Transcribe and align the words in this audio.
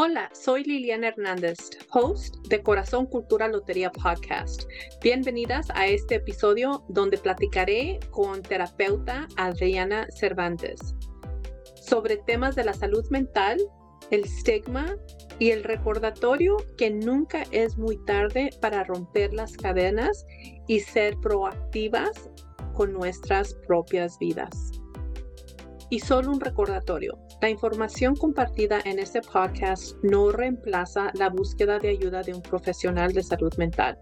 Hola, 0.00 0.30
soy 0.32 0.62
Liliana 0.62 1.08
Hernández, 1.08 1.58
host 1.92 2.36
de 2.46 2.62
Corazón 2.62 3.06
Cultura 3.06 3.48
Lotería 3.48 3.90
Podcast. 3.90 4.62
Bienvenidas 5.02 5.66
a 5.74 5.88
este 5.88 6.14
episodio 6.14 6.84
donde 6.88 7.18
platicaré 7.18 7.98
con 8.12 8.40
terapeuta 8.42 9.26
Adriana 9.36 10.06
Cervantes 10.10 10.94
sobre 11.82 12.18
temas 12.18 12.54
de 12.54 12.62
la 12.62 12.74
salud 12.74 13.04
mental, 13.10 13.58
el 14.12 14.20
estigma 14.20 14.94
y 15.40 15.50
el 15.50 15.64
recordatorio 15.64 16.58
que 16.76 16.90
nunca 16.90 17.42
es 17.50 17.76
muy 17.76 17.96
tarde 18.04 18.50
para 18.60 18.84
romper 18.84 19.34
las 19.34 19.56
cadenas 19.56 20.24
y 20.68 20.78
ser 20.78 21.18
proactivas 21.18 22.30
con 22.72 22.92
nuestras 22.92 23.52
propias 23.66 24.16
vidas. 24.20 24.70
Y 25.90 25.98
solo 25.98 26.30
un 26.30 26.40
recordatorio, 26.40 27.18
la 27.40 27.50
información 27.50 28.16
compartida 28.16 28.80
en 28.84 28.98
este 28.98 29.20
podcast 29.20 29.96
no 30.02 30.30
reemplaza 30.32 31.10
la 31.14 31.28
búsqueda 31.30 31.78
de 31.78 31.90
ayuda 31.90 32.22
de 32.22 32.34
un 32.34 32.42
profesional 32.42 33.12
de 33.12 33.22
salud 33.22 33.54
mental 33.56 33.98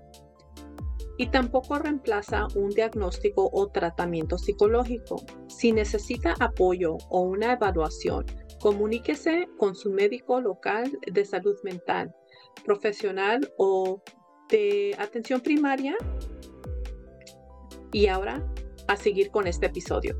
y 1.18 1.28
tampoco 1.28 1.78
reemplaza 1.78 2.46
un 2.54 2.70
diagnóstico 2.70 3.48
o 3.52 3.68
tratamiento 3.68 4.38
psicológico. 4.38 5.24
Si 5.48 5.72
necesita 5.72 6.34
apoyo 6.40 6.96
o 7.08 7.22
una 7.22 7.52
evaluación, 7.52 8.26
comuníquese 8.60 9.48
con 9.58 9.74
su 9.74 9.90
médico 9.90 10.40
local 10.40 10.90
de 11.10 11.24
salud 11.24 11.56
mental, 11.62 12.14
profesional 12.64 13.50
o 13.56 14.02
de 14.50 14.94
atención 14.98 15.40
primaria. 15.40 15.96
Y 17.92 18.08
ahora, 18.08 18.46
a 18.88 18.96
seguir 18.96 19.30
con 19.30 19.46
este 19.46 19.66
episodio. 19.66 20.16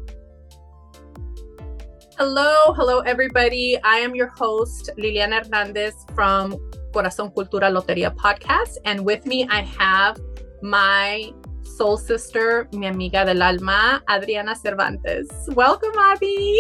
Hello, 2.19 2.73
hello, 2.73 3.01
everybody. 3.01 3.77
I 3.85 3.99
am 3.99 4.15
your 4.15 4.29
host, 4.29 4.89
Liliana 4.97 5.45
Hernandez 5.45 5.93
from 6.15 6.57
Corazón 6.95 7.31
Cultura 7.35 7.69
Lotería 7.69 8.17
podcast. 8.17 8.79
And 8.87 9.05
with 9.05 9.27
me, 9.27 9.47
I 9.51 9.61
have 9.79 10.19
my 10.63 11.35
soul 11.63 11.99
sister, 11.99 12.71
mi 12.73 12.87
amiga 12.87 13.27
del 13.27 13.43
alma, 13.43 14.03
Adriana 14.09 14.57
Cervantes. 14.57 15.29
Welcome, 15.49 15.93
Abby. 15.99 16.59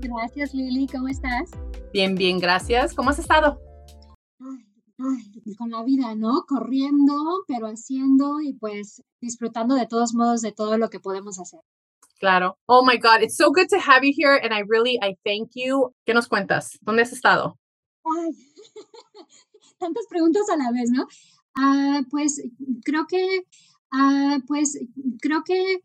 Gracias, 0.00 0.54
Lili. 0.54 0.86
¿Cómo 0.86 1.08
estás? 1.08 1.50
Bien, 1.92 2.14
bien, 2.14 2.38
gracias. 2.38 2.94
¿Cómo 2.94 3.10
has 3.10 3.18
estado? 3.18 3.60
Ay, 4.40 5.56
con 5.58 5.72
la 5.72 5.84
vida, 5.84 6.14
¿no? 6.14 6.46
Corriendo, 6.48 7.44
pero 7.46 7.66
haciendo 7.66 8.40
y 8.40 8.54
pues 8.54 9.02
disfrutando 9.20 9.74
de 9.74 9.86
todos 9.86 10.14
modos 10.14 10.40
de 10.40 10.52
todo 10.52 10.78
lo 10.78 10.88
que 10.88 11.00
podemos 11.00 11.38
hacer. 11.38 11.60
Claro. 12.18 12.56
Oh 12.66 12.82
my 12.84 12.96
God, 12.96 13.22
it's 13.22 13.36
so 13.36 13.50
good 13.50 13.68
to 13.68 13.78
have 13.78 14.02
you 14.02 14.12
here 14.16 14.34
and 14.34 14.54
I 14.54 14.60
really, 14.60 14.98
I 15.02 15.16
thank 15.24 15.50
you. 15.54 15.92
¿Qué 16.06 16.14
nos 16.14 16.28
cuentas? 16.28 16.78
¿Dónde 16.80 17.02
has 17.02 17.12
estado? 17.12 17.58
Ay, 18.04 18.30
tantas 19.78 20.06
preguntas 20.08 20.48
a 20.48 20.56
la 20.56 20.72
vez, 20.72 20.90
¿no? 20.90 21.06
Ah, 21.56 22.02
pues 22.10 22.42
creo 22.84 23.06
que, 23.06 23.42
ah, 23.92 24.38
pues 24.46 24.78
creo 25.20 25.42
que 25.44 25.80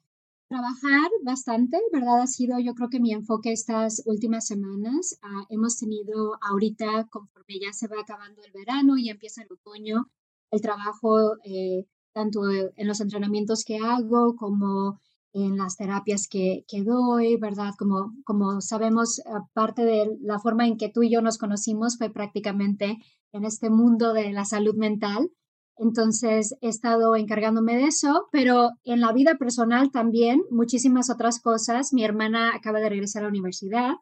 trabajar 0.47 1.09
bastante, 1.23 1.77
¿verdad? 1.91 2.21
Ha 2.21 2.27
sido 2.27 2.59
yo 2.59 2.73
creo 2.75 2.89
que 2.89 2.99
mi 2.99 3.11
enfoque 3.13 3.51
estas 3.51 4.03
últimas 4.05 4.45
semanas. 4.47 5.17
Ah, 5.21 5.45
hemos 5.49 5.77
tenido 5.77 6.37
ahorita, 6.41 7.07
conforme 7.09 7.59
ya 7.61 7.73
se 7.73 7.87
va 7.87 8.01
acabando 8.01 8.41
el 8.43 8.51
verano 8.53 8.97
y 8.97 9.09
empieza 9.09 9.41
el 9.43 9.51
otoño, 9.51 10.09
el 10.51 10.61
trabajo 10.61 11.37
eh, 11.43 11.85
tanto 12.13 12.41
en 12.49 12.87
los 12.87 13.01
entrenamientos 13.01 13.63
que 13.65 13.77
hago 13.77 14.35
como 14.35 14.99
en 15.33 15.57
las 15.57 15.77
terapias 15.77 16.27
que, 16.29 16.65
que 16.67 16.83
doy, 16.83 17.37
¿verdad? 17.37 17.73
Como, 17.77 18.13
como 18.25 18.61
sabemos, 18.61 19.21
parte 19.53 19.83
de 19.83 20.17
la 20.21 20.39
forma 20.39 20.67
en 20.67 20.77
que 20.77 20.89
tú 20.89 21.03
y 21.03 21.11
yo 21.11 21.21
nos 21.21 21.37
conocimos 21.37 21.97
fue 21.97 22.09
prácticamente 22.09 22.97
en 23.31 23.45
este 23.45 23.69
mundo 23.69 24.13
de 24.13 24.31
la 24.31 24.45
salud 24.45 24.75
mental. 24.75 25.31
Entonces 25.77 26.55
he 26.61 26.67
estado 26.67 27.15
encargándome 27.15 27.75
de 27.75 27.85
eso, 27.85 28.27
pero 28.31 28.71
en 28.83 28.99
la 29.01 29.13
vida 29.13 29.35
personal 29.35 29.91
también 29.91 30.41
muchísimas 30.51 31.09
otras 31.09 31.39
cosas. 31.39 31.93
Mi 31.93 32.03
hermana 32.03 32.53
acaba 32.53 32.79
de 32.79 32.89
regresar 32.89 33.21
a 33.21 33.25
la 33.25 33.29
universidad, 33.29 33.93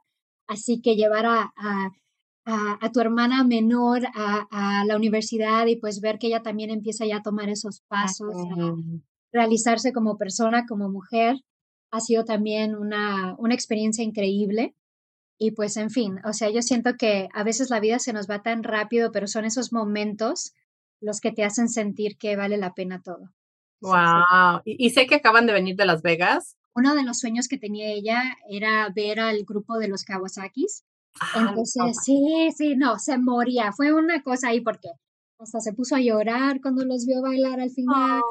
así 0.48 0.82
que 0.82 0.96
llevar 0.96 1.26
a, 1.26 1.54
a, 1.56 1.92
a, 2.82 2.92
tu 2.92 3.00
hermana 3.00 3.44
menor 3.44 4.02
a, 4.14 4.84
la 4.86 4.96
universidad 4.96 5.68
y 5.68 5.76
pues 5.76 6.02
ver 6.02 6.18
que 6.18 6.28
ella 6.28 6.42
también 6.42 6.72
empieza 6.72 7.06
ya 7.06 7.18
a 7.18 7.22
tomar 7.22 7.50
esos 7.50 7.82
pasos, 7.88 8.34
realizarse 9.32 9.94
como 9.94 10.18
persona, 10.18 10.66
como 10.68 10.90
mujer, 10.90 11.38
ha 11.92 12.00
sido 12.00 12.26
también 12.26 12.76
una, 12.76 13.36
una 13.38 13.54
experiencia 13.54 14.04
increíble. 14.04 14.76
Y 15.38 15.52
pues, 15.52 15.78
en 15.78 15.90
fin, 15.90 16.20
o 16.26 16.34
sea, 16.34 16.50
yo 16.50 16.62
siento 16.62 16.98
que 16.98 17.30
a 17.34 17.44
veces 17.44 17.70
la 17.70 17.80
vida 17.80 18.00
se 18.00 18.14
nos 18.14 18.30
va 18.30 18.44
tan 18.44 18.64
rápido, 18.64 19.12
pero 19.12 19.28
son 19.28 19.46
esos 19.46 19.72
momentos 19.72 20.54
los 21.02 21.22
que 21.22 21.32
te 21.32 21.44
hacen 21.44 21.70
sentir 21.70 22.18
que 22.18 22.36
vale 22.36 22.58
la 22.58 22.74
pena 22.74 23.02
todo. 23.02 23.32
Wow. 23.82 24.62
Y, 24.66 24.90
sé 24.90 25.08
que 25.08 25.16
acaban 25.16 25.46
de 25.46 25.54
venir 25.54 25.76
de 25.76 25.86
Las 25.86 26.02
Vegas. 26.02 26.58
Uno 26.76 26.96
de 26.96 27.04
los 27.04 27.20
sueños 27.20 27.48
que 27.48 27.58
tenía 27.58 27.88
ella 27.88 28.22
era 28.50 28.90
ver 28.94 29.20
al 29.20 29.44
grupo 29.46 29.78
de 29.78 29.88
los 29.88 30.04
Kawasakis. 30.04 30.84
Ah, 31.22 31.48
Entonces, 31.50 31.98
sí, 32.04 32.50
sí, 32.56 32.76
no, 32.76 33.00
se 33.00 33.18
moría. 33.18 33.72
Fue 33.72 33.94
una 33.94 34.22
cosa 34.22 34.50
ahí 34.50 34.62
porque 34.62 34.90
hasta 35.40 35.62
se 35.62 35.74
puso 35.74 35.96
a 35.96 36.02
llorar 36.02 36.60
cuando 36.62 36.84
los 36.84 37.06
vio 37.06 37.22
bailar 37.22 37.62
al 37.62 37.72
final. 37.72 38.22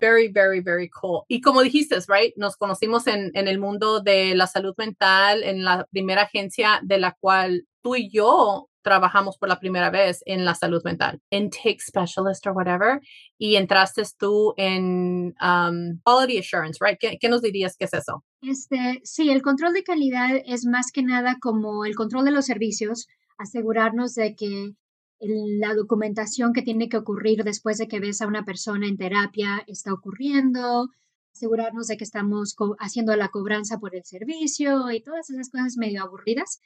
very, 0.00 0.28
very, 0.28 0.60
very 0.60 0.88
cool. 0.88 1.22
Y 1.28 1.42
como 1.42 1.62
dijiste, 1.62 1.96
right, 2.08 2.34
nos 2.36 2.56
conocimos 2.56 3.06
en, 3.06 3.30
en 3.34 3.48
el 3.48 3.58
mundo 3.58 4.00
de 4.00 4.34
la 4.34 4.46
salud 4.46 4.74
mental, 4.78 5.42
en 5.44 5.62
la 5.62 5.86
primera 5.90 6.22
agencia 6.22 6.80
de 6.82 6.98
la 6.98 7.16
cual 7.20 7.66
tú 7.82 7.96
y 7.96 8.10
yo 8.10 8.68
trabajamos 8.82 9.36
por 9.36 9.50
la 9.50 9.60
primera 9.60 9.90
vez 9.90 10.22
en 10.24 10.46
la 10.46 10.54
salud 10.54 10.82
mental, 10.82 11.20
intake 11.28 11.80
specialist 11.80 12.46
or 12.46 12.54
whatever, 12.54 13.00
y 13.36 13.56
entraste 13.56 14.02
tú 14.18 14.54
en 14.56 15.34
um, 15.42 16.00
quality 16.02 16.38
assurance, 16.38 16.78
right? 16.80 16.98
¿Qué, 16.98 17.18
¿Qué, 17.20 17.28
nos 17.28 17.42
dirías 17.42 17.76
que 17.76 17.84
es 17.84 17.92
eso? 17.92 18.24
Este, 18.40 19.00
sí, 19.04 19.28
el 19.30 19.42
control 19.42 19.74
de 19.74 19.82
calidad 19.82 20.30
es 20.46 20.64
más 20.64 20.90
que 20.90 21.02
nada 21.02 21.36
como 21.38 21.84
el 21.84 21.94
control 21.94 22.24
de 22.24 22.30
los 22.30 22.46
servicios, 22.46 23.08
asegurarnos 23.36 24.14
de 24.14 24.34
que 24.34 24.72
la 25.20 25.74
documentación 25.74 26.52
que 26.52 26.62
tiene 26.62 26.88
que 26.88 26.96
ocurrir 26.96 27.42
después 27.44 27.78
de 27.78 27.88
que 27.88 28.00
ves 28.00 28.22
a 28.22 28.26
una 28.26 28.44
persona 28.44 28.86
en 28.86 28.96
terapia 28.96 29.64
está 29.66 29.92
ocurriendo, 29.92 30.90
asegurarnos 31.34 31.86
de 31.86 31.96
que 31.96 32.04
estamos 32.04 32.54
haciendo 32.78 33.14
la 33.16 33.28
cobranza 33.28 33.78
por 33.78 33.94
el 33.94 34.04
servicio 34.04 34.90
y 34.90 35.02
todas 35.02 35.30
esas 35.30 35.50
cosas 35.50 35.76
medio 35.76 36.02
aburridas. 36.02 36.60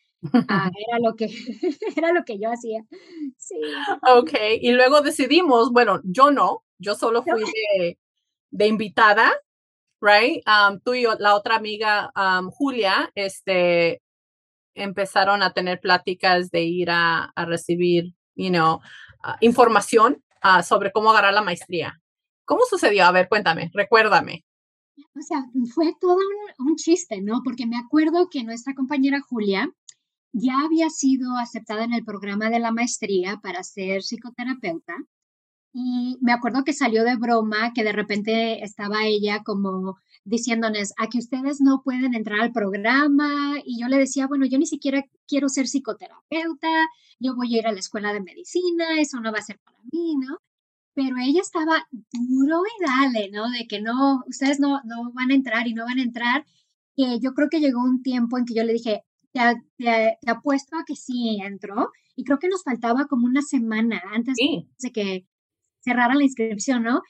Ah, 0.49 0.71
era 0.89 0.99
lo 1.01 1.15
que 1.17 1.27
era 1.97 2.13
lo 2.13 2.25
que 2.25 2.39
yo 2.39 2.51
hacía. 2.51 2.83
Sí. 3.39 3.61
Ok, 4.17 4.33
y 4.61 4.73
luego 4.73 5.01
decidimos, 5.01 5.73
bueno, 5.73 6.01
yo 6.05 6.31
no, 6.31 6.65
yo 6.79 6.95
solo 6.95 7.23
fui 7.23 7.43
de, 7.79 7.99
de 8.51 8.67
invitada, 8.67 9.33
right? 10.01 10.43
Um, 10.47 10.81
tú 10.81 10.95
y 10.95 11.05
la 11.19 11.35
otra 11.35 11.57
amiga, 11.57 12.13
um, 12.17 12.51
Julia, 12.51 13.11
este, 13.15 14.03
empezaron 14.75 15.43
a 15.43 15.53
tener 15.53 15.81
pláticas 15.81 16.51
de 16.51 16.63
ir 16.63 16.91
a, 16.91 17.25
a 17.35 17.45
recibir 17.45 18.15
you 18.35 18.51
know, 18.51 18.81
ah, 19.23 19.37
información 19.41 20.23
uh, 20.43 20.63
sobre 20.63 20.93
cómo 20.93 21.11
agarrar 21.11 21.35
la 21.35 21.43
maestría. 21.43 22.01
¿Cómo 22.45 22.65
sucedió? 22.69 23.05
A 23.05 23.13
ver, 23.13 23.29
cuéntame, 23.29 23.71
recuérdame. 23.73 24.45
O 25.15 25.23
sea, 25.23 25.45
fue 25.75 25.95
todo 26.01 26.17
un, 26.17 26.67
un, 26.67 26.77
chiste, 26.77 27.21
¿no? 27.21 27.43
Porque 27.45 27.67
me 27.67 27.79
acuerdo 27.79 28.29
que 28.31 28.45
nuestra 28.45 28.75
compañera 28.75 29.21
Julia 29.21 29.71
ya 30.33 30.61
había 30.65 30.91
sido 30.91 31.37
aceptada 31.37 31.85
en 31.85 31.93
el 31.93 32.05
programa 32.05 32.51
de 32.51 32.59
la 32.59 32.73
maestría 32.73 33.39
para 33.43 33.63
ser 33.63 34.03
psicoterapeuta. 34.03 34.97
Y 35.73 36.19
me 36.21 36.33
acuerdo 36.33 36.65
que 36.65 36.73
salió 36.73 37.03
de 37.05 37.17
broma 37.17 37.73
que 37.75 37.83
de 37.83 37.93
repente 37.93 38.63
estaba 38.63 39.07
ella 39.07 39.43
como 39.43 39.97
diciéndonos 40.25 40.93
a 40.99 41.09
que 41.09 41.19
ustedes 41.19 41.61
no 41.61 41.83
pueden 41.83 42.15
entrar 42.15 42.41
al 42.41 42.53
programa 42.53 43.55
y 43.65 43.81
yo 43.81 43.89
le 43.89 43.99
decía, 43.99 44.27
bueno, 44.27 44.47
yo 44.47 44.59
ni 44.59 44.67
siquiera 44.67 45.05
quiero 45.27 45.49
ser 45.49 45.67
psicoterapeuta, 45.67 46.69
yo 47.19 47.35
voy 47.35 47.55
a 47.55 47.59
ir 47.59 47.67
a 47.67 47.73
la 47.73 47.81
escuela 47.81 48.13
de 48.13 48.21
medicina, 48.21 49.01
eso 49.01 49.21
no 49.21 49.33
va 49.33 49.39
a 49.39 49.43
ser 49.43 49.59
para 49.65 49.79
mí, 49.91 50.15
¿no? 50.17 50.39
Pero 50.95 51.17
ella 51.19 51.41
estaba 51.41 51.89
duro 52.13 52.63
y 52.67 52.85
dale, 52.85 53.31
¿no? 53.31 53.51
De 53.51 53.67
que 53.67 53.81
no, 53.81 54.23
ustedes 54.29 54.61
no, 54.61 54.81
no 54.85 55.11
van 55.13 55.31
a 55.31 55.35
entrar 55.35 55.67
y 55.67 55.75
no 55.75 55.85
van 55.87 55.99
a 55.99 56.03
entrar, 56.03 56.45
que 56.95 57.19
yo 57.21 57.33
creo 57.35 57.49
que 57.49 57.61
llegó 57.61 57.81
un 57.83 58.03
tiempo 58.03 58.39
en 58.39 58.45
que 58.45 58.55
yo 58.55 58.65
le 58.65 58.75
dije, 58.75 59.03
te, 59.33 59.41
te, 59.79 60.31
apuesto 60.31 60.77
a 60.77 60.85
que 60.87 60.95
sí 60.97 61.41
entró 61.43 61.91
y 62.15 62.25
creo 62.25 62.39
que 62.39 62.49
nos 62.49 62.63
faltaba 62.63 63.07
como 63.07 63.27
una 63.27 63.43
semana 63.43 64.03
antes 64.13 64.37
de 64.37 64.93
que 64.93 65.27
cerrara 65.83 66.15
la 66.15 66.25
inscripción, 66.25 66.83
¿no? 66.83 67.03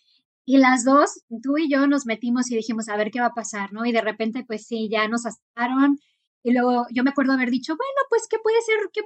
Y 0.44 0.58
las 0.58 0.84
dos, 0.84 1.22
tú 1.42 1.56
y 1.58 1.70
yo, 1.70 1.86
nos 1.86 2.04
metimos 2.04 2.50
y 2.50 2.56
dijimos, 2.56 2.88
a 2.88 2.96
ver 2.96 3.10
qué 3.10 3.20
va 3.20 3.26
a 3.26 3.34
pasar, 3.34 3.72
¿no? 3.72 3.86
Y 3.86 3.92
de 3.92 4.00
repente, 4.00 4.44
pues 4.44 4.66
sí, 4.66 4.88
ya 4.90 5.06
nos 5.08 5.24
aceptaron. 5.24 5.98
Y 6.42 6.52
luego 6.52 6.86
yo 6.90 7.04
me 7.04 7.10
acuerdo 7.10 7.32
haber 7.32 7.50
dicho, 7.50 7.76
bueno, 7.76 8.00
pues, 8.08 8.26
¿qué 8.28 8.38
puede 8.42 8.60
ser? 8.62 8.76
¿Qué, 8.92 9.02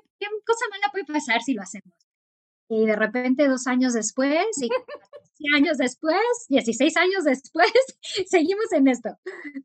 cosa 0.46 0.64
mala 0.70 0.90
puede 0.90 1.04
pasar 1.04 1.42
si 1.42 1.52
lo 1.52 1.62
hacemos? 1.62 1.94
Y 2.68 2.86
de 2.86 2.96
repente, 2.96 3.48
dos 3.48 3.66
años 3.66 3.92
después, 3.92 4.46
y 4.58 4.68
años 5.54 5.76
después, 5.76 6.16
16 6.48 6.96
años 6.96 7.24
después, 7.24 7.70
seguimos 8.26 8.72
en 8.72 8.88
esto. 8.88 9.10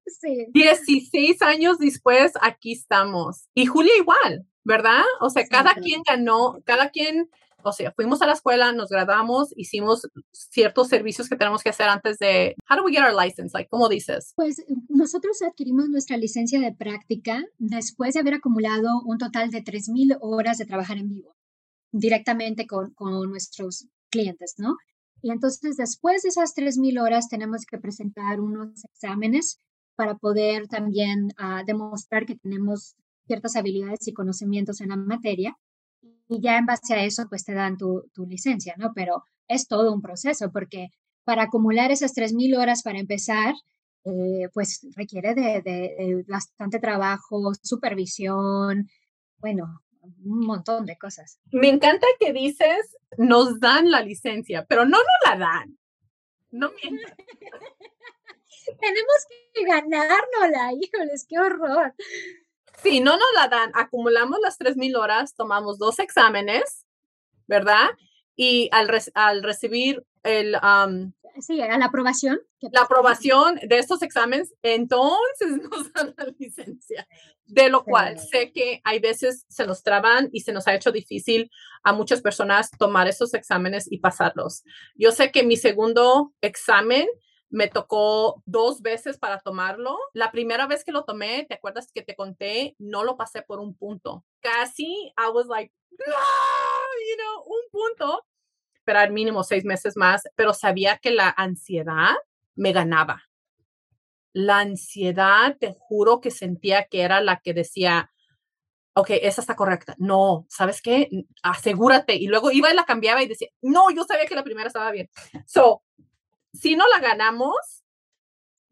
Sí. 0.05 0.47
16 0.53 1.41
años 1.41 1.77
después, 1.77 2.33
aquí 2.41 2.73
estamos. 2.73 3.47
Y 3.55 3.65
Julia 3.65 3.93
igual. 3.97 4.45
¿verdad? 4.63 5.03
O 5.19 5.29
sea, 5.29 5.45
cada 5.47 5.73
quien 5.75 6.01
ganó, 6.07 6.61
cada 6.65 6.89
quien, 6.89 7.29
o 7.63 7.71
sea, 7.71 7.91
fuimos 7.93 8.21
a 8.21 8.27
la 8.27 8.33
escuela, 8.33 8.71
nos 8.73 8.89
graduamos, 8.89 9.53
hicimos 9.55 10.07
ciertos 10.31 10.87
servicios 10.87 11.29
que 11.29 11.35
tenemos 11.35 11.63
que 11.63 11.69
hacer 11.69 11.87
antes 11.87 12.17
de, 12.19 12.55
how 12.69 12.77
do 12.77 12.83
we 12.83 12.91
get 12.91 13.03
our 13.03 13.13
license? 13.13 13.51
Like, 13.53 13.69
¿cómo 13.69 13.89
dices? 13.89 14.33
Pues 14.35 14.63
nosotros 14.89 15.41
adquirimos 15.41 15.89
nuestra 15.89 16.17
licencia 16.17 16.59
de 16.59 16.73
práctica 16.73 17.43
después 17.57 18.13
de 18.13 18.21
haber 18.21 18.35
acumulado 18.35 19.01
un 19.05 19.17
total 19.17 19.51
de 19.51 19.63
3.000 19.63 20.17
horas 20.21 20.57
de 20.57 20.65
trabajar 20.65 20.97
en 20.97 21.09
vivo 21.09 21.35
directamente 21.91 22.67
con, 22.67 22.93
con 22.93 23.29
nuestros 23.29 23.87
clientes, 24.09 24.55
¿no? 24.57 24.77
Y 25.21 25.31
entonces 25.31 25.77
después 25.77 26.23
de 26.23 26.29
esas 26.29 26.55
3.000 26.55 27.01
horas 27.01 27.27
tenemos 27.29 27.65
que 27.65 27.77
presentar 27.77 28.39
unos 28.39 28.83
exámenes 28.85 29.59
para 29.95 30.15
poder 30.15 30.67
también 30.67 31.27
uh, 31.39 31.63
demostrar 31.65 32.25
que 32.25 32.35
tenemos 32.35 32.95
ciertas 33.27 33.55
habilidades 33.55 34.07
y 34.07 34.13
conocimientos 34.13 34.81
en 34.81 34.89
la 34.89 34.95
materia. 34.95 35.55
Y 36.31 36.39
ya 36.39 36.57
en 36.57 36.65
base 36.65 36.93
a 36.93 37.03
eso, 37.03 37.27
pues 37.27 37.43
te 37.43 37.53
dan 37.53 37.77
tu, 37.77 38.09
tu 38.13 38.25
licencia, 38.25 38.73
¿no? 38.77 38.93
Pero 38.95 39.25
es 39.49 39.67
todo 39.67 39.93
un 39.93 40.01
proceso 40.01 40.49
porque 40.49 40.87
para 41.25 41.43
acumular 41.43 41.91
esas 41.91 42.13
3.000 42.15 42.57
horas 42.57 42.83
para 42.83 42.99
empezar, 42.99 43.53
eh, 44.05 44.47
pues 44.53 44.87
requiere 44.95 45.35
de, 45.35 45.61
de, 45.61 45.71
de, 45.97 46.23
bastante 46.25 46.79
trabajo, 46.79 47.51
supervisión, 47.61 48.89
bueno, 49.39 49.81
un 50.01 50.47
montón 50.47 50.85
de 50.85 50.97
cosas. 50.97 51.37
Me 51.51 51.67
encanta 51.67 52.07
que 52.17 52.31
dices, 52.31 52.95
nos 53.17 53.59
dan 53.59 53.91
la 53.91 54.01
licencia, 54.01 54.65
pero 54.69 54.85
no 54.85 54.99
nos 54.99 55.05
la 55.25 55.37
dan. 55.37 55.77
No 56.49 56.71
mientas. 56.81 57.13
Tenemos 58.79 59.27
que 59.53 59.65
ganárnosla, 59.65 60.71
híjoles, 60.79 61.25
qué 61.27 61.39
horror. 61.39 61.93
Sí, 62.83 62.99
no 62.99 63.11
nos 63.11 63.33
la 63.35 63.47
dan. 63.47 63.71
Acumulamos 63.75 64.39
las 64.41 64.57
3.000 64.59 64.97
horas, 64.97 65.35
tomamos 65.35 65.77
dos 65.77 65.99
exámenes, 65.99 66.85
¿verdad? 67.47 67.89
Y 68.35 68.69
al, 68.71 68.87
re 68.87 68.99
al 69.13 69.43
recibir 69.43 70.03
el... 70.23 70.55
Um, 70.55 71.13
sí, 71.39 71.61
a 71.61 71.77
la 71.77 71.85
aprobación. 71.85 72.39
La 72.71 72.81
aprobación 72.81 73.59
de 73.67 73.77
estos 73.77 74.01
exámenes, 74.01 74.53
entonces 74.63 75.57
nos 75.71 75.93
dan 75.93 76.13
la 76.17 76.25
licencia. 76.37 77.07
De 77.45 77.69
lo 77.69 77.83
cual 77.83 78.17
sé 78.17 78.51
que 78.51 78.81
hay 78.83 78.99
veces 78.99 79.45
se 79.49 79.67
nos 79.67 79.83
traban 79.83 80.29
y 80.31 80.41
se 80.41 80.53
nos 80.53 80.67
ha 80.67 80.73
hecho 80.73 80.91
difícil 80.91 81.51
a 81.83 81.91
muchas 81.93 82.21
personas 82.21 82.71
tomar 82.71 83.07
esos 83.07 83.33
exámenes 83.33 83.91
y 83.91 83.99
pasarlos. 83.99 84.63
Yo 84.95 85.11
sé 85.11 85.31
que 85.31 85.43
mi 85.43 85.57
segundo 85.57 86.33
examen 86.41 87.07
me 87.51 87.67
tocó 87.67 88.41
dos 88.45 88.81
veces 88.81 89.19
para 89.19 89.39
tomarlo. 89.39 89.97
La 90.13 90.31
primera 90.31 90.67
vez 90.67 90.83
que 90.83 90.93
lo 90.93 91.03
tomé, 91.03 91.45
¿te 91.47 91.53
acuerdas 91.53 91.91
que 91.93 92.01
te 92.01 92.15
conté? 92.15 92.75
No 92.79 93.03
lo 93.03 93.17
pasé 93.17 93.41
por 93.41 93.59
un 93.59 93.75
punto. 93.75 94.25
Casi, 94.39 95.13
I 95.17 95.29
was 95.31 95.47
like, 95.47 95.71
you 95.91 97.15
know, 97.17 97.43
un 97.45 97.69
punto. 97.71 98.25
Esperar 98.73 99.11
mínimo 99.11 99.43
seis 99.43 99.65
meses 99.65 99.95
más, 99.95 100.23
pero 100.35 100.53
sabía 100.53 100.97
que 100.97 101.11
la 101.11 101.29
ansiedad 101.29 102.15
me 102.55 102.71
ganaba. 102.71 103.21
La 104.33 104.59
ansiedad, 104.59 105.57
te 105.59 105.75
juro 105.77 106.21
que 106.21 106.31
sentía 106.31 106.85
que 106.85 107.01
era 107.01 107.19
la 107.19 107.41
que 107.41 107.53
decía, 107.53 108.11
ok, 108.93 109.09
esa 109.21 109.41
está 109.41 109.57
correcta. 109.57 109.93
No, 109.97 110.45
¿sabes 110.49 110.81
qué? 110.81 111.09
Asegúrate. 111.43 112.15
Y 112.15 112.27
luego 112.27 112.49
iba 112.49 112.71
y 112.71 112.75
la 112.75 112.85
cambiaba 112.85 113.21
y 113.21 113.27
decía, 113.27 113.49
no, 113.61 113.91
yo 113.91 114.05
sabía 114.05 114.25
que 114.25 114.35
la 114.35 114.43
primera 114.43 114.67
estaba 114.67 114.89
bien. 114.91 115.09
So, 115.45 115.83
si 116.53 116.75
no 116.75 116.85
la 116.87 116.99
ganamos, 116.99 117.83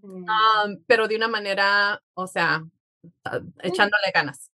um, 0.02 0.26
pero 0.88 1.08
de 1.08 1.16
una 1.16 1.28
manera, 1.28 2.02
o 2.14 2.28
sea, 2.28 2.66
echándole 3.62 4.12
ganas. 4.14 4.52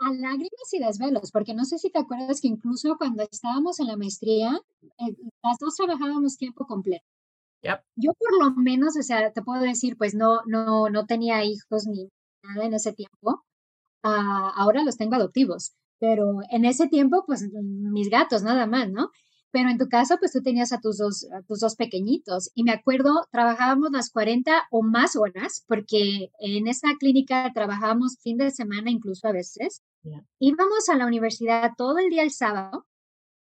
A 0.00 0.12
lágrimas 0.12 0.72
y 0.72 0.78
desvelos, 0.78 1.32
porque 1.32 1.54
no 1.54 1.64
sé 1.64 1.78
si 1.78 1.90
te 1.90 1.98
acuerdas 1.98 2.40
que 2.40 2.48
incluso 2.48 2.96
cuando 2.98 3.24
estábamos 3.30 3.80
en 3.80 3.88
la 3.88 3.96
maestría, 3.96 4.60
eh, 4.98 5.16
las 5.42 5.58
dos 5.58 5.74
trabajábamos 5.74 6.36
tiempo 6.36 6.66
completo. 6.66 7.04
Yep. 7.62 7.80
Yo 7.96 8.12
por 8.14 8.44
lo 8.44 8.54
menos, 8.54 8.96
o 8.96 9.02
sea, 9.02 9.32
te 9.32 9.42
puedo 9.42 9.60
decir, 9.62 9.96
pues 9.96 10.14
no, 10.14 10.42
no, 10.46 10.88
no 10.88 11.06
tenía 11.06 11.44
hijos 11.44 11.86
ni 11.86 12.08
nada 12.44 12.66
en 12.66 12.74
ese 12.74 12.92
tiempo. 12.92 13.44
Uh, 14.04 14.52
ahora 14.54 14.84
los 14.84 14.96
tengo 14.96 15.16
adoptivos, 15.16 15.74
pero 15.98 16.38
en 16.50 16.64
ese 16.64 16.86
tiempo, 16.86 17.24
pues 17.26 17.48
mis 17.52 18.08
gatos 18.08 18.44
nada 18.44 18.66
más, 18.66 18.88
¿no? 18.90 19.10
Pero 19.50 19.70
en 19.70 19.78
tu 19.78 19.88
caso, 19.88 20.16
pues 20.18 20.32
tú 20.32 20.42
tenías 20.42 20.72
a 20.72 20.80
tus 20.80 20.98
dos, 20.98 21.26
a 21.32 21.42
tus 21.42 21.60
dos 21.60 21.74
pequeñitos. 21.74 22.50
Y 22.54 22.64
me 22.64 22.72
acuerdo, 22.72 23.26
trabajábamos 23.30 23.90
las 23.92 24.10
40 24.10 24.68
o 24.70 24.82
más 24.82 25.16
horas, 25.16 25.64
porque 25.66 26.30
en 26.38 26.68
esa 26.68 26.88
clínica 26.98 27.50
trabajábamos 27.54 28.18
fin 28.20 28.36
de 28.36 28.50
semana 28.50 28.90
incluso 28.90 29.26
a 29.26 29.32
veces. 29.32 29.82
Yeah. 30.02 30.22
Íbamos 30.38 30.88
a 30.90 30.96
la 30.96 31.06
universidad 31.06 31.72
todo 31.76 31.98
el 31.98 32.10
día 32.10 32.22
el 32.22 32.30
sábado. 32.30 32.86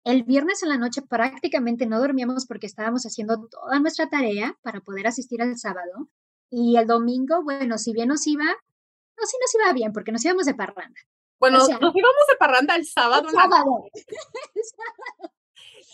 El 0.04 0.24
viernes 0.24 0.64
en 0.64 0.70
la 0.70 0.78
noche 0.78 1.02
prácticamente 1.02 1.86
no 1.86 2.00
dormíamos 2.00 2.46
porque 2.46 2.66
estábamos 2.66 3.04
haciendo 3.04 3.46
toda 3.48 3.78
nuestra 3.78 4.08
tarea 4.08 4.58
para 4.62 4.80
poder 4.80 5.06
asistir 5.06 5.40
al 5.40 5.56
sábado. 5.56 6.08
Y 6.50 6.76
el 6.76 6.88
domingo, 6.88 7.44
bueno, 7.44 7.78
si 7.78 7.92
bien 7.92 8.08
nos 8.08 8.26
iba, 8.26 8.44
no, 8.44 9.26
sí 9.26 9.36
nos 9.40 9.54
iba 9.54 9.72
bien 9.72 9.92
porque 9.92 10.10
nos 10.10 10.24
íbamos 10.24 10.46
de 10.46 10.54
parranda. 10.54 11.00
Bueno, 11.38 11.58
o 11.58 11.60
sea, 11.64 11.78
nos 11.78 11.94
íbamos 11.94 12.26
de 12.28 12.36
parranda 12.38 12.74
el 12.74 12.86
sábado. 12.86 13.28
El 13.28 13.34
sábado. 13.34 13.84
el 13.94 14.62
sábado. 14.64 15.34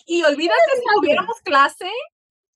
Y 0.08 0.22
olvídate 0.22 0.58
si 0.75 0.82
tuviéramos 0.97 1.38
clase 1.44 1.90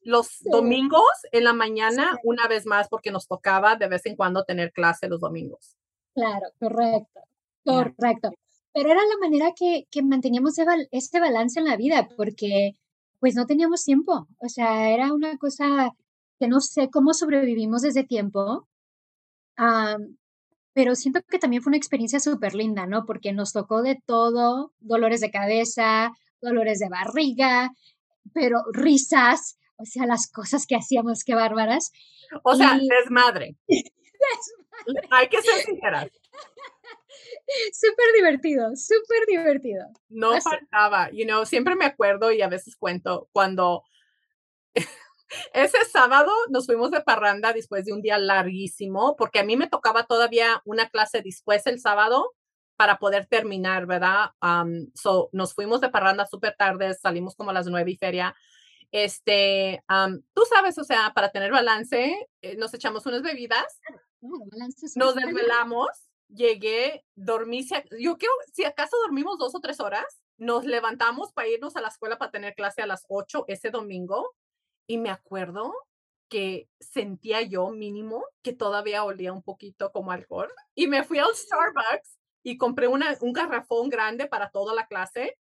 los 0.00 0.26
sí. 0.26 0.48
domingos 0.50 1.10
en 1.32 1.44
la 1.44 1.52
mañana, 1.52 2.12
sí. 2.14 2.20
una 2.24 2.48
vez 2.48 2.64
más, 2.64 2.88
porque 2.88 3.12
nos 3.12 3.28
tocaba 3.28 3.76
de 3.76 3.88
vez 3.88 4.06
en 4.06 4.16
cuando 4.16 4.44
tener 4.44 4.72
clase 4.72 5.06
los 5.06 5.20
domingos. 5.20 5.76
Claro, 6.14 6.46
correcto, 6.58 7.20
correcto. 7.62 8.30
Pero 8.72 8.90
era 8.90 9.00
la 9.00 9.18
manera 9.20 9.52
que, 9.54 9.86
que 9.90 10.02
manteníamos 10.02 10.54
este 10.90 11.20
balance 11.20 11.60
en 11.60 11.66
la 11.66 11.76
vida, 11.76 12.08
porque 12.16 12.72
pues 13.20 13.34
no 13.34 13.44
teníamos 13.44 13.84
tiempo. 13.84 14.26
O 14.38 14.48
sea, 14.48 14.90
era 14.90 15.12
una 15.12 15.36
cosa 15.36 15.90
que 16.40 16.48
no 16.48 16.60
sé 16.60 16.88
cómo 16.90 17.12
sobrevivimos 17.12 17.82
desde 17.82 18.02
tiempo. 18.02 18.66
Um, 19.58 20.16
pero 20.72 20.94
siento 20.94 21.20
que 21.28 21.38
también 21.38 21.62
fue 21.62 21.70
una 21.70 21.76
experiencia 21.76 22.18
súper 22.18 22.54
linda, 22.54 22.86
¿no? 22.86 23.04
Porque 23.04 23.34
nos 23.34 23.52
tocó 23.52 23.82
de 23.82 24.00
todo, 24.06 24.72
dolores 24.80 25.20
de 25.20 25.30
cabeza, 25.30 26.12
dolores 26.42 26.78
de 26.78 26.88
barriga, 26.88 27.70
pero 28.34 28.62
risas, 28.72 29.58
o 29.76 29.84
sea, 29.84 30.06
las 30.06 30.30
cosas 30.30 30.66
que 30.66 30.76
hacíamos, 30.76 31.24
qué 31.24 31.34
bárbaras. 31.34 31.92
O 32.42 32.54
sea, 32.54 32.78
y... 32.80 32.88
desmadre. 32.88 33.56
desmadre. 33.68 35.08
Hay 35.10 35.28
que 35.28 35.42
ser 35.42 35.62
sinceras. 35.64 36.10
súper 37.72 38.06
divertido, 38.16 38.70
súper 38.76 39.26
divertido. 39.26 39.86
No 40.08 40.32
Así. 40.32 40.48
faltaba, 40.48 41.10
you 41.10 41.24
know, 41.24 41.44
siempre 41.44 41.76
me 41.76 41.84
acuerdo 41.84 42.32
y 42.32 42.42
a 42.42 42.48
veces 42.48 42.76
cuento 42.76 43.28
cuando 43.32 43.84
ese 45.52 45.84
sábado 45.90 46.32
nos 46.50 46.66
fuimos 46.66 46.90
de 46.90 47.00
parranda 47.00 47.52
después 47.52 47.84
de 47.84 47.92
un 47.92 48.02
día 48.02 48.18
larguísimo, 48.18 49.16
porque 49.16 49.40
a 49.40 49.44
mí 49.44 49.56
me 49.56 49.68
tocaba 49.68 50.06
todavía 50.06 50.62
una 50.64 50.88
clase 50.88 51.22
después 51.22 51.66
el 51.66 51.80
sábado 51.80 52.32
para 52.82 52.98
poder 52.98 53.26
terminar, 53.26 53.86
¿verdad? 53.86 54.32
Um, 54.42 54.90
so, 54.92 55.28
nos 55.30 55.54
fuimos 55.54 55.80
de 55.80 55.88
parranda 55.88 56.26
súper 56.26 56.56
tarde, 56.56 56.92
salimos 56.94 57.36
como 57.36 57.50
a 57.50 57.52
las 57.52 57.68
nueve 57.68 57.92
y 57.92 57.96
feria. 57.96 58.34
Este, 58.90 59.84
um, 59.88 60.20
tú 60.34 60.42
sabes, 60.50 60.76
o 60.78 60.82
sea, 60.82 61.12
para 61.14 61.30
tener 61.30 61.52
balance, 61.52 62.28
eh, 62.40 62.56
nos 62.56 62.74
echamos 62.74 63.06
unas 63.06 63.22
bebidas, 63.22 63.80
no, 64.20 64.36
nos 64.96 65.14
desvelamos, 65.14 65.90
llegué, 66.26 67.04
dormí, 67.14 67.64
yo 68.00 68.18
creo, 68.18 68.32
si 68.52 68.64
acaso 68.64 68.96
dormimos 69.04 69.38
dos 69.38 69.54
o 69.54 69.60
tres 69.60 69.78
horas, 69.78 70.20
nos 70.36 70.64
levantamos 70.64 71.32
para 71.32 71.46
irnos 71.46 71.76
a 71.76 71.82
la 71.82 71.88
escuela 71.88 72.18
para 72.18 72.32
tener 72.32 72.56
clase 72.56 72.82
a 72.82 72.86
las 72.86 73.04
ocho 73.08 73.44
ese 73.46 73.70
domingo 73.70 74.34
y 74.88 74.98
me 74.98 75.10
acuerdo 75.10 75.72
que 76.28 76.68
sentía 76.80 77.42
yo 77.42 77.68
mínimo 77.68 78.24
que 78.42 78.52
todavía 78.52 79.04
olía 79.04 79.32
un 79.32 79.44
poquito 79.44 79.92
como 79.92 80.10
alcohol 80.10 80.52
y 80.74 80.88
me 80.88 81.04
fui 81.04 81.20
al 81.20 81.32
Starbucks 81.32 82.18
y 82.42 82.58
compré 82.58 82.88
una, 82.88 83.16
un 83.20 83.32
garrafón 83.32 83.88
grande 83.88 84.26
para 84.26 84.50
toda 84.50 84.74
la 84.74 84.86
clase. 84.86 85.38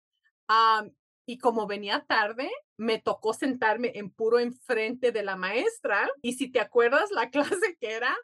Um, 0.50 0.92
y 1.26 1.38
como 1.38 1.68
venía 1.68 2.06
tarde, 2.06 2.50
me 2.78 3.00
tocó 3.00 3.34
sentarme 3.34 3.92
en 3.96 4.12
puro 4.12 4.40
enfrente 4.40 5.12
de 5.12 5.24
la 5.24 5.36
maestra. 5.36 6.10
Y 6.22 6.34
si 6.34 6.52
te 6.52 6.60
acuerdas, 6.60 7.12
la 7.12 7.30
clase 7.32 7.78
que 7.80 7.92
era 7.92 8.16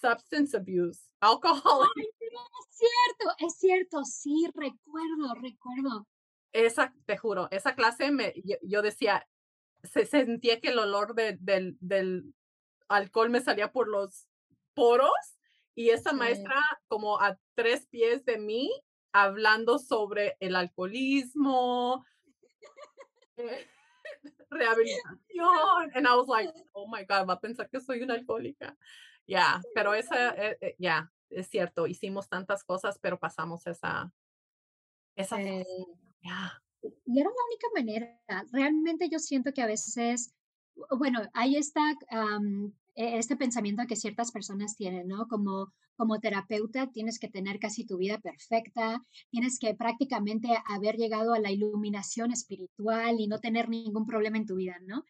substance 0.00 0.56
abuse, 0.56 1.00
alcohol. 1.20 1.88
Ay, 1.96 2.08
es 2.20 2.76
cierto, 2.76 3.36
es 3.38 3.56
cierto, 3.56 4.04
sí, 4.04 4.46
recuerdo, 4.54 5.34
recuerdo. 5.40 6.08
Esa, 6.52 6.92
te 7.06 7.16
juro, 7.16 7.48
esa 7.50 7.74
clase 7.74 8.10
me, 8.10 8.34
yo, 8.44 8.56
yo 8.62 8.82
decía, 8.82 9.26
se 9.84 10.04
sentía 10.04 10.60
que 10.60 10.68
el 10.68 10.78
olor 10.78 11.14
de, 11.14 11.36
del, 11.40 11.76
del 11.80 12.34
alcohol 12.88 13.30
me 13.30 13.40
salía 13.40 13.72
por 13.72 13.88
los 13.88 14.26
poros 14.74 15.12
y 15.74 15.90
esa 15.90 16.12
maestra 16.12 16.56
como 16.88 17.20
a 17.20 17.38
tres 17.54 17.86
pies 17.88 18.24
de 18.24 18.38
mí 18.38 18.70
hablando 19.12 19.78
sobre 19.78 20.36
el 20.40 20.56
alcoholismo, 20.56 22.04
eh, 23.36 23.66
rehabilitación. 24.50 25.90
And 25.94 26.06
I 26.06 26.14
was 26.14 26.28
like, 26.28 26.52
oh 26.72 26.86
my 26.88 27.04
God, 27.04 27.28
va 27.28 27.34
a 27.34 27.40
pensar 27.40 27.68
que 27.70 27.80
soy 27.80 28.02
una 28.02 28.14
alcohólica. 28.14 28.76
Ya, 29.26 29.38
yeah, 29.38 29.62
pero 29.74 29.94
esa, 29.94 30.30
eh, 30.30 30.58
eh, 30.60 30.76
ya, 30.78 30.78
yeah, 30.78 31.12
es 31.30 31.48
cierto, 31.48 31.86
hicimos 31.86 32.28
tantas 32.28 32.64
cosas, 32.64 32.98
pero 33.00 33.18
pasamos 33.18 33.66
esa, 33.66 34.12
Esa 35.16 35.40
Eh, 35.40 35.64
ya. 36.22 36.62
y 36.82 37.20
era 37.20 37.30
la 37.30 37.44
única 37.46 37.66
manera. 37.74 38.44
Realmente 38.52 39.08
yo 39.10 39.18
siento 39.18 39.52
que 39.52 39.62
a 39.62 39.66
veces, 39.66 40.34
bueno, 40.98 41.20
hay 41.34 41.56
esta, 41.56 41.80
e- 41.90 42.72
este 42.94 43.36
pensamiento 43.36 43.86
que 43.86 43.96
ciertas 43.96 44.32
personas 44.32 44.76
tienen, 44.76 45.08
¿no? 45.08 45.26
Como, 45.28 45.72
como 45.96 46.20
terapeuta 46.20 46.90
tienes 46.90 47.18
que 47.18 47.28
tener 47.28 47.58
casi 47.58 47.84
tu 47.84 47.96
vida 47.96 48.18
perfecta, 48.18 49.04
tienes 49.30 49.58
que 49.58 49.74
prácticamente 49.74 50.48
haber 50.66 50.96
llegado 50.96 51.32
a 51.32 51.38
la 51.38 51.50
iluminación 51.50 52.32
espiritual 52.32 53.18
y 53.18 53.28
no 53.28 53.40
tener 53.40 53.68
ningún 53.68 54.06
problema 54.06 54.36
en 54.36 54.46
tu 54.46 54.56
vida, 54.56 54.76
¿no? 54.82 55.04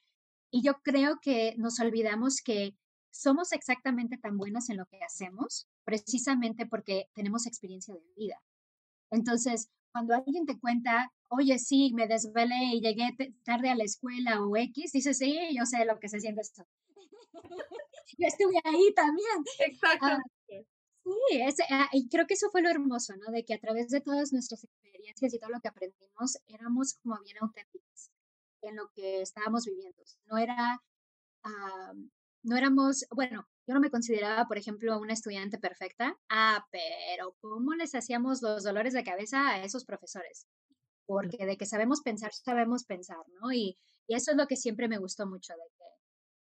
Y 0.51 0.63
yo 0.63 0.81
creo 0.83 1.19
que 1.21 1.55
nos 1.57 1.81
olvidamos 1.81 2.43
que 2.43 2.77
somos 3.11 3.53
exactamente 3.53 4.19
tan 4.19 4.37
buenas 4.37 4.71
en 4.71 4.77
lo 4.77 4.87
que 4.87 5.03
hacemos, 5.03 5.69
precisamente 5.85 6.67
porque 6.67 7.09
tenemos 7.15 7.47
experiencia 7.47 7.95
de 7.95 8.03
vida. 8.17 8.43
Entonces, 9.11 9.71
cuando 9.93 10.15
alguien 10.15 10.47
te 10.47 10.59
cuenta, 10.59 11.13
oye, 11.29 11.59
sí, 11.59 11.93
me 11.95 12.07
desvelé 12.09 12.75
y 12.75 12.81
llegué 12.81 13.11
tarde 13.45 13.71
a 13.71 13.77
la 13.77 13.85
escuela 13.85 14.43
o 14.43 14.57
X, 14.57 14.93
dices, 14.93 15.19
sí, 15.19 15.39
yo 15.57 15.65
sé 15.67 15.85
lo 15.85 15.99
que 16.01 16.09
se 16.09 16.21
siente 16.21 16.41
esto. 16.41 16.65
yo 18.19 18.27
estuve 18.27 18.57
ahí 18.65 18.93
también. 18.95 19.29
Ah, 20.01 20.19
Exacto. 20.19 20.27
sí, 21.05 21.41
ese- 21.41 21.65
ah, 21.71 21.89
y 21.93 22.09
creo 22.09 22.27
que 22.27 22.35
eso 22.35 22.51
fue 22.51 22.63
lo 22.63 22.71
hermoso, 22.71 23.15
¿no? 23.17 23.31
De 23.33 23.45
que 23.45 23.55
a 23.55 23.61
través 23.61 23.89
de 23.91 24.01
todas 24.01 24.33
nuestras 24.33 24.65
experiencias 24.65 25.35
y 25.35 25.39
todo 25.39 25.51
lo 25.51 25.61
que 25.61 25.69
aprendimos, 25.69 26.39
éramos 26.47 26.95
como 27.03 27.19
bien 27.23 27.37
auténticos 27.41 28.11
en 28.63 28.77
lo 28.77 28.91
que 28.95 29.23
estábamos 29.23 29.65
viviendo. 29.67 30.03
No 30.27 30.39
era 30.39 30.81
no 32.43 32.57
éramos, 32.57 33.05
bueno, 33.11 33.47
yo 33.67 33.75
no 33.75 33.81
me 33.81 33.91
consideraba, 33.91 34.47
por 34.47 34.59
ejemplo, 34.59 34.99
una 34.99 35.13
estudiante 35.13 35.59
perfecta. 35.59 36.17
Ah, 36.29 36.67
pero 36.71 37.37
¿cómo 37.41 37.75
les 37.75 37.95
hacíamos 37.95 38.43
los 38.43 38.65
dolores 38.65 38.93
de 38.93 39.05
cabeza 39.05 39.49
a 39.49 39.65
esos 39.65 39.85
profesores? 39.85 40.47
Porque 41.07 41.47
de 41.47 41.57
que 41.57 41.67
sabemos 41.67 42.01
pensar, 42.03 42.33
sabemos 42.33 42.85
pensar, 42.85 43.25
¿no? 43.41 43.53
Y, 43.53 43.79
y 44.07 44.15
eso 44.15 44.33
es 44.33 44.37
lo 44.37 44.47
que 44.47 44.57
siempre 44.57 44.89
me 44.89 44.99
gustó 44.99 45.27
mucho, 45.27 45.53
de 45.53 45.69
que 45.77 45.85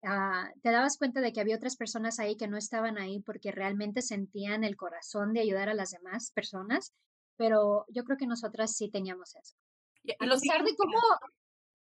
ah, 0.07 0.51
te 0.61 0.71
dabas 0.71 0.97
cuenta 0.97 1.21
de 1.21 1.31
que 1.31 1.39
había 1.39 1.55
otras 1.55 1.77
personas 1.77 2.19
ahí 2.19 2.35
que 2.35 2.47
no 2.47 2.57
estaban 2.57 2.97
ahí 2.97 3.21
porque 3.21 3.51
realmente 3.51 4.01
sentían 4.01 4.63
el 4.63 4.75
corazón 4.75 5.33
de 5.33 5.41
ayudar 5.41 5.69
a 5.69 5.73
las 5.73 5.91
demás 5.91 6.31
personas, 6.31 6.93
pero 7.37 7.85
yo 7.89 8.03
creo 8.03 8.17
que 8.17 8.27
nosotras 8.27 8.75
sí 8.75 8.89
teníamos 8.89 9.35
eso. 9.35 9.55
Y, 10.03 10.11
A 10.19 10.25
lo 10.25 10.39
pesar 10.39 10.63
de 10.63 10.75
cómo, 10.75 10.97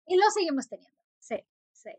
y 0.07 0.17
lo 0.17 0.23
seguimos 0.33 0.67
teniendo, 0.67 0.99
sí, 1.19 1.37
sí. 1.71 1.91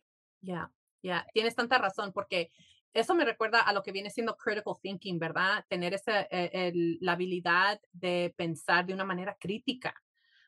Ya, 0.43 0.71
ya, 1.03 1.27
tienes 1.33 1.55
tanta 1.55 1.79
razón, 1.79 2.13
porque 2.13 2.51
eso 2.95 3.15
me 3.15 3.25
recuerda 3.25 3.61
a 3.61 3.73
lo 3.73 3.83
que 3.83 3.93
viene 3.93 4.09
siendo 4.09 4.37
critical 4.37 4.75
thinking, 4.81 5.19
¿verdad? 5.19 5.65
Tener 5.69 5.93
esa, 5.95 6.23
eh, 6.31 6.73
la 7.01 7.13
habilidad 7.13 7.81
de 7.93 8.33
pensar 8.37 8.87
de 8.87 8.95
una 8.95 9.05
manera 9.05 9.37
crítica, 9.39 9.95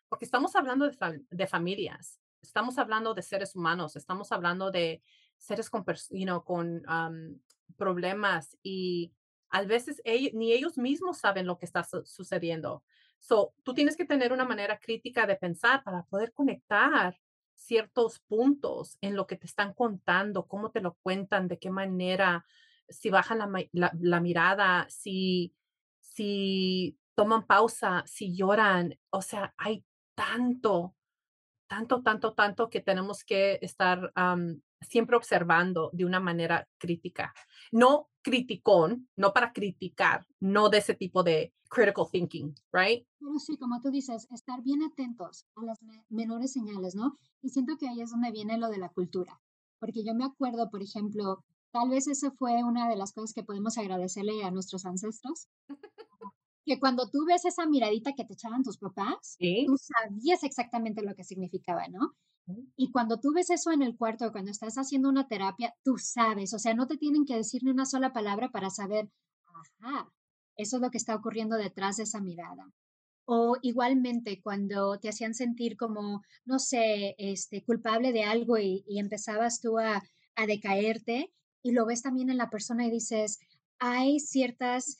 porque 0.08 0.24
estamos 0.24 0.54
hablando 0.56 0.86
de, 0.88 0.96
fam- 0.96 1.26
de 1.28 1.46
familias, 1.46 2.20
estamos 2.40 2.78
hablando 2.78 3.12
de 3.14 3.22
seres 3.22 3.56
humanos, 3.56 3.96
estamos 3.96 4.30
hablando 4.32 4.70
de 4.70 5.02
seres 5.36 5.68
con, 5.68 5.84
you 6.10 6.24
know, 6.24 6.44
con 6.44 6.82
problemas 7.76 8.56
y 8.62 9.12
a 9.50 9.62
veces 9.62 10.00
ni 10.32 10.52
ellos 10.52 10.78
mismos 10.78 11.18
saben 11.18 11.46
lo 11.46 11.58
que 11.58 11.66
está 11.66 11.84
su- 11.84 12.04
sucediendo. 12.06 12.84
So, 13.18 13.54
tú 13.64 13.74
tienes 13.74 13.96
que 13.96 14.04
tener 14.04 14.32
una 14.32 14.44
manera 14.44 14.78
crítica 14.78 15.26
de 15.26 15.36
pensar 15.36 15.82
para 15.82 16.04
poder 16.04 16.32
conectar 16.32 17.16
ciertos 17.56 18.20
puntos 18.20 18.98
en 19.00 19.16
lo 19.16 19.26
que 19.26 19.36
te 19.36 19.46
están 19.46 19.74
contando, 19.74 20.46
cómo 20.46 20.70
te 20.70 20.80
lo 20.80 20.94
cuentan, 21.02 21.48
de 21.48 21.58
qué 21.58 21.70
manera, 21.70 22.46
si 22.88 23.10
bajan 23.10 23.38
la, 23.72 23.90
la- 24.00 24.20
mirada, 24.20 24.86
si, 24.88 25.54
si 26.00 26.98
toman 27.16 27.46
pausa, 27.46 28.04
si 28.06 28.36
lloran. 28.36 28.98
O 29.10 29.22
sea, 29.22 29.54
hay 29.58 29.84
tanto, 30.14 30.94
tanto, 31.68 32.02
tanto, 32.02 32.34
tanto 32.34 32.70
que 32.70 32.80
tenemos 32.80 33.24
que 33.24 33.58
estar 33.62 34.12
am, 34.14 34.62
siempre 34.80 35.16
observando 35.16 35.90
de 35.92 36.04
una 36.04 36.20
manera 36.20 36.68
crítica. 36.78 37.34
No 37.72 38.08
criticón, 38.22 39.08
no 39.16 39.32
para 39.32 39.52
criticar, 39.52 40.26
no 40.40 40.68
de 40.68 40.78
ese 40.78 40.94
tipo 40.94 41.22
de 41.22 41.52
critical 41.68 42.06
thinking, 42.10 42.54
right? 42.72 43.06
Pero 43.18 43.38
sí, 43.38 43.56
como 43.56 43.80
tú 43.80 43.90
dices, 43.90 44.26
estar 44.30 44.62
bien 44.62 44.82
atentos 44.82 45.46
a 45.56 45.62
las 45.64 45.82
me- 45.82 46.04
menores 46.08 46.52
señales, 46.52 46.94
¿no? 46.94 47.18
Y 47.42 47.50
siento 47.50 47.76
que 47.78 47.88
ahí 47.88 48.00
es 48.00 48.10
donde 48.10 48.30
viene 48.32 48.58
lo 48.58 48.68
de 48.68 48.78
la 48.78 48.88
cultura, 48.90 49.40
porque 49.78 50.04
yo 50.04 50.14
me 50.14 50.24
acuerdo, 50.24 50.70
por 50.70 50.82
ejemplo, 50.82 51.44
tal 51.72 51.88
vez 51.90 52.08
eso 52.08 52.32
fue 52.32 52.62
una 52.64 52.88
de 52.88 52.96
las 52.96 53.12
cosas 53.12 53.32
que 53.32 53.44
podemos 53.44 53.78
agradecerle 53.78 54.42
a 54.44 54.50
nuestros 54.50 54.84
ancestros, 54.86 55.48
que 56.64 56.80
cuando 56.80 57.08
tú 57.10 57.24
ves 57.26 57.44
esa 57.44 57.66
miradita 57.66 58.12
que 58.14 58.24
te 58.24 58.34
echaban 58.34 58.62
tus 58.62 58.78
papás, 58.78 59.38
Sí. 59.38 59.66
tú 59.66 59.76
sabías 59.78 60.42
exactamente 60.42 61.02
lo 61.02 61.14
que 61.14 61.24
significaba, 61.24 61.86
¿no? 61.88 62.14
Y 62.76 62.90
cuando 62.92 63.18
tú 63.18 63.32
ves 63.32 63.50
eso 63.50 63.72
en 63.72 63.82
el 63.82 63.96
cuarto, 63.96 64.30
cuando 64.30 64.50
estás 64.50 64.76
haciendo 64.76 65.08
una 65.08 65.26
terapia, 65.26 65.74
tú 65.82 65.98
sabes, 65.98 66.54
o 66.54 66.58
sea, 66.58 66.74
no 66.74 66.86
te 66.86 66.96
tienen 66.96 67.24
que 67.24 67.36
decir 67.36 67.64
ni 67.64 67.70
una 67.70 67.86
sola 67.86 68.12
palabra 68.12 68.50
para 68.50 68.70
saber, 68.70 69.10
ajá, 69.80 70.12
eso 70.56 70.76
es 70.76 70.82
lo 70.82 70.90
que 70.90 70.98
está 70.98 71.14
ocurriendo 71.14 71.56
detrás 71.56 71.96
de 71.96 72.04
esa 72.04 72.20
mirada. 72.20 72.70
O 73.24 73.56
igualmente 73.62 74.40
cuando 74.40 74.98
te 74.98 75.08
hacían 75.08 75.34
sentir 75.34 75.76
como, 75.76 76.22
no 76.44 76.58
sé, 76.60 77.16
este, 77.18 77.64
culpable 77.64 78.12
de 78.12 78.22
algo 78.22 78.58
y, 78.58 78.84
empezabas 78.88 79.60
tú 79.60 79.78
a, 79.78 80.02
a 80.36 80.46
decaerte 80.46 81.32
y 81.62 81.72
lo 81.72 81.84
ves 81.86 82.02
también 82.02 82.30
en 82.30 82.38
la 82.38 82.50
persona 82.50 82.86
y 82.86 82.90
dices, 82.90 83.40
hay 83.80 84.20
ciertas 84.20 84.96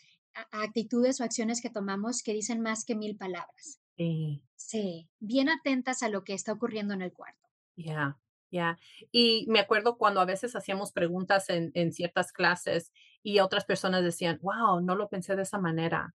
actitudes 0.51 1.21
o 1.21 1.25
acciones 1.25 1.61
que 1.61 1.71
tomamos 1.71 2.23
que 2.23 2.35
dicen 2.35 2.61
más 2.61 2.85
que 2.85 2.97
mil 2.97 3.17
palabras. 3.17 3.79
Sí. 3.97 4.43
Sí, 4.57 5.09
bien 5.21 5.49
atentas 5.49 6.03
a 6.03 6.09
lo 6.09 6.25
que 6.25 6.35
está 6.35 6.53
ocurriendo 6.53 6.95
en 6.95 7.03
el 7.03 7.13
cuarto. 7.13 7.49
Ya, 7.77 8.19
ya. 8.51 8.79
Y 9.13 9.45
me 9.49 9.61
acuerdo 9.61 9.97
cuando 9.99 10.21
a 10.21 10.25
veces 10.25 10.57
hacíamos 10.57 10.93
preguntas 10.93 11.51
en, 11.51 11.71
en 11.75 11.93
ciertas 11.93 12.33
clases 12.33 12.93
y 13.23 13.41
otras 13.41 13.65
personas 13.65 14.03
decían, 14.03 14.39
wow, 14.43 14.81
no 14.81 14.95
lo 14.97 15.09
pensé 15.09 15.37
de 15.37 15.43
esa 15.43 15.59
manera. 15.59 16.15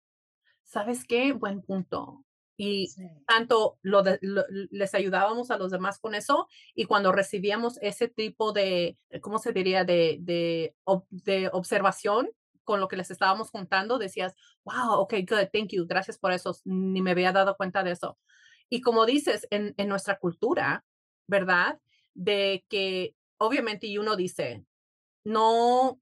¿Sabes 0.64 1.04
qué? 1.04 1.32
Buen 1.32 1.62
punto. 1.62 2.24
Y 2.56 2.88
Sí. 2.88 3.02
tanto 3.26 3.78
lo 3.82 4.02
de- 4.02 4.18
lo- 4.22 4.44
les 4.70 4.94
ayudábamos 4.94 5.50
a 5.50 5.56
los 5.58 5.70
demás 5.72 5.98
con 5.98 6.14
eso 6.14 6.48
y 6.74 6.84
cuando 6.84 7.12
recibíamos 7.12 7.78
ese 7.82 8.08
tipo 8.08 8.52
de, 8.52 8.98
¿cómo 9.22 9.38
se 9.38 9.52
diría? 9.52 9.84
De, 9.84 10.18
de, 10.20 10.74
de 11.10 11.48
observación 11.52 12.30
con 12.64 12.80
lo 12.80 12.88
que 12.88 12.96
les 12.96 13.10
estábamos 13.10 13.50
contando, 13.50 13.98
decías, 13.98 14.34
wow, 14.64 15.00
ok, 15.00 15.14
good, 15.28 15.48
thank 15.52 15.70
you, 15.70 15.86
gracias 15.86 16.18
por 16.18 16.32
eso, 16.32 16.56
ni 16.64 17.02
me 17.02 17.12
había 17.12 17.32
dado 17.32 17.56
cuenta 17.56 17.82
de 17.82 17.92
eso. 17.92 18.18
Y 18.68 18.80
como 18.80 19.06
dices, 19.06 19.46
en, 19.50 19.74
en 19.76 19.88
nuestra 19.88 20.18
cultura, 20.18 20.84
¿verdad? 21.26 21.80
De 22.14 22.64
que 22.68 23.14
obviamente 23.38 23.86
y 23.86 23.98
uno 23.98 24.16
dice, 24.16 24.64
no, 25.24 26.00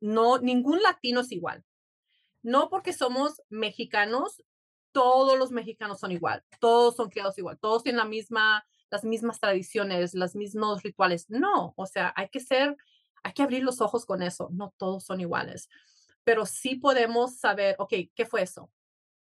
no, 0.00 0.38
ningún 0.38 0.82
latino 0.82 1.20
es 1.20 1.32
igual. 1.32 1.64
No 2.42 2.68
porque 2.70 2.92
somos 2.92 3.42
mexicanos, 3.48 4.42
todos 4.92 5.38
los 5.38 5.50
mexicanos 5.50 6.00
son 6.00 6.12
igual, 6.12 6.44
todos 6.60 6.96
son 6.96 7.10
criados 7.10 7.36
igual, 7.38 7.58
todos 7.58 7.82
tienen 7.82 7.98
la 7.98 8.04
misma, 8.04 8.64
las 8.90 9.04
mismas 9.04 9.40
tradiciones, 9.40 10.14
los 10.14 10.34
mismos 10.34 10.82
rituales. 10.82 11.26
No, 11.28 11.74
o 11.76 11.86
sea, 11.86 12.12
hay 12.16 12.28
que 12.28 12.40
ser, 12.40 12.76
hay 13.22 13.32
que 13.32 13.42
abrir 13.42 13.62
los 13.62 13.80
ojos 13.80 14.06
con 14.06 14.22
eso. 14.22 14.48
No 14.52 14.72
todos 14.78 15.04
son 15.04 15.20
iguales, 15.20 15.68
pero 16.28 16.44
sí 16.44 16.74
podemos 16.74 17.38
saber, 17.38 17.74
ok, 17.78 17.90
¿qué 18.14 18.26
fue 18.26 18.42
eso? 18.42 18.70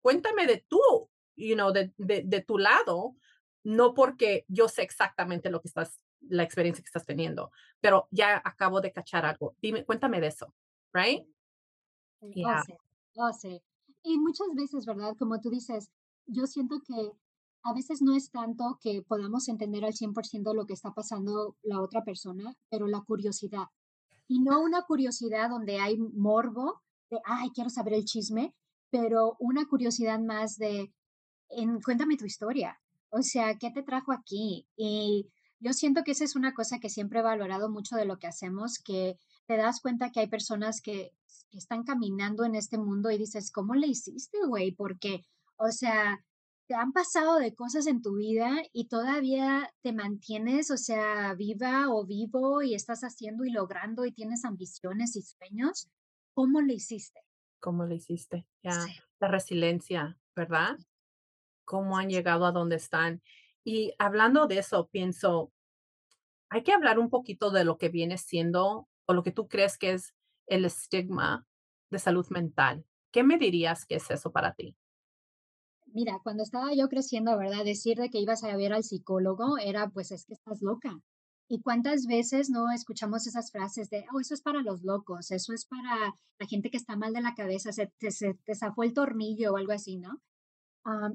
Cuéntame 0.01 0.47
de 0.47 0.65
tú, 0.69 0.79
you 1.35 1.57
know, 1.57 1.73
de, 1.73 1.93
de, 1.97 2.23
de 2.25 2.41
tu 2.41 2.57
lado, 2.57 3.17
no 3.65 3.95
porque 3.95 4.45
yo 4.47 4.69
sé 4.69 4.83
exactamente 4.83 5.51
lo 5.51 5.61
que 5.61 5.67
estás, 5.67 6.01
la 6.21 6.45
experiencia 6.45 6.85
que 6.85 6.87
estás 6.87 7.05
teniendo, 7.05 7.51
pero 7.81 8.07
ya 8.13 8.41
acabo 8.45 8.81
de 8.81 8.93
cachar 8.93 9.27
algo. 9.27 9.57
Dime, 9.61 9.85
cuéntame 9.85 10.21
de 10.21 10.29
eso, 10.29 10.55
right? 10.93 11.27
Oh, 12.21 12.31
Yeah. 12.33 12.63
sí, 12.65 12.75
oh, 13.17 13.33
sí. 13.33 13.61
Y 14.05 14.17
muchas 14.17 14.47
veces, 14.55 14.87
¿verdad? 14.87 15.17
Como 15.19 15.41
tú 15.41 15.51
dices, 15.51 15.91
yo 16.27 16.47
siento 16.47 16.81
que 16.87 17.11
a 17.65 17.75
veces 17.75 18.03
no 18.03 18.15
es 18.15 18.31
tanto 18.31 18.79
que 18.81 19.03
podamos 19.03 19.49
entender 19.49 19.85
al 19.85 19.95
100% 19.95 20.55
lo 20.55 20.65
que 20.65 20.75
está 20.75 20.95
pasando 20.95 21.57
la 21.65 21.81
otra 21.81 22.05
persona, 22.05 22.57
pero 22.71 22.87
la 22.87 23.01
curiosidad. 23.01 23.65
Y 24.29 24.39
no 24.39 24.63
una 24.63 24.83
curiosidad 24.83 25.51
donde 25.51 25.81
hay 25.81 25.97
morbo, 25.99 26.84
de, 27.15 27.23
ay, 27.25 27.51
quiero 27.55 27.71
saber 27.71 27.95
el 27.95 28.05
chisme, 28.05 28.55
pero 28.91 29.37
una 29.39 29.67
curiosidad 29.67 30.21
más 30.21 30.57
de, 30.57 30.93
en, 31.49 31.81
cuéntame 31.81 32.17
tu 32.17 32.25
historia. 32.25 32.81
O 33.11 33.23
sea, 33.23 33.57
¿qué 33.59 33.71
te 33.71 33.83
trajo 33.83 34.13
aquí? 34.13 34.67
Y 34.77 35.31
yo 35.61 35.73
siento 35.73 36.03
que 36.05 36.13
esa 36.13 36.25
es 36.25 36.37
una 36.37 36.55
cosa 36.55 36.79
que 36.79 36.91
siempre 36.91 37.21
he 37.21 37.23
valorado 37.23 37.71
mucho 37.71 37.97
de 37.97 38.05
lo 38.05 38.19
que 38.19 38.27
hacemos, 38.27 38.79
que 38.79 39.19
te 39.47 39.57
das 39.57 39.81
cuenta 39.81 40.11
que 40.11 40.21
hay 40.21 40.27
personas 40.27 40.81
que, 40.81 41.13
que 41.51 41.59
están 41.59 41.85
caminando 41.85 42.45
en 42.45 42.55
este 42.55 42.79
mundo 42.79 43.11
y 43.11 43.19
dices, 43.19 43.51
¿cómo 43.53 43.75
le 43.75 43.87
hiciste, 43.87 44.39
güey? 44.47 44.73
Porque, 44.73 45.25
o 45.57 45.71
sea, 45.71 46.19
te 46.67 46.75
han 46.75 46.93
pasado 46.93 47.39
de 47.39 47.55
cosas 47.55 47.87
en 47.87 48.01
tu 48.01 48.17
vida 48.17 48.63
y 48.73 48.89
todavía 48.89 49.71
te 49.83 49.93
mantienes, 49.93 50.71
o 50.71 50.77
sea, 50.77 51.35
viva 51.35 51.89
o 51.91 52.07
vivo 52.07 52.63
y 52.63 52.75
estás 52.75 53.03
haciendo 53.03 53.45
y 53.45 53.51
logrando 53.51 54.07
y 54.07 54.13
tienes 54.13 54.45
ambiciones 54.45 55.15
y 55.17 55.23
sueños. 55.23 55.89
¿Cómo 56.35 56.61
le 56.61 56.75
hiciste? 56.75 57.21
¿Cómo 57.61 57.85
le 57.87 57.97
hiciste? 57.97 58.47
Ya, 58.63 58.87
Sí. 58.87 58.93
la 59.21 59.29
resiliencia, 59.29 60.19
¿verdad? 60.37 60.79
cómo 61.65 61.99
han 61.99 62.11
llegado 62.11 62.47
a 62.47 62.53
donde 62.53 62.77
están. 62.77 63.23
Y 63.65 63.95
hablando 63.99 64.47
de 64.47 64.59
eso, 64.59 64.89
pienso, 64.89 65.53
hay 66.51 66.63
que 66.65 66.73
hablar 66.73 66.99
un 66.99 67.11
poquito 67.11 67.51
de 67.51 67.65
lo 67.65 67.79
que 67.79 67.89
viene 67.91 68.19
siendo 68.19 68.89
o 69.07 69.15
lo 69.15 69.23
que 69.23 69.33
tú 69.33 69.49
crees 69.49 69.79
que 69.79 69.93
es 69.93 70.15
el 70.47 70.65
estigma 70.65 71.47
de 71.91 71.99
salud 71.99 72.27
mental. 72.31 72.87
¿Qué 73.13 73.25
me 73.25 73.39
dirías 73.39 73.87
que 73.87 73.97
es 73.97 74.11
eso 74.11 74.33
para 74.33 74.55
ti? 74.55 74.77
Mira, 75.87 76.21
cuando 76.23 76.43
estaba 76.43 76.75
yo 76.75 76.91
creciendo, 76.91 77.39
¿verdad? 77.39 77.65
Decir 77.65 77.97
de 77.97 78.11
que 78.11 78.19
ibas 78.21 78.45
a 78.45 78.55
ver 78.55 78.75
al 78.75 78.85
psicólogo 78.85 79.57
era, 79.57 79.89
pues 79.89 80.11
es 80.13 80.27
que 80.27 80.35
estás 80.35 80.61
loca. 80.61 81.01
¿Y 81.49 81.61
cuántas 81.61 82.07
veces 82.07 82.51
no 82.51 82.73
escuchamos 82.73 83.27
esas 83.27 83.51
frases 83.51 83.91
de, 83.91 84.07
oh, 84.13 84.21
eso 84.21 84.35
es 84.35 84.43
para 84.43 84.63
los 84.63 84.83
locos, 84.83 85.31
eso 85.31 85.53
es 85.53 85.67
para 85.67 86.15
la 86.39 86.47
gente 86.47 86.71
que 86.71 86.77
está 86.77 86.97
mal 86.97 87.13
de 87.13 87.21
la 87.21 87.35
cabeza, 87.35 87.73
se 87.73 87.93
te, 87.99 88.11
se 88.11 88.35
te 88.45 88.55
zafó 88.55 88.83
el 88.83 88.95
tornillo 88.95 89.53
o 89.53 89.57
algo 89.57 89.73
así, 89.73 89.99
¿no? 89.99 90.21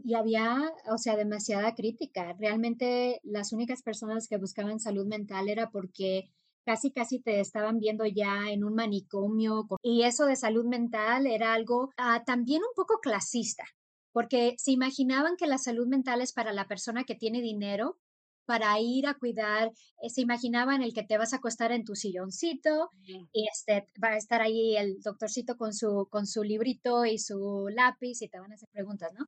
y 0.03 0.15
había, 0.15 0.71
o 0.91 0.97
sea, 0.97 1.15
demasiada 1.15 1.75
crítica. 1.75 2.33
Realmente 2.39 3.19
las 3.23 3.53
únicas 3.53 3.83
personas 3.83 4.27
que 4.27 4.37
buscaban 4.37 4.79
salud 4.79 5.05
mental 5.05 5.47
era 5.47 5.69
porque 5.69 6.31
casi, 6.65 6.91
casi 6.91 7.19
te 7.19 7.39
estaban 7.39 7.79
viendo 7.79 8.05
ya 8.05 8.49
en 8.49 8.63
un 8.63 8.73
manicomio. 8.73 9.67
Y 9.83 10.03
eso 10.03 10.25
de 10.25 10.35
salud 10.35 10.65
mental 10.65 11.27
era 11.27 11.53
algo 11.53 11.91
ah, 11.97 12.23
también 12.25 12.61
un 12.63 12.73
poco 12.75 12.99
clasista, 12.99 13.63
porque 14.11 14.55
se 14.57 14.71
imaginaban 14.71 15.35
que 15.37 15.47
la 15.47 15.59
salud 15.59 15.87
mental 15.87 16.21
es 16.21 16.33
para 16.33 16.51
la 16.51 16.67
persona 16.67 17.03
que 17.03 17.15
tiene 17.15 17.41
dinero 17.41 17.97
para 18.49 18.79
ir 18.79 19.05
a 19.05 19.13
cuidar, 19.13 19.71
eh, 20.01 20.09
se 20.09 20.21
imaginaban 20.21 20.81
el 20.81 20.91
que 20.91 21.03
te 21.03 21.19
vas 21.19 21.33
a 21.33 21.35
acostar 21.35 21.71
en 21.71 21.85
tu 21.85 21.93
silloncito 21.93 22.89
y 23.31 23.47
este, 23.47 23.85
va 24.03 24.07
a 24.07 24.17
estar 24.17 24.41
ahí 24.41 24.75
el 24.75 25.01
doctorcito 25.03 25.55
con 25.55 25.71
su, 25.71 26.07
con 26.09 26.25
su 26.25 26.41
librito 26.41 27.05
y 27.05 27.19
su 27.19 27.67
lápiz 27.69 28.23
y 28.23 28.27
te 28.27 28.39
van 28.39 28.51
a 28.51 28.55
hacer 28.55 28.67
preguntas, 28.71 29.11
¿no? 29.13 29.27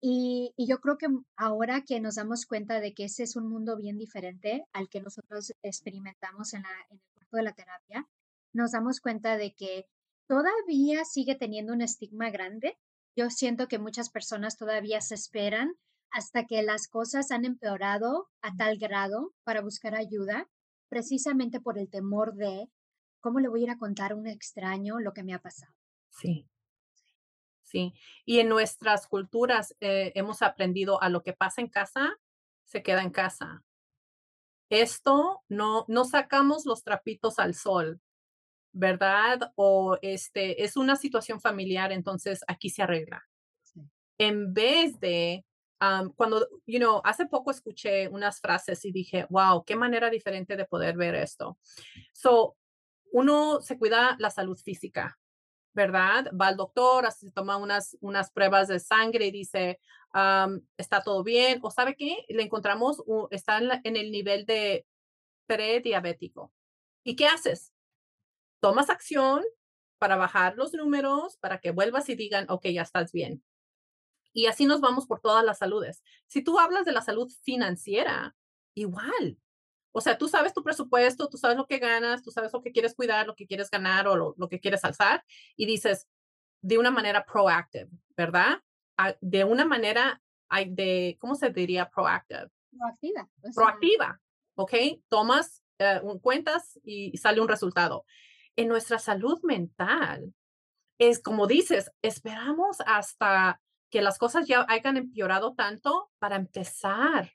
Y, 0.00 0.54
yo 0.56 0.78
creo 0.78 0.96
que 0.96 1.08
ahora 1.36 1.82
que 1.86 2.00
nos 2.00 2.14
damos 2.14 2.46
cuenta 2.46 2.80
de 2.80 2.94
que 2.94 3.04
ese 3.04 3.24
es 3.24 3.36
un 3.36 3.50
mundo 3.50 3.76
bien 3.76 3.98
diferente 3.98 4.64
al 4.72 4.88
que 4.88 5.02
nosotros 5.02 5.52
experimentamos 5.62 6.54
en, 6.54 6.62
la, 6.62 6.70
en 6.88 6.96
el 6.96 7.02
cuerpo 7.12 7.36
de 7.36 7.42
la 7.42 7.52
terapia, 7.52 8.08
nos 8.54 8.72
damos 8.72 9.00
cuenta 9.00 9.36
de 9.36 9.52
que 9.52 9.84
todavía 10.26 11.04
sigue 11.04 11.34
teniendo 11.34 11.74
un 11.74 11.82
estigma 11.82 12.30
grande. 12.30 12.78
Yo 13.14 13.28
siento 13.28 13.68
que 13.68 13.78
muchas 13.78 14.08
personas 14.08 14.56
todavía 14.56 15.02
se 15.02 15.16
esperan 15.16 15.74
hasta 16.10 16.46
que 16.46 16.62
las 16.62 16.88
cosas 16.88 17.30
han 17.30 17.44
empeorado 17.44 18.28
a 18.42 18.54
tal 18.56 18.78
grado 18.78 19.34
para 19.44 19.60
buscar 19.60 19.94
ayuda, 19.94 20.48
precisamente 20.88 21.60
por 21.60 21.78
el 21.78 21.90
temor 21.90 22.34
de 22.34 22.68
cómo 23.20 23.40
le 23.40 23.48
voy 23.48 23.60
a 23.60 23.64
ir 23.64 23.70
a 23.70 23.78
contar 23.78 24.12
a 24.12 24.16
un 24.16 24.26
extraño 24.26 25.00
lo 25.00 25.12
que 25.12 25.22
me 25.22 25.34
ha 25.34 25.38
pasado. 25.38 25.72
Sí, 26.10 26.48
Sí, 27.68 27.92
y 28.24 28.38
en 28.38 28.48
nuestras 28.48 29.06
culturas 29.06 29.76
eh, 29.80 30.12
hemos 30.14 30.40
aprendido 30.40 31.02
a 31.02 31.10
lo 31.10 31.22
que 31.22 31.34
pasa 31.34 31.60
en 31.60 31.68
casa, 31.68 32.16
se 32.64 32.82
queda 32.82 33.02
en 33.02 33.10
casa. 33.10 33.62
Esto 34.70 35.42
no, 35.50 35.84
no 35.86 36.06
sacamos 36.06 36.64
los 36.64 36.82
trapitos 36.82 37.38
al 37.38 37.54
sol, 37.54 38.00
¿verdad? 38.72 39.52
O 39.54 39.98
este, 40.00 40.64
es 40.64 40.78
una 40.78 40.96
situación 40.96 41.42
familiar, 41.42 41.92
entonces 41.92 42.40
aquí 42.48 42.70
se 42.70 42.82
arregla. 42.82 43.28
En 44.16 44.54
vez 44.54 44.98
de, 44.98 45.44
cuando, 46.16 46.48
you 46.66 46.78
know, 46.78 47.00
hace 47.04 47.26
poco 47.26 47.50
escuché 47.50 48.08
unas 48.08 48.40
frases 48.40 48.84
y 48.84 48.92
dije, 48.92 49.26
wow, 49.30 49.64
qué 49.64 49.76
manera 49.76 50.10
diferente 50.10 50.56
de 50.56 50.64
poder 50.64 50.96
ver 50.96 51.14
esto. 51.14 51.58
So, 52.12 52.56
uno 53.12 53.60
se 53.60 53.78
cuida 53.78 54.16
la 54.18 54.30
salud 54.30 54.58
física, 54.58 55.18
¿verdad? 55.74 56.30
Va 56.38 56.48
al 56.48 56.56
doctor, 56.56 57.10
se 57.12 57.30
toma 57.30 57.56
unas, 57.56 57.96
unas 58.00 58.30
pruebas 58.30 58.68
de 58.68 58.80
sangre 58.80 59.26
y 59.26 59.30
dice, 59.30 59.80
está 60.76 61.02
todo 61.02 61.22
bien, 61.22 61.60
o 61.62 61.70
sabe 61.70 61.94
qué, 61.94 62.24
le 62.28 62.42
encontramos, 62.42 63.02
está 63.30 63.58
en, 63.58 63.96
el 63.96 64.10
nivel 64.10 64.46
de 64.46 64.86
prediabético. 65.46 66.52
¿Y 67.04 67.16
qué 67.16 67.26
haces? 67.26 67.72
Tomas 68.60 68.90
acción 68.90 69.44
para 69.98 70.16
bajar 70.16 70.56
los 70.56 70.74
números, 70.74 71.36
para 71.38 71.58
que 71.58 71.70
vuelvas 71.70 72.08
y 72.08 72.14
digan, 72.14 72.46
ok, 72.48 72.66
ya 72.66 72.82
estás 72.82 73.12
bien. 73.12 73.42
Y 74.38 74.46
así 74.46 74.66
nos 74.66 74.80
vamos 74.80 75.04
por 75.04 75.20
todas 75.20 75.44
las 75.44 75.58
saludes. 75.58 76.00
Si 76.28 76.42
tú 76.42 76.60
hablas 76.60 76.84
de 76.84 76.92
la 76.92 77.02
salud 77.02 77.28
financiera, 77.42 78.36
igual, 78.72 79.36
o 79.90 80.00
sea, 80.00 80.16
tú 80.16 80.28
sabes 80.28 80.54
tu 80.54 80.62
presupuesto, 80.62 81.28
tú 81.28 81.36
sabes 81.38 81.56
lo 81.56 81.66
que 81.66 81.78
ganas, 81.78 82.22
tú 82.22 82.30
sabes 82.30 82.52
lo 82.52 82.62
que 82.62 82.70
quieres 82.70 82.94
cuidar, 82.94 83.26
lo 83.26 83.34
que 83.34 83.48
quieres 83.48 83.68
ganar 83.68 84.06
o 84.06 84.14
lo, 84.36 84.48
que 84.48 84.60
quieres 84.60 84.84
alzar 84.84 85.24
y 85.56 85.66
dices 85.66 86.06
de 86.62 86.78
una 86.78 86.92
manera 86.92 87.24
proactive, 87.24 87.88
¿verdad? 88.16 88.62
Ah, 88.96 89.16
de 89.20 89.42
una 89.42 89.64
manera 89.64 90.22
de, 90.68 91.18
¿cómo 91.20 91.34
se 91.34 91.50
diría 91.50 91.90
proactive? 91.90 92.48
Proactiva. 92.70 93.28
Proactiva, 93.56 94.20
¿ok? 94.54 94.74
Tomas 95.08 95.64
eh, 95.80 96.00
cuentas 96.22 96.78
y 96.84 97.18
sale 97.18 97.40
un 97.40 97.48
resultado. 97.48 98.04
En 98.54 98.68
nuestra 98.68 99.00
salud 99.00 99.40
mental, 99.42 100.32
es 100.96 101.20
como 101.20 101.48
dices, 101.48 101.90
esperamos 102.02 102.76
hasta 102.86 103.60
que 103.90 104.02
las 104.02 104.18
cosas 104.18 104.46
ya 104.46 104.66
hayan 104.68 104.96
empeorado 104.96 105.54
tanto 105.54 106.10
para 106.18 106.36
empezar 106.36 107.32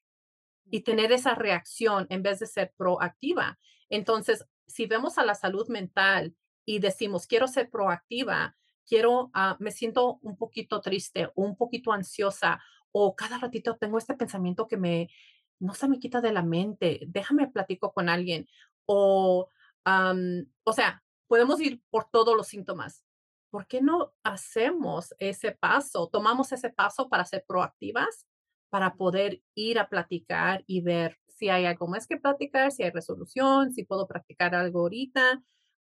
y 0.69 0.81
tener 0.81 1.11
esa 1.11 1.35
reacción 1.35 2.07
en 2.09 2.23
vez 2.23 2.39
de 2.39 2.47
ser 2.47 2.73
proactiva. 2.77 3.59
Entonces, 3.89 4.45
si 4.67 4.85
vemos 4.85 5.17
a 5.17 5.25
la 5.25 5.35
salud 5.35 5.67
mental 5.67 6.35
y 6.65 6.79
decimos, 6.79 7.27
quiero 7.27 7.47
ser 7.47 7.69
proactiva, 7.69 8.55
quiero, 8.87 9.31
ah, 9.33 9.57
me 9.59 9.71
siento 9.71 10.19
un 10.21 10.37
poquito 10.37 10.81
triste 10.81 11.27
o 11.27 11.43
un 11.43 11.55
poquito 11.55 11.91
ansiosa 11.91 12.61
o 12.91 13.15
cada 13.15 13.37
ratito 13.37 13.77
tengo 13.77 13.97
este 13.97 14.13
pensamiento 14.13 14.67
que 14.67 14.77
me, 14.77 15.09
no 15.59 15.73
se 15.73 15.87
me 15.87 15.99
quita 15.99 16.21
de 16.21 16.31
la 16.31 16.43
mente, 16.43 17.01
déjame 17.07 17.47
platico 17.47 17.91
con 17.91 18.09
alguien 18.09 18.47
o, 18.85 19.49
o 20.63 20.73
sea, 20.73 21.03
podemos 21.27 21.59
ir 21.61 21.81
por 21.89 22.09
todos 22.09 22.35
los 22.35 22.47
síntomas. 22.47 23.03
¿Por 23.53 23.67
qué 23.67 23.83
no 23.83 24.15
hacemos 24.23 25.13
ese 25.19 25.51
paso? 25.51 26.09
Tomamos 26.11 26.51
ese 26.51 26.71
paso 26.71 27.07
para 27.07 27.23
ser 27.23 27.45
proactivas 27.47 28.25
para 28.71 28.95
poder 28.95 29.43
ir 29.53 29.77
a 29.77 29.89
platicar 29.89 30.63
y 30.65 30.81
ver 30.81 31.19
si 31.27 31.49
hay 31.49 31.65
algo 31.65 31.87
más 31.87 32.07
que 32.07 32.17
platicar, 32.17 32.71
si 32.71 32.81
hay 32.81 32.89
resolución, 32.89 33.71
si 33.71 33.83
puedo 33.83 34.07
practicar 34.07 34.55
algo 34.55 34.79
ahorita, 34.79 35.43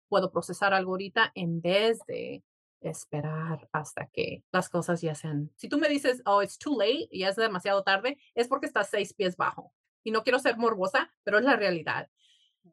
puedo 0.09 0.31
procesar 0.31 0.75
algo 0.75 0.93
ahorita 0.93 1.33
en 1.35 1.61
vez 1.61 1.99
de 2.07 2.45
esperar 2.83 3.69
hasta 3.73 4.07
que 4.13 4.45
las 4.53 4.69
cosas 4.69 5.01
ya 5.01 5.17
sean. 5.17 5.51
Si 5.57 5.69
tú 5.69 5.79
me 5.79 5.89
dices, 5.89 6.23
oh, 6.25 6.43
it's 6.43 6.59
too 6.59 6.79
late, 6.79 7.09
ya 7.11 7.31
es 7.31 7.35
demasiado 7.35 7.83
tarde, 7.83 8.17
es 8.37 8.47
porque 8.47 8.67
estás 8.67 8.91
seis 8.91 9.13
pies 9.13 9.37
bajo. 9.37 9.73
Y 10.05 10.13
no 10.13 10.23
quiero 10.23 10.39
ser 10.39 10.57
morbosa, 10.57 11.13
pero 11.25 11.41
es 11.41 11.45
la 11.45 11.57
realidad. 11.57 12.09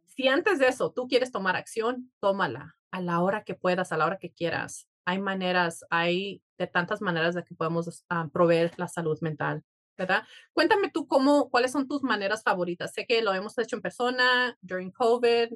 Si 0.08 0.27
antes 0.27 0.60
de 0.60 0.67
eso 0.67 0.91
tú 0.91 1.08
quieres 1.08 1.32
tomar 1.32 1.56
acción, 1.56 2.12
tómala 2.19 2.75
a 2.91 3.01
la 3.01 3.21
hora 3.21 3.43
que 3.43 3.56
puedas, 3.56 3.91
a 3.91 3.97
la 3.97 4.06
hora 4.06 4.19
que 4.19 4.32
quieras. 4.32 4.88
Hay 5.06 5.19
maneras, 5.19 5.84
hay 5.89 6.41
de 6.58 6.67
tantas 6.67 7.01
maneras 7.01 7.36
de 7.36 7.43
que 7.43 7.56
podemos 7.56 8.06
ah, 8.10 8.29
proveer 8.32 8.73
la 8.77 8.88
salud 8.88 9.19
mental. 9.21 9.63
¿verdad? 9.97 10.23
Cuéntame 10.53 10.89
tú 10.91 11.08
cómo, 11.08 11.49
cuáles 11.49 11.71
son 11.71 11.88
tus 11.88 12.03
maneras 12.03 12.43
favoritas. 12.43 12.93
Sé 12.93 13.06
que 13.06 13.21
lo 13.21 13.34
hemos 13.34 13.58
hecho 13.58 13.75
en 13.75 13.82
persona, 13.82 14.58
during 14.62 14.91
COVID, 14.91 15.49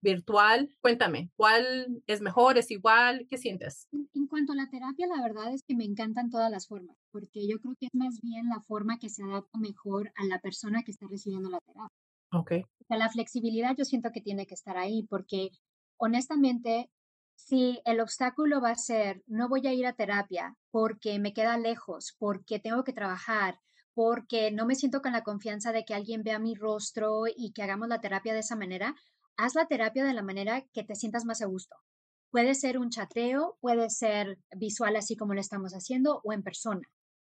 virtual. 0.00 0.74
Cuéntame, 0.80 1.30
¿cuál 1.36 2.02
es 2.06 2.20
mejor, 2.20 2.58
es 2.58 2.70
igual? 2.70 3.26
¿Qué 3.28 3.36
sientes? 3.36 3.88
En 4.14 4.26
cuanto 4.26 4.52
a 4.52 4.56
la 4.56 4.68
terapia, 4.70 5.06
la 5.06 5.22
verdad 5.22 5.52
es 5.52 5.62
que 5.62 5.74
me 5.74 5.84
encantan 5.84 6.30
todas 6.30 6.50
las 6.50 6.68
formas, 6.68 6.96
porque 7.10 7.46
yo 7.46 7.58
creo 7.58 7.74
que 7.78 7.86
es 7.86 7.94
más 7.94 8.20
bien 8.20 8.48
la 8.48 8.60
forma 8.60 8.98
que 8.98 9.08
se 9.08 9.22
adapta 9.22 9.58
mejor 9.58 10.12
a 10.16 10.24
la 10.24 10.38
persona 10.38 10.82
que 10.82 10.92
está 10.92 11.06
recibiendo 11.08 11.50
la 11.50 11.60
terapia. 11.60 12.07
Ok. 12.32 12.52
la 12.88 13.08
flexibilidad 13.08 13.74
yo 13.76 13.84
siento 13.84 14.10
que 14.12 14.20
tiene 14.20 14.46
que 14.46 14.54
estar 14.54 14.76
ahí, 14.76 15.06
porque 15.08 15.50
honestamente 15.96 16.90
si 17.38 17.80
el 17.84 18.00
obstáculo 18.00 18.60
va 18.60 18.70
a 18.70 18.74
ser, 18.74 19.22
no 19.26 19.48
voy 19.48 19.66
a 19.66 19.72
ir 19.72 19.86
a 19.86 19.92
terapia 19.92 20.56
porque 20.70 21.18
me 21.18 21.32
queda 21.32 21.56
lejos, 21.56 22.16
porque 22.18 22.58
tengo 22.58 22.82
que 22.82 22.92
trabajar, 22.92 23.60
porque 23.94 24.50
no 24.50 24.66
me 24.66 24.74
siento 24.74 25.00
con 25.00 25.12
la 25.12 25.22
confianza 25.22 25.72
de 25.72 25.84
que 25.84 25.94
alguien 25.94 26.24
vea 26.24 26.40
mi 26.40 26.54
rostro 26.54 27.22
y 27.26 27.52
que 27.52 27.62
hagamos 27.62 27.88
la 27.88 28.00
terapia 28.00 28.34
de 28.34 28.40
esa 28.40 28.56
manera, 28.56 28.94
haz 29.36 29.54
la 29.54 29.66
terapia 29.66 30.04
de 30.04 30.14
la 30.14 30.22
manera 30.22 30.64
que 30.72 30.82
te 30.82 30.96
sientas 30.96 31.24
más 31.24 31.40
a 31.40 31.46
gusto. 31.46 31.76
Puede 32.30 32.54
ser 32.54 32.76
un 32.76 32.90
chateo, 32.90 33.56
puede 33.60 33.88
ser 33.88 34.38
visual 34.56 34.96
así 34.96 35.16
como 35.16 35.32
lo 35.32 35.40
estamos 35.40 35.72
haciendo 35.72 36.20
o 36.24 36.32
en 36.32 36.42
persona, 36.42 36.88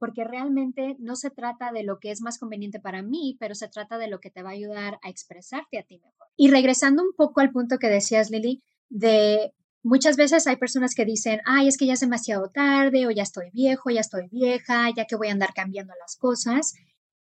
porque 0.01 0.25
realmente 0.25 0.97
no 0.99 1.15
se 1.15 1.31
trata 1.31 1.71
de 1.71 1.85
lo 1.85 2.01
que 2.01 2.11
es 2.11 2.21
más 2.21 2.39
conveniente 2.39 2.81
para 2.81 3.03
mí, 3.03 3.37
pero 3.39 3.55
se 3.55 3.69
trata 3.69 3.99
de 3.99 4.09
lo 4.09 4.19
que 4.19 4.31
te 4.31 4.43
va 4.43 4.49
a 4.49 4.55
ayudar 4.55 4.99
a 5.03 5.11
expresarte 5.11 5.79
a 5.79 5.85
ti 5.85 5.99
mejor. 5.99 6.27
Y 6.37 6.51
regresando 6.51 7.05
un 7.05 7.13
poco 7.17 7.41
al 7.41 7.53
punto 7.53 7.79
que 7.79 7.89
decías, 7.89 8.31
Lili, 8.31 8.63
de 8.89 9.55
Muchas 9.83 10.17
veces 10.17 10.47
hay 10.47 10.57
personas 10.57 10.95
que 10.95 11.07
dicen, 11.07 11.41
ay, 11.47 11.67
es 11.67 11.79
que 11.79 11.87
ya 11.87 11.95
es 11.95 12.01
demasiado 12.01 12.51
tarde 12.51 13.07
o 13.07 13.11
ya 13.11 13.23
estoy 13.23 13.51
viejo, 13.51 13.89
ya 13.89 14.01
estoy 14.01 14.29
vieja, 14.29 14.91
ya 14.95 15.07
que 15.07 15.17
voy 15.17 15.29
a 15.29 15.33
andar 15.33 15.55
cambiando 15.55 15.95
las 15.99 16.17
cosas. 16.17 16.75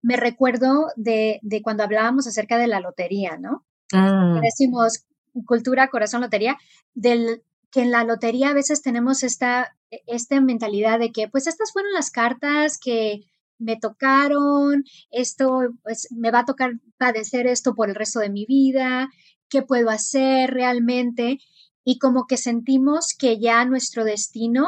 Me 0.01 0.15
recuerdo 0.15 0.88
de, 0.95 1.39
de 1.41 1.62
cuando 1.62 1.84
hablábamos 1.84 2.25
acerca 2.25 2.58
de 2.58 2.67
la 2.67 2.80
lotería, 2.80 3.38
¿no? 3.38 3.65
Mm. 3.91 4.39
Decimos 4.39 5.06
cultura, 5.45 5.89
corazón, 5.89 6.21
lotería, 6.21 6.58
del 6.93 7.43
que 7.69 7.82
en 7.82 7.91
la 7.91 8.06
lotería 8.06 8.49
a 8.49 8.53
veces 8.53 8.82
tenemos 8.82 9.23
esta 9.23 9.75
esta 10.06 10.41
mentalidad 10.41 11.00
de 11.00 11.12
que, 11.12 11.28
pues 11.28 11.47
estas 11.47 11.71
fueron 11.71 11.93
las 11.93 12.12
cartas 12.12 12.78
que 12.78 13.21
me 13.60 13.78
tocaron, 13.78 14.84
esto 15.10 15.69
pues, 15.84 16.08
me 16.12 16.32
va 16.32 16.39
a 16.39 16.45
tocar 16.45 16.73
padecer 16.97 17.47
esto 17.47 17.73
por 17.73 17.89
el 17.89 17.95
resto 17.95 18.19
de 18.19 18.30
mi 18.30 18.45
vida, 18.45 19.10
qué 19.50 19.62
puedo 19.62 19.89
hacer 19.89 20.52
realmente. 20.52 21.39
Y 21.84 22.00
como 22.00 22.28
que 22.28 22.38
sentimos 22.38 23.15
que 23.17 23.39
ya 23.39 23.63
nuestro 23.65 24.04
destino 24.04 24.67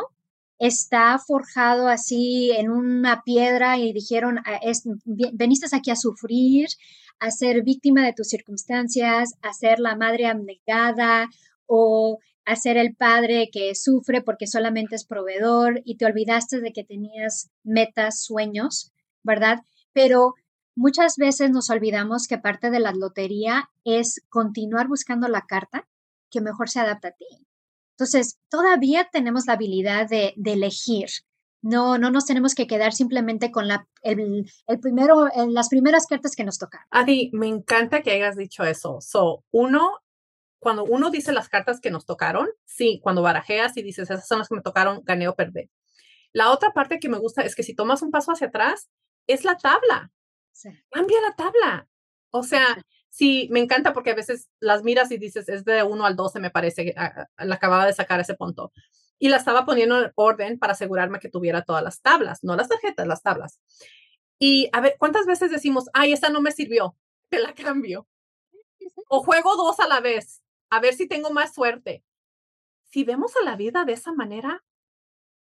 está 0.58 1.20
forjado 1.20 1.88
así 1.88 2.52
en 2.52 2.70
una 2.70 3.24
piedra 3.24 3.78
y 3.78 3.94
dijeron, 3.94 4.40
ah, 4.46 4.60
veniste 5.06 5.68
aquí 5.76 5.92
a 5.92 5.96
sufrir, 5.96 6.68
a 7.20 7.32
ser 7.32 7.64
víctima 7.64 8.06
de 8.06 8.14
tus 8.14 8.28
circunstancias, 8.28 9.34
a 9.42 9.54
ser 9.54 9.80
la 9.80 9.96
madre 9.96 10.28
abnegada 10.28 11.30
o 11.66 12.20
a 12.50 12.56
ser 12.56 12.78
el 12.78 12.96
padre 12.96 13.50
que 13.52 13.76
sufre 13.76 14.24
porque 14.24 14.48
solamente 14.48 14.96
es 14.96 15.06
proveedor 15.06 15.82
y 15.86 15.98
te 15.98 16.06
olvidaste 16.06 16.62
de 16.62 16.74
que 16.74 16.84
tenías 16.84 17.52
metas, 17.64 18.24
sueños, 18.24 18.92
¿verdad? 19.22 19.60
Pero 19.94 20.34
muchas 20.76 21.16
veces 21.18 21.52
nos 21.52 21.70
olvidamos 21.70 22.26
que 22.28 22.40
parte 22.40 22.72
de 22.72 22.80
la 22.80 22.92
lotería 22.92 23.70
es 23.84 24.22
continuar 24.30 24.88
buscando 24.88 25.28
la 25.28 25.46
carta 25.48 25.88
que 26.32 26.42
mejor 26.42 26.70
se 26.70 26.80
adapta 26.80 27.10
a 27.10 27.12
ti. 27.12 27.46
Entonces, 27.92 28.40
todavía 28.50 29.10
tenemos 29.12 29.46
la 29.46 29.54
habilidad 29.54 30.10
de, 30.10 30.34
elegir. 30.44 31.10
No, 31.62 32.00
no 32.00 32.10
nos 32.10 32.26
tenemos 32.26 32.56
que 32.56 32.66
quedar 32.66 32.94
simplemente 32.94 33.52
con 33.52 33.68
la, 33.68 33.88
el, 34.02 34.50
primero, 34.82 35.28
las 35.50 35.70
primeras 35.70 36.08
cartas 36.08 36.36
que 36.36 36.46
nos 36.46 36.58
tocan. 36.58 36.82
Adi, 36.90 37.30
me 37.34 37.48
encanta 37.48 38.02
que 38.02 38.12
hayas 38.12 38.38
dicho 38.38 38.64
eso. 38.64 39.00
So, 39.02 39.44
uno, 39.52 40.00
cuando 40.60 40.84
uno 40.84 41.10
dice 41.10 41.32
las 41.32 41.50
cartas 41.50 41.80
que 41.80 41.91
nos 41.91 42.06
tocaron, 42.06 42.50
sí, 42.65 43.00
cuando 43.02 43.22
barajeas 43.22 43.76
y 43.78 43.82
dices, 43.82 44.10
esas 44.10 44.28
son 44.28 44.39
las 44.39 44.50
que 44.50 44.56
me 44.56 44.62
tocaron, 44.62 45.02
gané 45.04 45.28
o 45.28 45.36
perdí. 45.36 45.69
La 46.34 46.52
otra 46.52 46.72
parte 46.74 47.00
que 47.00 47.10
me 47.10 47.17
gusta 47.17 47.41
es 47.41 47.56
que 47.56 47.63
si 47.63 47.74
tomas 47.74 48.02
un 48.02 48.12
paso 48.12 48.32
hacia 48.32 48.48
atrás, 48.48 48.89
es 49.28 49.45
la 49.45 49.58
tabla. 49.58 50.12
Cambia 50.89 51.22
la 51.22 51.36
tabla. 51.36 51.88
O 52.32 52.43
sea, 52.43 52.84
sí, 53.10 53.48
me 53.52 53.60
encanta 53.60 53.93
porque 53.93 54.12
a 54.12 54.15
veces 54.15 54.50
las 54.60 54.84
miras 54.84 55.12
y 55.12 55.17
dices, 55.17 55.50
es 55.50 55.65
de 55.65 55.84
1 55.84 56.06
al 56.06 56.15
12, 56.15 56.39
me 56.39 56.52
parece, 56.52 56.93
la 57.38 57.56
acababa 57.56 57.86
de 57.86 57.93
sacar 57.93 58.19
ese 58.19 58.36
punto. 58.36 58.72
Y 59.17 59.30
la 59.30 59.38
estaba 59.38 59.65
poniendo 59.65 60.02
en 60.02 60.12
orden 60.15 60.60
para 60.60 60.74
asegurarme 60.74 61.19
que 61.19 61.30
tuviera 61.30 61.63
todas 61.63 61.84
las 61.84 62.02
tablas, 62.02 62.43
no 62.43 62.56
las 62.56 62.69
tarjetas, 62.69 63.08
las 63.08 63.22
tablas. 63.22 63.60
Y 64.38 64.69
a 64.72 64.82
ver, 64.82 64.95
¿cuántas 64.98 65.26
veces 65.26 65.52
decimos, 65.52 65.89
ay, 65.93 66.13
esta 66.13 66.30
no 66.30 66.41
me 66.41 66.52
sirvió, 66.52 66.95
te 67.30 67.39
la 67.39 67.54
cambio? 67.54 68.08
O 69.10 69.24
juego 69.24 69.56
dos 69.56 69.80
a 69.80 69.88
la 69.88 70.00
vez, 70.00 70.41
a 70.70 70.80
ver 70.80 70.94
si 70.94 71.08
tengo 71.08 71.32
más 71.32 71.54
suerte. 71.54 72.04
Si 72.84 73.04
vemos 73.04 73.34
a 73.36 73.46
la 73.46 73.56
vida 73.56 73.86
de 73.86 73.94
esa 73.94 74.14
manera, 74.14 74.64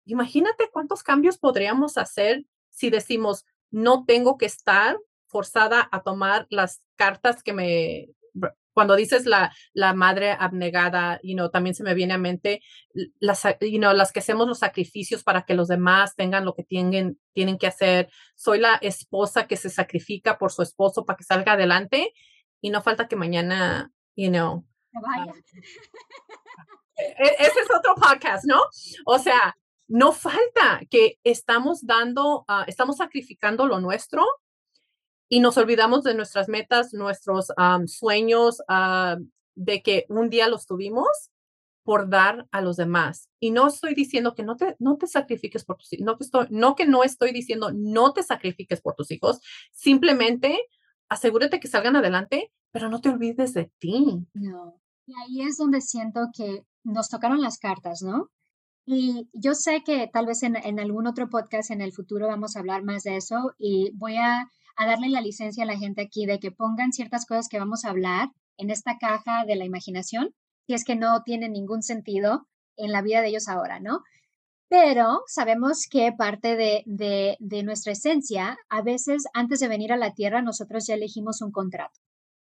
imagínate 0.06 0.70
cuántos 0.72 1.04
cambios 1.04 1.38
podríamos 1.38 1.98
hacer 1.98 2.46
si 2.70 2.90
decimos, 2.90 3.46
no 3.72 4.06
tengo 4.06 4.38
que 4.38 4.46
estar 4.46 4.98
forzada 5.28 5.88
a 5.92 6.04
tomar 6.04 6.46
las 6.50 6.82
cartas 6.98 7.42
que 7.42 7.54
me, 7.54 8.10
cuando 8.76 8.96
dices 8.96 9.26
la, 9.26 9.56
la 9.74 9.94
madre 9.94 10.32
abnegada, 10.32 11.20
you 11.24 11.34
know, 11.34 11.50
también 11.50 11.76
se 11.76 11.84
me 11.84 11.94
viene 11.94 12.14
a 12.14 12.18
mente 12.18 12.62
las, 13.20 13.44
you 13.62 13.80
know, 13.80 13.94
las 13.94 14.12
que 14.12 14.20
hacemos 14.20 14.48
los 14.48 14.60
sacrificios 14.60 15.24
para 15.24 15.44
que 15.44 15.56
los 15.56 15.70
demás 15.70 16.16
tengan 16.16 16.44
lo 16.44 16.54
que 16.54 16.64
tienen, 16.64 17.18
tienen 17.34 17.58
que 17.58 17.68
hacer. 17.68 18.10
Soy 18.36 18.60
la 18.60 18.76
esposa 18.76 19.48
que 19.48 19.56
se 19.56 19.70
sacrifica 19.70 20.38
por 20.38 20.52
su 20.52 20.62
esposo 20.62 21.06
para 21.06 21.18
que 21.18 21.24
salga 21.24 21.54
adelante 21.54 22.14
y 22.60 22.70
no 22.70 22.82
falta 22.82 23.08
que 23.08 23.16
mañana, 23.16 23.92
you 24.16 24.30
know. 24.30 24.66
Um, 24.96 25.34
e, 26.98 27.04
e, 27.04 27.36
ese 27.40 27.60
es 27.60 27.68
otro 27.76 27.96
podcast, 27.96 28.46
¿no? 28.46 28.62
O 29.06 29.20
sea, 29.20 29.56
no 29.88 30.12
falta 30.12 30.82
que 30.90 31.20
estamos 31.24 31.86
dando, 31.86 32.40
uh, 32.42 32.64
estamos 32.68 32.98
sacrificando 32.98 33.68
lo 33.68 33.80
nuestro 33.80 34.26
y 35.28 35.40
nos 35.40 35.58
olvidamos 35.58 36.04
de 36.04 36.16
nuestras 36.16 36.48
metas, 36.48 36.94
nuestros 36.94 37.48
sueños, 37.88 38.62
uh, 38.70 39.24
de 39.56 39.82
que 39.82 40.06
un 40.10 40.30
día 40.30 40.48
los 40.48 40.66
tuvimos 40.66 41.08
por 41.84 42.10
dar 42.10 42.48
a 42.52 42.62
los 42.62 42.78
demás. 42.78 43.30
Y 43.40 43.52
no 43.52 43.68
estoy 43.68 43.94
diciendo 43.94 44.34
que 44.34 44.44
no 44.44 44.58
te, 44.58 44.76
no 44.80 44.98
te 44.98 45.08
sacrifiques 45.08 45.64
por 45.64 45.78
tus 45.78 45.94
hijos, 45.94 46.06
no, 46.06 46.18
estoy, 46.20 46.48
no 46.50 46.76
que 46.76 46.86
no 46.88 47.04
estoy 47.04 47.32
diciendo 47.32 47.72
no 47.72 48.12
te 48.12 48.24
sacrifiques 48.24 48.82
por 48.82 48.96
tus 48.96 49.12
hijos, 49.12 49.40
simplemente 49.72 50.60
asegúrate 51.10 51.60
que 51.60 51.68
salgan 51.68 51.96
adelante, 51.96 52.52
pero 52.72 52.90
no 52.90 53.02
te 53.02 53.10
olvides 53.10 53.54
de 53.54 53.72
ti. 53.78 54.26
No. 54.34 54.82
Y 55.08 55.14
ahí 55.14 55.48
es 55.48 55.58
donde 55.58 55.82
siento 55.82 56.30
que 56.36 56.66
nos 56.84 57.10
tocaron 57.10 57.42
las 57.42 57.58
cartas, 57.60 58.02
¿no? 58.02 58.30
Y 58.86 59.30
yo 59.34 59.56
sé 59.56 59.82
que 59.84 60.08
tal 60.12 60.28
vez 60.28 60.44
en, 60.44 60.80
algún 60.80 61.08
otro 61.08 61.30
podcast 61.30 61.72
en 61.72 61.82
el 61.82 61.92
futuro 61.92 62.28
vamos 62.28 62.56
a 62.56 62.60
hablar 62.60 62.84
más 62.84 63.04
de 63.04 63.18
eso 63.18 63.56
y 63.58 63.92
voy 63.96 64.18
a, 64.18 64.50
darle 64.78 65.10
la 65.10 65.22
licencia 65.22 65.64
a 65.64 65.68
la 65.68 65.78
gente 65.78 66.02
aquí 66.02 66.26
de 66.26 66.40
que 66.40 66.52
pongan 66.52 66.92
ciertas 66.92 67.26
cosas 67.26 67.48
que 67.50 67.60
vamos 67.60 67.86
a 67.86 67.90
hablar 67.90 68.30
en 68.58 68.70
esta 68.70 68.98
caja 69.00 69.46
de 69.46 69.56
la 69.56 69.66
imaginación, 69.66 70.36
si 70.68 70.74
es 70.74 70.84
que 70.84 70.96
no 70.96 71.24
tiene 71.24 71.50
ningún 71.50 71.82
sentido 71.82 72.48
en 72.76 72.92
la 72.92 73.02
vida 73.02 73.22
de 73.22 73.30
ellos 73.30 73.48
ahora, 73.48 73.80
¿no? 73.80 74.02
Pero 74.68 75.22
sabemos 75.28 75.88
que 75.90 76.12
parte 76.12 76.56
de, 76.56 76.84
de, 77.40 77.64
nuestra 77.64 77.94
esencia, 77.94 78.58
a 78.70 78.82
veces 78.82 79.24
antes 79.34 79.60
de 79.60 79.68
venir 79.68 79.94
a 79.94 79.98
la 79.98 80.14
Tierra, 80.14 80.42
nosotros 80.42 80.86
ya 80.88 80.96
elegimos 80.96 81.42
un 81.42 81.52
contrato 81.52 82.00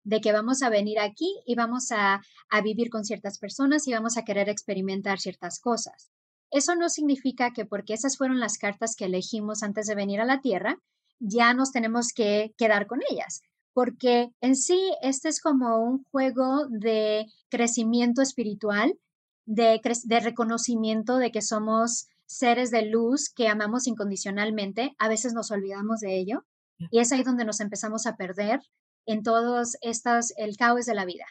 de 0.03 0.21
que 0.21 0.31
vamos 0.31 0.61
a 0.61 0.69
venir 0.69 0.99
aquí 0.99 1.41
y 1.45 1.55
vamos 1.55 1.91
a, 1.91 2.21
a, 2.49 2.61
vivir 2.61 2.89
con 2.89 3.03
ciertas 3.03 3.37
personas 3.37 3.87
y 3.87 3.93
vamos 3.93 4.17
a 4.17 4.23
querer 4.23 4.49
experimentar 4.49 5.19
ciertas 5.19 5.59
cosas. 5.59 6.11
Eso 6.49 6.75
no 6.75 6.89
significa 6.89 7.51
que 7.51 7.65
porque 7.65 7.93
esas 7.93 8.17
fueron 8.17 8.39
las 8.39 8.57
cartas 8.57 8.95
que 8.95 9.05
elegimos 9.05 9.63
antes 9.63 9.85
de 9.85 9.95
venir 9.95 10.19
a 10.19 10.25
la 10.25 10.41
Tierra, 10.41 10.77
ya 11.19 11.53
nos 11.53 11.71
tenemos 11.71 12.13
que 12.13 12.53
quedar 12.57 12.87
con 12.87 12.99
ellas, 13.09 13.41
porque 13.73 14.29
en 14.41 14.55
sí 14.55 14.79
este 15.01 15.29
es 15.29 15.39
como 15.39 15.77
un 15.77 16.03
juego 16.11 16.67
de 16.69 17.27
crecimiento 17.49 18.21
espiritual, 18.21 18.97
de, 19.45 19.79
de 20.03 20.19
reconocimiento 20.19 21.17
de 21.17 21.31
que 21.31 21.41
somos 21.41 22.07
seres 22.25 22.71
de 22.71 22.85
luz 22.85 23.29
que 23.29 23.47
amamos 23.47 23.87
incondicionalmente. 23.87 24.93
A 24.97 25.07
veces 25.07 25.33
nos 25.33 25.51
olvidamos 25.51 25.99
de 25.99 26.17
ello 26.17 26.45
y 26.89 26.99
es 26.99 27.11
ahí 27.11 27.23
donde 27.23 27.45
nos 27.45 27.59
empezamos 27.59 28.07
a 28.07 28.15
perder 28.15 28.61
en 29.05 29.23
todos 29.23 29.77
estos, 29.81 30.33
el 30.37 30.57
caos 30.57 30.85
de 30.85 30.95
la 30.95 31.05
vida. 31.05 31.25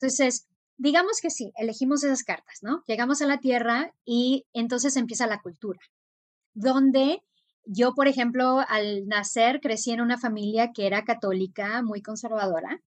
Entonces, 0.00 0.46
digamos 0.76 1.20
que 1.20 1.30
sí, 1.30 1.52
elegimos 1.56 2.02
esas 2.04 2.24
cartas, 2.24 2.58
¿no? 2.62 2.82
Llegamos 2.86 3.22
a 3.22 3.26
la 3.26 3.38
Tierra 3.38 3.94
y 4.04 4.46
entonces 4.52 4.96
empieza 4.96 5.26
la 5.26 5.40
cultura, 5.40 5.80
donde 6.54 7.22
yo, 7.64 7.94
por 7.94 8.08
ejemplo, 8.08 8.60
al 8.68 9.06
nacer 9.06 9.60
crecí 9.60 9.92
en 9.92 10.00
una 10.00 10.18
familia 10.18 10.72
que 10.72 10.86
era 10.86 11.04
católica, 11.04 11.82
muy 11.82 12.02
conservadora, 12.02 12.80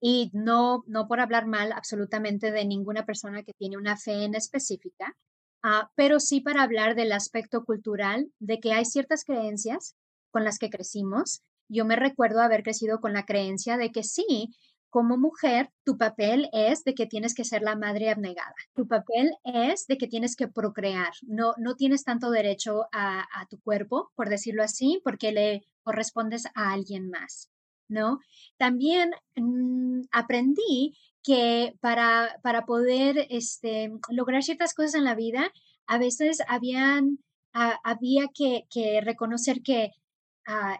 y 0.00 0.30
no, 0.32 0.84
no 0.86 1.08
por 1.08 1.20
hablar 1.20 1.46
mal 1.46 1.72
absolutamente 1.72 2.50
de 2.50 2.64
ninguna 2.64 3.04
persona 3.04 3.42
que 3.42 3.52
tiene 3.52 3.76
una 3.76 3.96
fe 3.96 4.24
en 4.24 4.34
específica, 4.34 5.16
uh, 5.64 5.86
pero 5.94 6.20
sí 6.20 6.40
para 6.40 6.62
hablar 6.62 6.94
del 6.94 7.12
aspecto 7.12 7.64
cultural, 7.64 8.30
de 8.38 8.60
que 8.60 8.72
hay 8.72 8.84
ciertas 8.84 9.24
creencias 9.24 9.94
con 10.30 10.44
las 10.44 10.58
que 10.58 10.70
crecimos. 10.70 11.42
Yo 11.68 11.84
me 11.84 11.96
recuerdo 11.96 12.40
haber 12.40 12.62
crecido 12.62 13.00
con 13.00 13.12
la 13.12 13.24
creencia 13.24 13.76
de 13.76 13.92
que 13.92 14.02
sí, 14.02 14.50
como 14.90 15.18
mujer, 15.18 15.70
tu 15.84 15.98
papel 15.98 16.48
es 16.52 16.84
de 16.84 16.94
que 16.94 17.06
tienes 17.06 17.34
que 17.34 17.44
ser 17.44 17.62
la 17.62 17.76
madre 17.76 18.08
abnegada. 18.08 18.54
Tu 18.74 18.86
papel 18.86 19.32
es 19.44 19.86
de 19.86 19.98
que 19.98 20.06
tienes 20.06 20.36
que 20.36 20.48
procrear. 20.48 21.12
No, 21.22 21.52
no 21.58 21.76
tienes 21.76 22.04
tanto 22.04 22.30
derecho 22.30 22.86
a, 22.92 23.26
tu 23.50 23.60
cuerpo, 23.60 24.10
por 24.14 24.28
decirlo 24.30 24.62
así, 24.62 25.00
porque 25.04 25.32
le 25.32 25.66
correspondes 25.82 26.46
a 26.54 26.72
alguien 26.72 27.10
más, 27.10 27.50
¿no? 27.88 28.20
También 28.56 29.10
mm, 29.34 30.02
aprendí 30.12 30.94
que 31.22 31.74
para, 31.80 32.38
para 32.42 32.64
poder 32.64 33.26
este, 33.30 33.92
lograr 34.08 34.42
ciertas 34.42 34.74
cosas 34.74 34.94
en 34.94 35.04
la 35.04 35.16
vida, 35.16 35.52
a 35.86 35.98
veces 35.98 36.38
habían, 36.48 37.18
había 37.52 38.28
que, 38.34 38.64
reconocer 39.02 39.62
que 39.62 39.90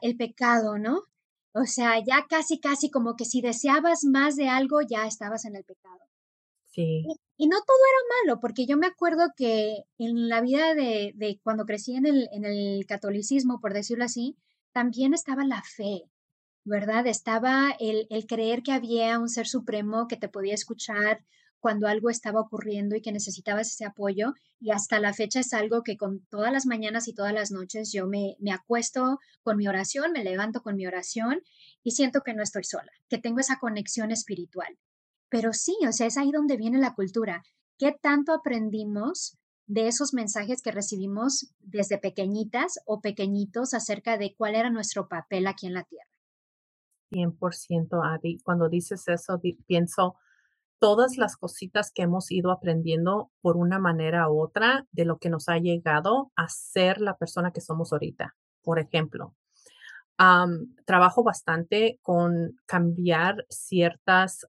el 0.02 0.16
pecado, 0.16 0.78
¿no? 0.78 1.02
O 1.52 1.64
sea, 1.64 1.98
ya 2.04 2.26
casi, 2.28 2.60
casi 2.60 2.90
como 2.90 3.16
que 3.16 3.24
si 3.24 3.40
deseabas 3.40 4.04
más 4.04 4.36
de 4.36 4.48
algo, 4.48 4.82
ya 4.82 5.06
estabas 5.06 5.44
en 5.46 5.56
el 5.56 5.64
pecado. 5.64 6.00
Sí. 6.64 7.06
Y, 7.38 7.46
no 7.46 7.56
todo 7.56 7.78
era 7.90 8.32
malo, 8.32 8.40
porque 8.40 8.66
yo 8.66 8.76
me 8.76 8.86
acuerdo 8.86 9.32
que 9.34 9.84
en 9.96 10.28
la 10.28 10.42
vida 10.42 10.74
de, 10.74 11.12
de 11.14 11.40
cuando 11.42 11.64
crecí 11.64 11.94
en 11.94 12.04
el, 12.04 12.28
en 12.32 12.44
el 12.44 12.84
catolicismo, 12.86 13.60
por 13.60 13.72
decirlo 13.72 14.04
así, 14.04 14.36
también 14.72 15.14
estaba 15.14 15.44
la 15.44 15.62
fe, 15.62 16.02
¿verdad? 16.64 17.06
Estaba 17.06 17.74
el, 17.80 18.06
el 18.10 18.26
creer 18.26 18.62
que 18.62 18.72
había 18.72 19.18
un 19.18 19.30
ser 19.30 19.46
supremo 19.46 20.08
que 20.08 20.18
te 20.18 20.28
podía 20.28 20.52
escuchar 20.52 21.24
cuando 21.66 21.88
algo 21.88 22.10
estaba 22.10 22.40
ocurriendo 22.40 22.94
y 22.94 23.02
que 23.02 23.10
necesitabas 23.10 23.72
ese 23.72 23.84
apoyo. 23.84 24.34
Y 24.60 24.70
hasta 24.70 25.00
la 25.00 25.12
fecha 25.12 25.40
es 25.40 25.52
algo 25.52 25.82
que 25.82 25.96
con 25.96 26.24
todas 26.30 26.52
las 26.52 26.64
mañanas 26.64 27.08
y 27.08 27.12
todas 27.12 27.32
las 27.32 27.50
noches 27.50 27.90
yo 27.92 28.06
me, 28.06 28.36
me 28.38 28.52
acuesto 28.52 29.18
con 29.42 29.56
mi 29.56 29.66
oración, 29.66 30.12
me 30.12 30.22
levanto 30.22 30.62
con 30.62 30.76
mi 30.76 30.86
oración 30.86 31.40
y 31.82 31.90
siento 31.90 32.20
que 32.20 32.34
no 32.34 32.44
estoy 32.44 32.62
sola, 32.62 32.92
que 33.08 33.18
tengo 33.18 33.40
esa 33.40 33.58
conexión 33.58 34.12
espiritual. 34.12 34.78
Pero 35.28 35.52
sí, 35.52 35.76
o 35.88 35.90
sea, 35.90 36.06
es 36.06 36.16
ahí 36.16 36.30
donde 36.30 36.56
viene 36.56 36.78
la 36.78 36.94
cultura. 36.94 37.42
¿Qué 37.78 37.90
tanto 38.00 38.32
aprendimos 38.32 39.36
de 39.66 39.88
esos 39.88 40.14
mensajes 40.14 40.62
que 40.62 40.70
recibimos 40.70 41.52
desde 41.58 41.98
pequeñitas 41.98 42.78
o 42.86 43.00
pequeñitos 43.00 43.74
acerca 43.74 44.18
de 44.18 44.36
cuál 44.36 44.54
era 44.54 44.70
nuestro 44.70 45.08
papel 45.08 45.48
aquí 45.48 45.66
en 45.66 45.74
la 45.74 45.82
tierra. 45.82 46.12
100% 47.10 47.88
Adi. 48.04 48.38
Cuando 48.44 48.68
dices 48.68 49.08
eso, 49.08 49.40
pienso 49.66 50.14
todas 50.78 51.16
las 51.16 51.36
cositas 51.36 51.90
que 51.92 52.02
hemos 52.02 52.30
ido 52.30 52.50
aprendiendo 52.50 53.30
por 53.40 53.56
una 53.56 53.78
manera 53.78 54.30
u 54.30 54.42
otra 54.42 54.86
de 54.92 55.04
lo 55.04 55.18
que 55.18 55.30
nos 55.30 55.48
ha 55.48 55.58
llegado 55.58 56.30
a 56.36 56.48
ser 56.48 57.00
la 57.00 57.16
persona 57.16 57.52
que 57.52 57.60
somos 57.60 57.92
ahorita. 57.92 58.34
Por 58.62 58.78
ejemplo, 58.78 59.34
trabajo 60.84 61.22
bastante 61.22 61.98
con 62.02 62.56
cambiar 62.66 63.46
ciertas, 63.48 64.46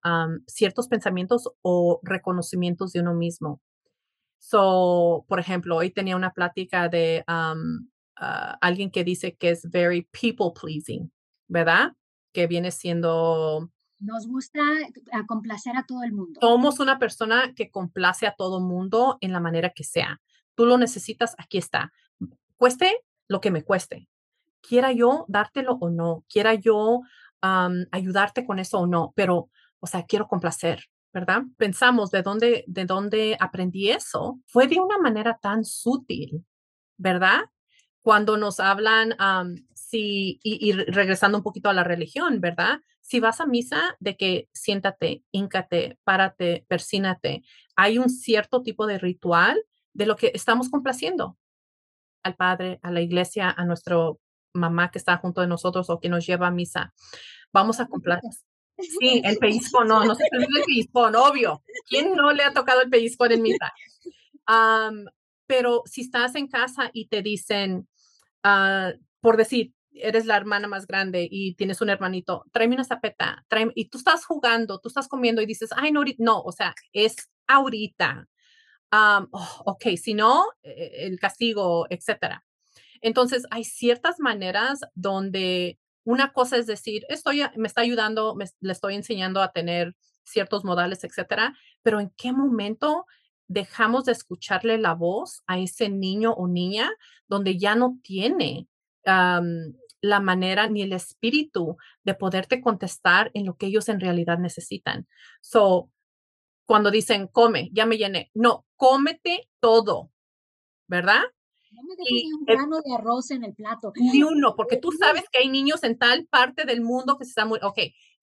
ciertos 0.48 0.88
pensamientos 0.88 1.50
o 1.62 2.00
reconocimientos 2.04 2.94
de 2.94 3.02
uno 3.02 3.14
mismo. 3.14 3.62
So, 4.40 5.26
por 5.28 5.40
ejemplo, 5.40 5.76
hoy 5.76 5.92
tenía 5.92 6.16
una 6.16 6.32
plática 6.32 6.88
de 6.88 7.24
ah, 7.28 7.56
alguien 8.62 8.92
que 8.92 9.04
dice 9.04 9.36
que 9.36 9.50
es 9.50 9.70
very 9.70 10.08
people 10.12 10.52
pleasing, 10.60 11.12
¿verdad? 11.48 11.94
Que 12.34 12.48
viene 12.48 12.72
siendo 12.72 13.70
nos 14.00 14.28
gusta 14.28 14.62
complacer 15.28 15.76
a 15.78 15.86
todo 15.86 16.04
el 16.04 16.14
mundo. 16.14 16.40
Somos 16.42 16.80
una 16.80 17.00
persona 17.00 17.54
que 17.56 17.72
complace 17.72 18.28
a 18.28 18.36
todo 18.36 18.60
mundo 18.60 19.18
en 19.22 19.32
la 19.32 19.40
manera 19.40 19.72
que 19.72 19.84
sea. 19.84 20.22
Tú 20.56 20.66
lo 20.66 20.78
necesitas, 20.78 21.36
aquí 21.38 21.58
está. 21.58 21.92
Cueste 22.58 23.04
lo 23.28 23.42
que 23.42 23.52
me 23.52 23.64
cueste. 23.64 24.08
Quiera 24.62 24.92
yo 24.92 25.26
dártelo 25.28 25.78
o 25.80 25.90
no, 25.90 26.24
quiera 26.30 26.54
yo 26.54 27.02
ayudarte 27.42 28.46
con 28.46 28.60
eso 28.60 28.80
o 28.80 28.88
no, 28.88 29.14
pero, 29.16 29.50
o 29.80 29.88
sea, 29.88 30.04
quiero 30.06 30.28
complacer, 30.28 30.86
¿verdad? 31.14 31.44
Pensamos 31.56 32.12
de 32.12 32.22
dónde, 32.22 32.66
de 32.68 32.86
dónde 32.86 33.38
aprendí 33.40 33.90
eso. 33.90 34.40
Fue 34.48 34.68
de 34.68 34.80
una 34.80 34.98
manera 34.98 35.38
tan 35.42 35.64
sutil, 35.64 36.46
¿verdad? 36.98 37.42
Cuando 38.02 38.38
nos 38.38 38.60
hablan, 38.60 39.16
sí, 39.90 40.40
y, 40.44 40.70
y 40.70 40.74
regresando 40.74 41.38
un 41.38 41.44
poquito 41.44 41.70
a 41.70 41.74
la 41.74 41.84
religión, 41.84 42.42
¿verdad? 42.42 42.80
si 43.08 43.22
vas 43.22 43.40
a 43.40 43.46
misa, 43.46 43.96
de 44.02 44.18
que 44.18 44.50
siéntate, 44.52 45.24
híncate, 45.32 45.98
párate, 46.04 46.66
persínate. 46.68 47.42
Hay 47.78 48.00
un 48.00 48.10
cierto 48.10 48.64
tipo 48.64 48.86
de 48.86 49.00
ritual 49.00 49.64
de 49.94 50.06
lo 50.06 50.18
que 50.18 50.34
estamos 50.36 50.70
complaciendo 50.70 51.38
al 52.22 52.36
Padre, 52.36 52.82
a 52.84 52.92
la 52.92 53.00
iglesia, 53.00 53.50
a 53.50 53.64
nuestro 53.64 54.20
mamá 54.52 54.92
que 54.92 54.98
está 54.98 55.16
junto 55.20 55.40
de 55.40 55.48
nosotros 55.48 55.90
o 55.90 56.02
que 56.02 56.10
nos 56.10 56.28
lleva 56.28 56.48
a 56.48 56.52
misa. 56.52 56.94
Vamos 57.54 57.80
a 57.80 57.88
complacer. 57.88 58.30
Sí, 58.78 59.22
el 59.24 59.38
pellizco 59.38 59.86
no, 59.86 60.04
no 60.04 60.14
se 60.16 60.26
el 60.30 60.46
pellizco, 60.66 61.08
obvio. 61.08 61.64
¿Quién 61.88 62.14
no 62.14 62.34
le 62.34 62.44
ha 62.44 62.52
tocado 62.52 62.82
el 62.82 62.90
pellizco 62.90 63.26
en 63.26 63.42
misa? 63.42 63.74
pero 65.46 65.84
si 65.86 66.02
estás 66.02 66.36
en 66.36 66.48
casa 66.50 66.90
y 66.92 67.08
te 67.08 67.22
dicen, 67.22 67.88
ah, 68.44 68.92
por 69.22 69.38
decir, 69.38 69.74
eres 70.02 70.26
la 70.26 70.38
hermana 70.38 70.68
más 70.68 70.88
grande 70.88 71.28
y 71.30 71.56
tienes 71.56 71.82
un 71.82 71.90
hermanito, 71.90 72.46
tráeme 72.52 72.76
una 72.76 72.84
zapeta, 72.84 73.44
tráeme, 73.48 73.72
y 73.76 73.90
tú 73.90 73.98
estás 73.98 74.26
jugando, 74.26 74.80
tú 74.80 74.90
estás 74.90 75.08
comiendo 75.08 75.42
y 75.42 75.46
dices, 75.46 75.70
ay, 75.76 75.92
no, 75.92 76.04
no, 76.18 76.42
o 76.42 76.52
sea, 76.52 76.74
es 76.94 77.16
ahorita. 77.48 78.28
Oh, 78.92 79.28
ok, 79.66 79.84
si 79.98 80.14
no, 80.14 80.46
e, 80.64 81.06
el 81.08 81.20
castigo, 81.20 81.88
etcétera. 81.90 82.44
Entonces, 83.02 83.44
hay 83.52 83.64
ciertas 83.64 84.20
maneras 84.20 84.82
donde 84.96 85.78
una 86.04 86.32
cosa 86.32 86.58
es 86.58 86.68
decir, 86.68 87.06
estoy, 87.10 87.44
me 87.58 87.68
está 87.68 87.82
ayudando, 87.82 88.38
le 88.62 88.72
estoy 88.72 88.96
enseñando 88.96 89.42
a 89.42 89.52
tener 89.52 89.94
ciertos 90.24 90.64
modales, 90.64 91.04
etcétera, 91.04 91.54
pero 91.84 92.00
en 92.00 92.12
qué 92.18 92.32
momento 92.32 93.06
dejamos 93.48 94.06
de 94.06 94.14
escucharle 94.14 94.78
la 94.78 94.94
voz 94.94 95.44
a 95.48 95.60
ese 95.60 95.90
niño 95.90 96.34
o 96.34 96.48
niña 96.48 96.90
donde 97.28 97.58
ya 97.58 97.76
no 97.76 97.98
tiene 98.04 98.68
la 100.02 100.20
manera 100.20 100.68
ni 100.70 100.82
el 100.82 100.94
espíritu 100.94 101.78
de 102.04 102.14
poderte 102.14 102.62
contestar 102.62 103.32
en 103.34 103.46
lo 103.46 103.58
que 103.58 103.68
ellos 103.68 103.90
en 103.90 104.00
realidad 104.00 104.38
necesitan. 104.38 105.08
So, 105.42 105.90
cuando 106.66 106.92
dicen, 106.92 107.28
come, 107.28 107.70
ya 107.72 107.86
me 107.86 107.98
llené. 107.98 108.30
No, 108.34 108.66
cómete 108.76 109.50
todo, 109.60 110.12
¿verdad? 110.88 111.22
No 111.72 111.84
me 111.84 111.96
dejes 111.96 112.24
ni 112.26 112.34
un 112.34 112.46
grano 112.46 112.82
de 112.82 112.94
arroz 112.94 113.32
en 113.32 113.44
el 113.44 113.54
plato. 113.54 113.94
Ni 113.96 114.24
uno, 114.24 114.56
porque 114.56 114.78
tú 114.78 114.92
sabes 114.92 115.24
que 115.32 115.40
hay 115.40 115.50
niños 115.50 115.84
en 115.84 115.98
tal 115.98 116.26
parte 116.28 116.66
del 116.66 116.82
mundo 116.82 117.18
que 117.18 117.26
se 117.26 117.30
están 117.30 117.48
muy, 117.48 117.60
ok, 117.62 117.80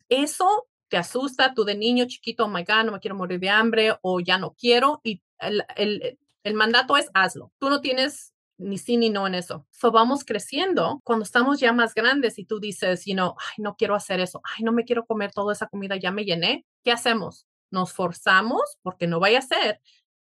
eso 0.09 0.67
te 0.89 0.97
asusta, 0.99 1.55
tú 1.55 1.65
de 1.65 1.75
niño 1.75 2.05
chiquito, 2.07 2.45
oh 2.45 2.49
my 2.49 2.65
God, 2.65 2.85
no 2.85 2.93
me 2.93 3.01
quiero 3.01 3.17
morir 3.17 3.41
de 3.41 3.49
hambre 3.51 3.97
o 4.03 4.21
ya 4.21 4.39
no 4.39 4.55
quiero 4.55 5.01
y 5.03 5.23
el, 5.39 5.65
el, 5.77 6.19
el 6.45 6.55
mandato 6.55 6.97
es 6.97 7.11
hazlo. 7.15 7.53
Tú 7.59 7.71
no 7.71 7.81
tienes 7.81 8.34
ni 8.59 8.79
sí 8.79 8.97
ni 8.97 9.11
no 9.11 9.27
en 9.27 9.35
eso. 9.35 9.67
So 9.71 9.91
vamos 9.91 10.25
creciendo. 10.25 11.01
Cuando 11.05 11.25
estamos 11.25 11.61
ya 11.61 11.73
más 11.73 11.95
grandes 11.95 12.39
y 12.39 12.45
tú 12.45 12.61
dices, 12.61 13.05
you 13.05 13.15
know, 13.15 13.35
ay, 13.39 13.63
no 13.63 13.77
quiero 13.77 13.95
hacer 13.95 14.21
eso, 14.21 14.41
ay, 14.45 14.65
no 14.65 14.73
me 14.73 14.85
quiero 14.85 15.07
comer 15.07 15.33
toda 15.33 15.53
esa 15.53 15.67
comida, 15.67 15.97
ya 15.97 16.11
me 16.11 16.25
llené, 16.25 16.67
¿qué 16.85 16.93
hacemos? 16.93 17.47
Nos 17.71 17.93
forzamos 17.93 18.79
porque 18.83 19.07
no 19.07 19.21
vaya 19.21 19.39
a 19.39 19.43
ser 19.43 19.81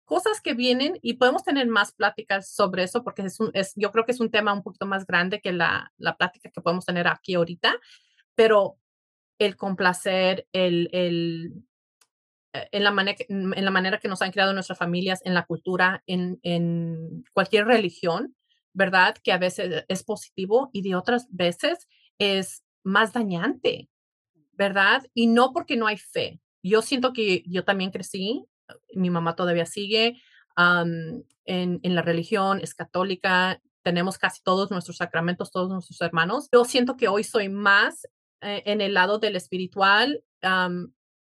cosas 0.05 0.39
que 0.39 0.53
vienen 0.53 0.99
y 1.01 1.13
podemos 1.15 1.43
tener 1.43 1.67
más 1.67 1.91
pláticas 1.91 2.49
sobre 2.49 2.83
eso 2.83 3.03
porque 3.03 3.23
es, 3.23 3.39
un, 3.39 3.49
es 3.53 3.73
yo 3.75 3.91
creo 3.91 4.05
que 4.05 4.11
es 4.11 4.19
un 4.19 4.29
tema 4.31 4.53
un 4.53 4.63
poquito 4.63 4.85
más 4.85 5.05
grande 5.05 5.41
que 5.41 5.51
la, 5.51 5.91
la 5.97 6.15
plática 6.15 6.51
que 6.51 6.61
podemos 6.61 6.85
tener 6.85 7.07
aquí 7.07 7.33
ahorita, 7.33 7.75
pero 8.35 8.77
el 9.39 9.57
complacer, 9.57 10.47
el, 10.53 10.89
el 10.93 11.51
en 12.71 12.83
la, 12.83 12.91
manera, 12.91 13.17
en 13.27 13.65
la 13.65 13.71
manera 13.71 13.99
que 13.99 14.07
nos 14.07 14.21
han 14.21 14.31
creado 14.31 14.53
nuestras 14.53 14.77
familias, 14.77 15.21
en 15.25 15.33
la 15.33 15.45
cultura, 15.45 16.03
en, 16.07 16.39
en 16.43 17.23
cualquier 17.33 17.65
religión, 17.65 18.35
¿verdad? 18.73 19.15
Que 19.23 19.31
a 19.31 19.37
veces 19.37 19.85
es 19.87 20.03
positivo 20.03 20.69
y 20.73 20.81
de 20.81 20.95
otras 20.95 21.27
veces 21.29 21.87
es 22.17 22.63
más 22.83 23.13
dañante, 23.13 23.89
¿verdad? 24.53 25.03
Y 25.13 25.27
no 25.27 25.51
porque 25.53 25.77
no 25.77 25.87
hay 25.87 25.97
fe. 25.97 26.39
Yo 26.63 26.81
siento 26.81 27.13
que 27.13 27.43
yo 27.45 27.63
también 27.63 27.91
crecí, 27.91 28.45
mi 28.93 29.09
mamá 29.09 29.35
todavía 29.35 29.65
sigue 29.65 30.21
en, 30.57 31.25
en, 31.45 31.95
la 31.95 32.01
religión, 32.01 32.59
es 32.61 32.73
católica, 32.73 33.61
tenemos 33.83 34.17
casi 34.17 34.41
todos 34.41 34.71
nuestros 34.71 34.97
sacramentos, 34.97 35.51
todos 35.51 35.69
nuestros 35.69 36.01
hermanos. 36.01 36.49
Yo 36.51 36.65
siento 36.65 36.97
que 36.97 37.07
hoy 37.07 37.23
soy 37.23 37.49
más 37.49 38.07
eh, 38.41 38.63
en 38.65 38.81
el 38.81 38.93
lado 38.93 39.19
del 39.19 39.35
espiritual, 39.35 40.23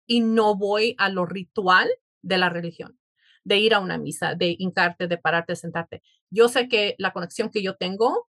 y 0.08 0.22
no 0.22 0.56
voy 0.56 0.96
a 0.98 1.10
lo 1.10 1.26
ritual 1.26 1.90
de 2.22 2.38
la 2.38 2.50
religión, 2.50 2.98
de 3.44 3.58
ir 3.58 3.74
a 3.74 3.80
una 3.80 3.98
misa, 3.98 4.34
de 4.34 4.56
hincarte, 4.58 5.08
de 5.08 5.18
pararte, 5.18 5.52
de 5.52 5.58
sentarte. 5.58 6.02
Yo 6.30 6.50
sé 6.50 6.68
que 6.68 6.96
la 6.98 7.14
conexión 7.14 7.50
que 7.50 7.62
yo 7.62 7.76
tengo 7.76 8.28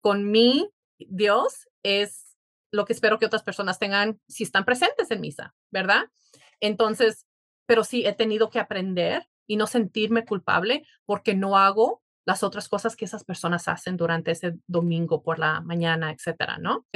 con 0.00 0.30
mi 0.30 0.70
Dios 0.98 1.68
es 1.82 2.36
lo 2.70 2.84
que 2.84 2.92
espero 2.92 3.18
que 3.18 3.26
otras 3.26 3.42
personas 3.42 3.78
tengan 3.78 4.20
si 4.28 4.44
están 4.44 4.64
presentes 4.64 5.10
en 5.10 5.20
misa, 5.20 5.54
¿verdad? 5.70 6.04
Entonces, 6.60 7.26
pero 7.66 7.84
sí 7.84 8.06
he 8.06 8.12
tenido 8.12 8.50
que 8.50 8.60
aprender 8.60 9.28
y 9.46 9.56
no 9.56 9.66
sentirme 9.66 10.24
culpable 10.24 10.86
porque 11.04 11.34
no 11.34 11.56
hago 11.56 12.02
las 12.24 12.42
otras 12.42 12.68
cosas 12.68 12.96
que 12.96 13.04
esas 13.04 13.24
personas 13.24 13.68
hacen 13.68 13.96
durante 13.96 14.32
ese 14.32 14.54
domingo 14.66 15.22
por 15.22 15.38
la 15.38 15.60
mañana, 15.60 16.10
etcétera, 16.10 16.58
¿no? 16.58 16.86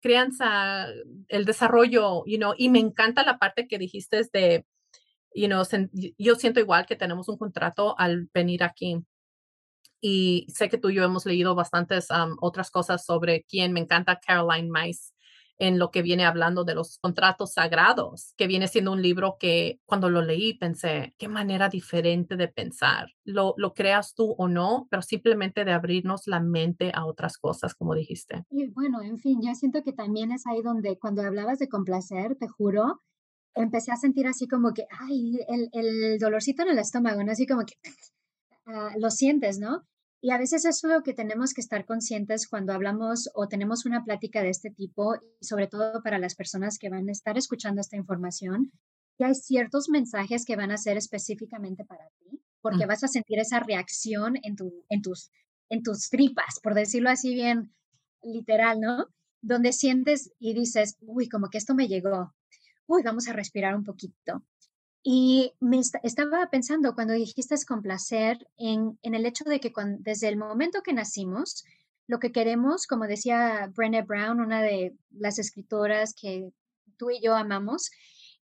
Crianza, 0.00 0.86
el 1.28 1.44
desarrollo, 1.44 2.24
you 2.26 2.38
know, 2.38 2.54
y 2.56 2.68
me 2.70 2.78
encanta 2.78 3.24
la 3.24 3.38
parte 3.38 3.68
que 3.68 3.78
dijiste 3.78 4.22
de, 4.32 4.66
you 5.34 5.46
know, 5.46 5.62
yo 6.18 6.34
siento 6.34 6.60
igual 6.60 6.86
que 6.86 6.96
tenemos 6.96 7.28
un 7.28 7.36
contrato 7.36 7.98
al 7.98 8.28
venir 8.32 8.62
aquí. 8.62 8.98
Y 10.00 10.46
sé 10.48 10.68
que 10.70 10.78
tú 10.78 10.88
y 10.88 10.94
yo 10.94 11.04
hemos 11.04 11.26
leído 11.26 11.54
bastantes 11.54 12.08
otras 12.40 12.70
cosas 12.70 13.04
sobre 13.04 13.44
quién 13.44 13.72
me 13.72 13.80
encanta 13.80 14.18
Caroline 14.18 14.70
Mice 14.72 15.12
en 15.60 15.78
lo 15.78 15.90
que 15.90 16.00
viene 16.00 16.24
hablando 16.24 16.64
de 16.64 16.74
los 16.74 16.98
contratos 16.98 17.52
sagrados, 17.52 18.32
que 18.38 18.46
viene 18.46 18.66
siendo 18.66 18.92
un 18.92 19.02
libro 19.02 19.36
que 19.38 19.78
cuando 19.84 20.08
lo 20.08 20.22
leí 20.22 20.56
pensé, 20.56 21.14
qué 21.18 21.28
manera 21.28 21.68
diferente 21.68 22.36
de 22.36 22.48
pensar. 22.48 23.08
Lo, 23.24 23.52
lo 23.58 23.74
creas 23.74 24.14
tú 24.14 24.34
o 24.38 24.48
no, 24.48 24.88
pero 24.90 25.02
simplemente 25.02 25.66
de 25.66 25.72
abrirnos 25.72 26.26
la 26.26 26.40
mente 26.40 26.92
a 26.94 27.04
otras 27.04 27.36
cosas, 27.36 27.74
como 27.74 27.94
dijiste. 27.94 28.46
Y 28.48 28.68
bueno, 28.68 29.02
en 29.02 29.18
fin, 29.18 29.40
yo 29.42 29.54
siento 29.54 29.82
que 29.82 29.92
también 29.92 30.32
es 30.32 30.46
ahí 30.46 30.62
donde 30.62 30.98
cuando 30.98 31.20
hablabas 31.20 31.58
de 31.58 31.68
complacer, 31.68 32.36
te 32.36 32.48
juro, 32.48 33.02
empecé 33.54 33.92
a 33.92 33.96
sentir 33.96 34.26
así 34.26 34.48
como 34.48 34.72
que, 34.72 34.86
ay, 34.98 35.40
el, 35.46 35.68
el 35.72 36.18
dolorcito 36.18 36.62
en 36.62 36.70
el 36.70 36.78
estómago, 36.78 37.22
¿no? 37.22 37.32
Así 37.32 37.46
como 37.46 37.66
que 37.66 37.74
ah, 38.64 38.94
lo 38.98 39.10
sientes, 39.10 39.58
¿no? 39.58 39.82
Y 40.22 40.32
a 40.32 40.38
veces 40.38 40.66
eso 40.66 40.86
es 40.86 40.92
lo 40.92 41.02
que 41.02 41.14
tenemos 41.14 41.54
que 41.54 41.62
estar 41.62 41.86
conscientes 41.86 42.46
cuando 42.46 42.74
hablamos 42.74 43.30
o 43.34 43.48
tenemos 43.48 43.86
una 43.86 44.04
plática 44.04 44.42
de 44.42 44.50
este 44.50 44.70
tipo, 44.70 45.14
y 45.40 45.44
sobre 45.44 45.66
todo 45.66 46.02
para 46.02 46.18
las 46.18 46.34
personas 46.34 46.78
que 46.78 46.90
van 46.90 47.08
a 47.08 47.12
estar 47.12 47.38
escuchando 47.38 47.80
esta 47.80 47.96
información, 47.96 48.70
que 49.16 49.24
hay 49.24 49.34
ciertos 49.34 49.88
mensajes 49.88 50.44
que 50.44 50.56
van 50.56 50.72
a 50.72 50.76
ser 50.76 50.98
específicamente 50.98 51.84
para 51.86 52.06
ti, 52.18 52.42
porque 52.60 52.84
mm. 52.84 52.88
vas 52.88 53.04
a 53.04 53.08
sentir 53.08 53.38
esa 53.38 53.60
reacción 53.60 54.34
en, 54.42 54.56
tu, 54.56 54.84
en, 54.90 55.00
tus, 55.00 55.30
en 55.70 55.82
tus 55.82 56.10
tripas, 56.10 56.60
por 56.62 56.74
decirlo 56.74 57.08
así 57.08 57.34
bien 57.34 57.74
literal, 58.22 58.80
¿no? 58.80 59.06
Donde 59.40 59.72
sientes 59.72 60.32
y 60.38 60.52
dices, 60.52 60.96
uy, 61.00 61.30
como 61.30 61.48
que 61.48 61.56
esto 61.56 61.74
me 61.74 61.88
llegó, 61.88 62.34
uy, 62.86 63.02
vamos 63.02 63.26
a 63.28 63.32
respirar 63.32 63.74
un 63.74 63.84
poquito. 63.84 64.44
Y 65.02 65.54
me 65.60 65.80
estaba 66.02 66.50
pensando 66.50 66.94
cuando 66.94 67.14
dijiste 67.14 67.54
complacer 67.66 68.46
en, 68.58 68.98
en 69.02 69.14
el 69.14 69.24
hecho 69.24 69.44
de 69.44 69.60
que 69.60 69.72
desde 69.98 70.28
el 70.28 70.36
momento 70.36 70.82
que 70.82 70.92
nacimos, 70.92 71.64
lo 72.06 72.18
que 72.18 72.32
queremos, 72.32 72.86
como 72.86 73.06
decía 73.06 73.70
Brené 73.74 74.02
Brown, 74.02 74.40
una 74.40 74.62
de 74.62 74.94
las 75.10 75.38
escritoras 75.38 76.12
que 76.12 76.52
tú 76.96 77.10
y 77.10 77.22
yo 77.22 77.34
amamos, 77.34 77.90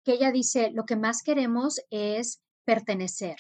que 0.05 0.13
ella 0.13 0.31
dice, 0.31 0.71
lo 0.71 0.87
que 0.87 0.95
más 0.95 1.23
queremos 1.23 1.81
es 1.91 2.41
pertenecer, 2.65 3.37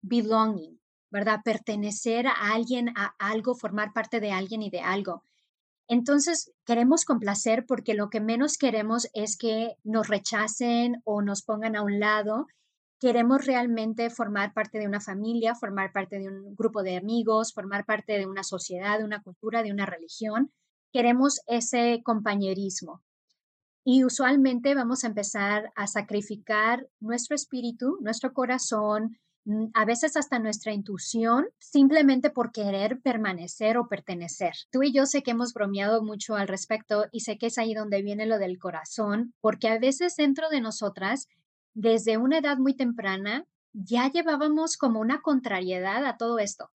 belonging, 0.00 0.80
¿verdad? 1.10 1.40
Pertenecer 1.44 2.26
a 2.26 2.54
alguien, 2.54 2.88
a 2.96 3.14
algo, 3.18 3.54
formar 3.54 3.92
parte 3.92 4.18
de 4.18 4.32
alguien 4.32 4.62
y 4.62 4.70
de 4.70 4.80
algo. 4.80 5.22
Entonces, 5.88 6.52
queremos 6.64 7.04
complacer 7.04 7.64
porque 7.66 7.94
lo 7.94 8.10
que 8.10 8.20
menos 8.20 8.58
queremos 8.58 9.08
es 9.14 9.36
que 9.36 9.76
nos 9.84 10.08
rechacen 10.08 11.00
o 11.04 11.22
nos 11.22 11.42
pongan 11.42 11.76
a 11.76 11.82
un 11.82 12.00
lado. 12.00 12.46
Queremos 12.98 13.44
realmente 13.46 14.10
formar 14.10 14.52
parte 14.52 14.78
de 14.78 14.86
una 14.86 15.00
familia, 15.00 15.54
formar 15.54 15.92
parte 15.92 16.18
de 16.18 16.28
un 16.28 16.56
grupo 16.56 16.82
de 16.82 16.96
amigos, 16.96 17.52
formar 17.52 17.84
parte 17.84 18.18
de 18.18 18.26
una 18.26 18.42
sociedad, 18.42 18.98
de 18.98 19.04
una 19.04 19.22
cultura, 19.22 19.62
de 19.62 19.70
una 19.70 19.86
religión. 19.86 20.50
Queremos 20.92 21.40
ese 21.46 22.00
compañerismo. 22.02 23.02
Y 23.84 24.02
usualmente 24.02 24.74
vamos 24.74 25.04
a 25.04 25.06
empezar 25.06 25.70
a 25.76 25.86
sacrificar 25.86 26.88
nuestro 26.98 27.36
espíritu, 27.36 27.98
nuestro 28.00 28.32
corazón, 28.32 29.18
a 29.74 29.84
veces 29.84 30.16
hasta 30.16 30.38
nuestra 30.38 30.72
intuición, 30.72 31.46
simplemente 31.58 32.30
por 32.30 32.50
querer 32.50 33.00
permanecer 33.00 33.78
o 33.78 33.86
pertenecer. 33.86 34.54
Tú 34.70 34.82
y 34.82 34.92
yo 34.92 35.06
sé 35.06 35.22
que 35.22 35.30
hemos 35.30 35.52
bromeado 35.52 36.02
mucho 36.02 36.34
al 36.34 36.48
respecto 36.48 37.06
y 37.12 37.20
sé 37.20 37.38
que 37.38 37.46
es 37.46 37.58
ahí 37.58 37.72
donde 37.72 38.02
viene 38.02 38.26
lo 38.26 38.38
del 38.38 38.58
corazón, 38.58 39.34
porque 39.40 39.68
a 39.68 39.78
veces 39.78 40.16
dentro 40.16 40.48
de 40.48 40.60
nosotras, 40.60 41.28
desde 41.74 42.16
una 42.16 42.38
edad 42.38 42.58
muy 42.58 42.74
temprana, 42.74 43.44
ya 43.72 44.10
llevábamos 44.10 44.76
como 44.76 45.00
una 45.00 45.20
contrariedad 45.20 46.04
a 46.06 46.16
todo 46.16 46.38
esto. 46.38 46.70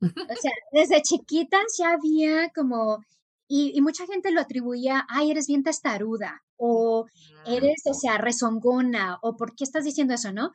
O 0.00 0.06
sea, 0.06 0.52
desde 0.72 1.02
chiquitas 1.02 1.76
ya 1.78 1.92
había 1.92 2.50
como, 2.50 3.04
y, 3.46 3.72
y, 3.76 3.80
mucha 3.82 4.06
gente 4.06 4.32
lo 4.32 4.40
atribuía, 4.40 5.06
ay, 5.08 5.30
eres 5.30 5.46
bien 5.46 5.62
testaruda, 5.62 6.42
o 6.56 7.06
eres, 7.46 7.82
o 7.84 7.94
sea, 7.94 8.18
rezongona, 8.18 9.18
o 9.22 9.36
¿por 9.36 9.54
qué 9.54 9.64
estás 9.64 9.84
diciendo 9.84 10.14
eso, 10.14 10.32
no? 10.32 10.50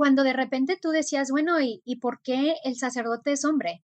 Cuando 0.00 0.22
de 0.22 0.32
repente 0.32 0.78
tú 0.80 0.92
decías, 0.92 1.30
bueno, 1.30 1.60
¿y, 1.60 1.82
y 1.84 1.96
por 1.96 2.22
qué 2.22 2.54
el 2.64 2.74
sacerdote 2.76 3.32
es 3.32 3.44
hombre? 3.44 3.84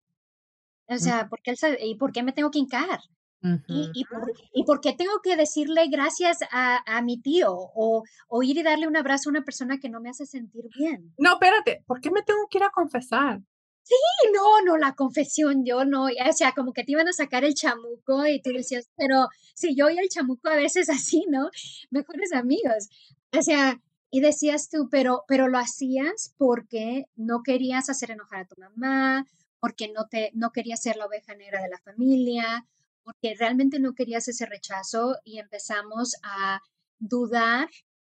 O 0.88 0.98
sea, 0.98 1.28
¿por 1.28 1.42
qué 1.42 1.52
el, 1.52 1.78
¿y 1.82 1.96
por 1.96 2.14
qué 2.14 2.24
me 2.24 2.32
tengo 2.32 2.52
que 2.52 2.60
hincar? 2.60 3.02
¿Y, 3.68 3.92
y, 3.94 4.06
por, 4.06 4.32
¿Y, 4.54 4.64
por, 4.64 4.80
qué 4.80 4.94
tengo 4.94 5.20
que 5.22 5.36
decirle 5.36 5.90
gracias 5.90 6.38
a, 6.52 6.80
a 6.86 7.02
mi 7.02 7.22
tío 7.22 7.52
o, 7.54 8.04
o, 8.30 8.44
ir 8.44 8.58
y 8.58 8.64
darle 8.64 8.88
un 8.88 8.96
abrazo 8.96 9.28
a 9.28 9.32
una 9.32 9.44
persona 9.44 9.78
que 9.78 9.90
no 9.90 10.00
me 10.00 10.10
hace 10.10 10.26
sentir 10.26 10.64
bien? 10.74 11.14
No, 11.18 11.34
espérate, 11.34 11.84
¿por 11.86 12.00
qué 12.00 12.12
me 12.12 12.24
tengo 12.24 12.48
que 12.50 12.60
ir 12.60 12.64
a 12.64 12.70
confesar? 12.70 13.42
Sí, 13.84 13.96
no, 14.34 14.62
no, 14.62 14.78
la 14.78 14.96
confesión, 14.96 15.66
yo 15.66 15.84
no, 15.84 16.06
o 16.06 16.34
sea, 16.34 16.54
como 16.54 16.72
que 16.72 16.86
te 16.86 16.94
iban 16.94 17.10
a 17.10 17.14
sacar 17.14 17.44
el 17.44 17.56
chamuco 17.56 18.26
y 18.26 18.42
tú 18.42 18.52
decías, 18.52 18.90
pero 18.96 19.28
si 19.54 19.76
yo 19.76 19.90
y 19.90 19.98
el 19.98 20.08
chamuco 20.08 20.48
a 20.48 20.56
veces 20.56 20.90
así, 21.12 21.26
¿no? 21.28 21.50
Mejores 21.92 22.32
amigos. 22.32 22.88
O 23.38 23.42
sea, 23.42 23.82
y 24.16 24.22
decías 24.22 24.70
tú, 24.70 24.88
pero, 24.90 25.26
pero 25.28 25.50
lo 25.50 25.58
hacías 25.58 26.34
porque 26.38 27.04
no 27.18 27.44
querías 27.44 27.90
hacer 27.90 28.12
enojar 28.12 28.40
a 28.40 28.48
tu 28.48 28.56
mamá, 28.56 29.26
porque 29.60 29.92
no, 29.92 30.08
te, 30.08 30.32
no 30.34 30.52
querías 30.52 30.82
ser 30.82 30.96
la 30.96 31.08
oveja 31.08 31.36
negra 31.36 31.62
de 31.62 31.68
la 31.68 31.80
familia, 31.80 32.66
porque 33.04 33.36
realmente 33.38 33.78
no 33.78 33.94
querías 33.94 34.26
ese 34.30 34.46
rechazo 34.46 35.18
y 35.26 35.40
empezamos 35.40 36.16
a 36.24 36.62
dudar 36.98 37.68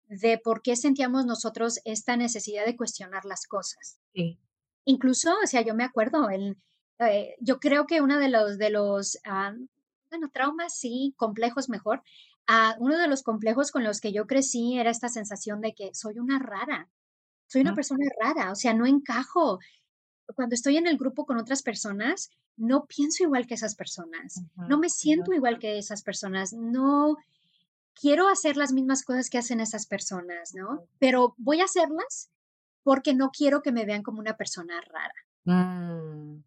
de 0.09 0.39
por 0.39 0.63
qué 0.63 0.75
sentíamos 0.75 1.25
nosotros 1.25 1.79
esta 1.85 2.17
necesidad 2.17 2.67
de 2.67 2.77
cuestionar 2.77 3.25
las 3.25 3.47
cosas. 3.47 4.01
Sí. 4.13 4.41
Incluso, 4.85 5.33
o 5.41 5.47
sea, 5.47 5.61
yo 5.61 5.77
me 5.77 5.85
acuerdo, 5.85 6.31
el, 6.31 6.57
eh, 6.99 7.37
yo 7.39 7.61
creo 7.61 7.87
que 7.87 8.01
uno 8.01 8.19
de 8.19 8.29
los, 8.29 8.59
de 8.59 8.71
los 8.71 9.21
ah, 9.23 9.55
bueno, 10.11 10.31
traumas, 10.33 10.77
sí, 10.77 11.15
complejos 11.17 11.69
mejor, 11.69 12.03
uno 12.79 12.99
de 12.99 13.09
los 13.09 13.23
complejos 13.23 13.71
con 13.71 13.85
los 13.85 14.01
que 14.01 14.13
yo 14.13 14.27
crecí 14.27 14.79
era 14.79 14.91
esta 14.91 15.09
sensación 15.09 15.61
de 15.61 15.75
que 15.75 15.91
soy 15.95 16.19
una 16.19 16.39
rara, 16.39 16.89
soy 17.47 17.63
una 17.63 17.75
persona 17.75 18.05
rara, 18.21 18.51
o 18.51 18.55
sea, 18.55 18.75
no 18.75 18.87
encajo. 18.87 19.59
Cuando 20.35 20.55
estoy 20.55 20.77
en 20.77 20.87
el 20.87 20.99
grupo 20.99 21.27
con 21.27 21.39
otras 21.39 21.63
personas, 21.63 22.31
no 22.57 22.87
pienso 22.87 23.25
igual 23.25 23.47
que 23.47 23.55
esas 23.55 23.75
personas, 23.75 24.43
no 24.57 24.79
me 24.79 24.89
siento 24.89 25.33
igual 25.33 25.59
que 25.59 25.79
esas 25.79 26.03
personas, 26.03 26.53
no 26.53 27.17
quiero 27.95 28.29
hacer 28.29 28.57
las 28.57 28.73
mismas 28.73 29.05
cosas 29.05 29.29
que 29.29 29.39
hacen 29.39 29.61
esas 29.61 29.87
personas, 29.87 30.55
¿no? 30.55 30.87
Pero 30.99 31.35
voy 31.39 31.61
a 31.61 31.65
hacerlas 31.65 32.31
porque 32.83 33.15
no 33.15 33.31
quiero 33.31 33.63
que 33.63 33.73
me 33.73 33.85
vean 33.85 34.03
como 34.03 34.21
una 34.21 34.37
persona 34.37 34.81
rara. 34.81 35.15
Mm 35.45 36.43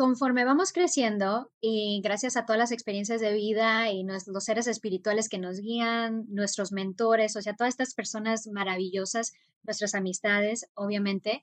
conforme 0.00 0.46
vamos 0.46 0.72
creciendo 0.72 1.52
y 1.60 2.00
gracias 2.02 2.38
a 2.38 2.46
todas 2.46 2.58
las 2.58 2.72
experiencias 2.72 3.20
de 3.20 3.34
vida 3.34 3.90
y 3.90 4.02
los 4.02 4.44
seres 4.44 4.66
espirituales 4.66 5.28
que 5.28 5.36
nos 5.36 5.60
guían, 5.60 6.24
nuestros 6.30 6.72
mentores, 6.72 7.36
o 7.36 7.42
sea, 7.42 7.54
todas 7.54 7.74
estas 7.74 7.92
personas 7.92 8.46
maravillosas, 8.46 9.34
nuestras 9.62 9.94
amistades, 9.94 10.70
obviamente, 10.72 11.42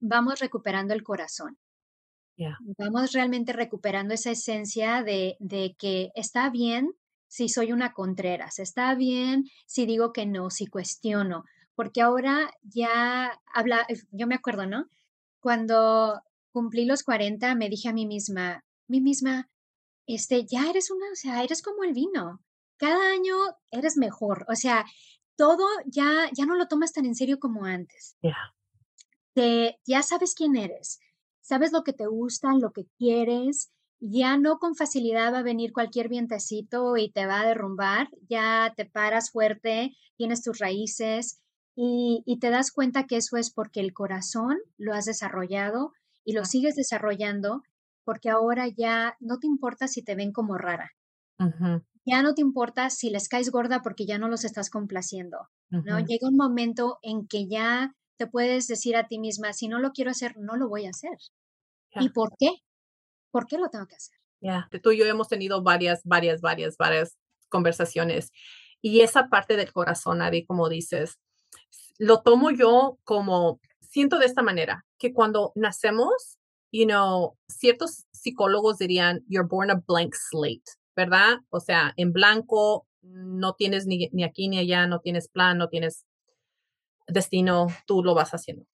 vamos 0.00 0.40
recuperando 0.40 0.92
el 0.92 1.02
corazón. 1.02 1.56
Vamos 2.76 3.12
realmente 3.12 3.54
recuperando 3.54 4.12
esa 4.12 4.32
esencia 4.32 5.02
de, 5.02 5.38
de 5.40 5.74
que 5.78 6.10
está 6.14 6.50
bien 6.50 6.92
si 7.26 7.48
soy 7.48 7.72
una 7.72 7.94
contreras, 7.94 8.58
está 8.58 8.94
bien 8.94 9.44
si 9.64 9.86
digo 9.86 10.12
que 10.12 10.26
no, 10.26 10.50
si 10.50 10.66
cuestiono, 10.66 11.46
porque 11.74 12.02
ahora 12.02 12.50
ya 12.64 13.40
habla, 13.54 13.86
yo 14.10 14.26
me 14.26 14.34
acuerdo, 14.34 14.66
¿no? 14.66 14.90
Cuando 15.40 16.20
cumplí 16.54 16.84
los 16.84 17.02
40, 17.02 17.56
me 17.56 17.68
dije 17.68 17.88
a 17.88 17.92
mí 17.92 18.06
misma, 18.06 18.64
mí 18.86 19.00
misma, 19.00 19.50
este, 20.06 20.46
ya 20.46 20.70
eres 20.70 20.88
una, 20.92 21.04
o 21.12 21.16
sea, 21.16 21.42
eres 21.42 21.62
como 21.62 21.82
el 21.82 21.92
vino. 21.92 22.40
Cada 22.76 23.12
año 23.12 23.34
eres 23.72 23.96
mejor. 23.96 24.46
O 24.48 24.54
sea, 24.54 24.86
todo 25.36 25.66
ya, 25.86 26.30
ya 26.32 26.46
no 26.46 26.54
lo 26.54 26.68
tomas 26.68 26.92
tan 26.92 27.06
en 27.06 27.16
serio 27.16 27.40
como 27.40 27.64
antes. 27.64 28.16
Te, 29.34 29.80
ya 29.84 30.02
sabes 30.04 30.34
quién 30.36 30.54
eres, 30.54 31.00
sabes 31.40 31.72
lo 31.72 31.82
que 31.82 31.92
te 31.92 32.06
gusta, 32.06 32.54
lo 32.54 32.70
que 32.70 32.86
quieres. 32.98 33.72
Ya 33.98 34.36
no 34.36 34.58
con 34.58 34.76
facilidad 34.76 35.32
va 35.32 35.38
a 35.38 35.42
venir 35.42 35.72
cualquier 35.72 36.08
vientecito 36.08 36.96
y 36.96 37.10
te 37.10 37.26
va 37.26 37.40
a 37.40 37.46
derrumbar. 37.46 38.10
Ya 38.28 38.72
te 38.76 38.84
paras 38.84 39.32
fuerte, 39.32 39.96
tienes 40.16 40.42
tus 40.42 40.58
raíces 40.58 41.40
y, 41.74 42.22
y 42.26 42.38
te 42.38 42.50
das 42.50 42.70
cuenta 42.70 43.08
que 43.08 43.16
eso 43.16 43.38
es 43.38 43.50
porque 43.50 43.80
el 43.80 43.92
corazón 43.92 44.58
lo 44.76 44.94
has 44.94 45.06
desarrollado 45.06 45.92
y 46.24 46.32
lo 46.32 46.44
sigues 46.44 46.74
desarrollando 46.74 47.62
porque 48.04 48.30
ahora 48.30 48.66
ya 48.68 49.16
no 49.20 49.38
te 49.38 49.46
importa 49.46 49.88
si 49.88 50.02
te 50.02 50.14
ven 50.14 50.32
como 50.32 50.58
rara. 50.58 50.92
Ya 52.06 52.22
no 52.22 52.34
te 52.34 52.42
importa 52.42 52.90
si 52.90 53.10
les 53.10 53.28
caes 53.28 53.50
gorda 53.50 53.82
porque 53.82 54.06
ya 54.06 54.18
no 54.18 54.28
los 54.28 54.44
estás 54.44 54.70
complaciendo. 54.70 55.48
¿no? 55.70 55.98
Llega 56.00 56.28
un 56.28 56.36
momento 56.36 56.98
en 57.02 57.26
que 57.26 57.48
ya 57.48 57.94
te 58.16 58.26
puedes 58.26 58.68
decir 58.68 58.96
a 58.96 59.08
ti 59.08 59.18
misma, 59.18 59.52
si 59.52 59.68
no 59.68 59.80
lo 59.80 59.92
quiero 59.92 60.10
hacer, 60.10 60.36
no 60.36 60.56
lo 60.56 60.68
voy 60.68 60.86
a 60.86 60.90
hacer. 60.90 61.16
¿Y 62.00 62.10
por 62.10 62.30
qué? 62.38 62.50
¿Por 63.30 63.46
qué 63.46 63.58
lo 63.58 63.68
tengo 63.68 63.86
que 63.86 63.96
hacer? 63.96 64.16
Ya, 64.40 64.68
tú 64.82 64.92
y 64.92 64.98
yo 64.98 65.06
hemos 65.06 65.28
tenido 65.28 65.62
varias, 65.62 66.02
varias, 66.04 66.40
varias, 66.40 66.76
varias 66.76 67.16
conversaciones. 67.48 68.30
Y 68.82 69.00
esa 69.00 69.28
parte 69.28 69.56
del 69.56 69.72
corazón, 69.72 70.20
Ari, 70.20 70.44
como 70.44 70.68
dices, 70.68 71.18
lo 71.98 72.22
tomo 72.22 72.50
yo 72.50 72.98
como 73.04 73.60
siento 73.80 74.18
de 74.18 74.26
esta 74.26 74.42
manera, 74.42 74.84
que 75.04 75.12
cuando 75.12 75.52
nacemos, 75.54 76.38
you 76.72 76.86
know, 76.86 77.36
ciertos 77.46 78.06
psicólogos 78.10 78.78
dirían, 78.78 79.22
you're 79.28 79.46
born 79.46 79.70
a 79.70 79.74
blank 79.86 80.14
slate, 80.14 80.64
¿verdad? 80.96 81.40
O 81.50 81.60
sea, 81.60 81.92
en 81.98 82.10
blanco, 82.10 82.86
no 83.02 83.52
tienes 83.52 83.86
ni, 83.86 84.08
ni 84.12 84.24
aquí 84.24 84.48
ni 84.48 84.58
allá, 84.58 84.86
no 84.86 85.00
tienes 85.00 85.28
plan, 85.28 85.58
no 85.58 85.68
tienes 85.68 86.06
destino, 87.06 87.66
tú 87.86 88.02
lo 88.02 88.14
vas 88.14 88.30
haciendo. 88.30 88.64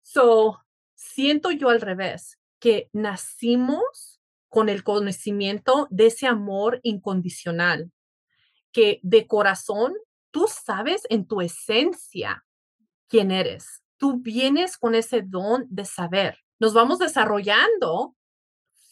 So, 0.00 0.64
siento 0.94 1.50
yo 1.50 1.68
al 1.68 1.82
revés, 1.82 2.38
que 2.58 2.88
nacimos 2.94 4.22
con 4.48 4.70
el 4.70 4.82
conocimiento 4.82 5.88
de 5.90 6.06
ese 6.06 6.26
amor 6.26 6.80
incondicional, 6.82 7.92
que 8.72 8.98
de 9.02 9.26
corazón 9.26 9.92
tú 10.30 10.46
sabes 10.48 11.02
en 11.10 11.26
tu 11.26 11.42
esencia 11.42 12.46
quién 13.08 13.30
eres 13.30 13.83
tú 13.96 14.20
vienes 14.20 14.76
con 14.76 14.94
ese 14.94 15.22
don 15.22 15.66
de 15.68 15.84
saber. 15.84 16.38
Nos 16.58 16.74
vamos 16.74 16.98
desarrollando 16.98 18.14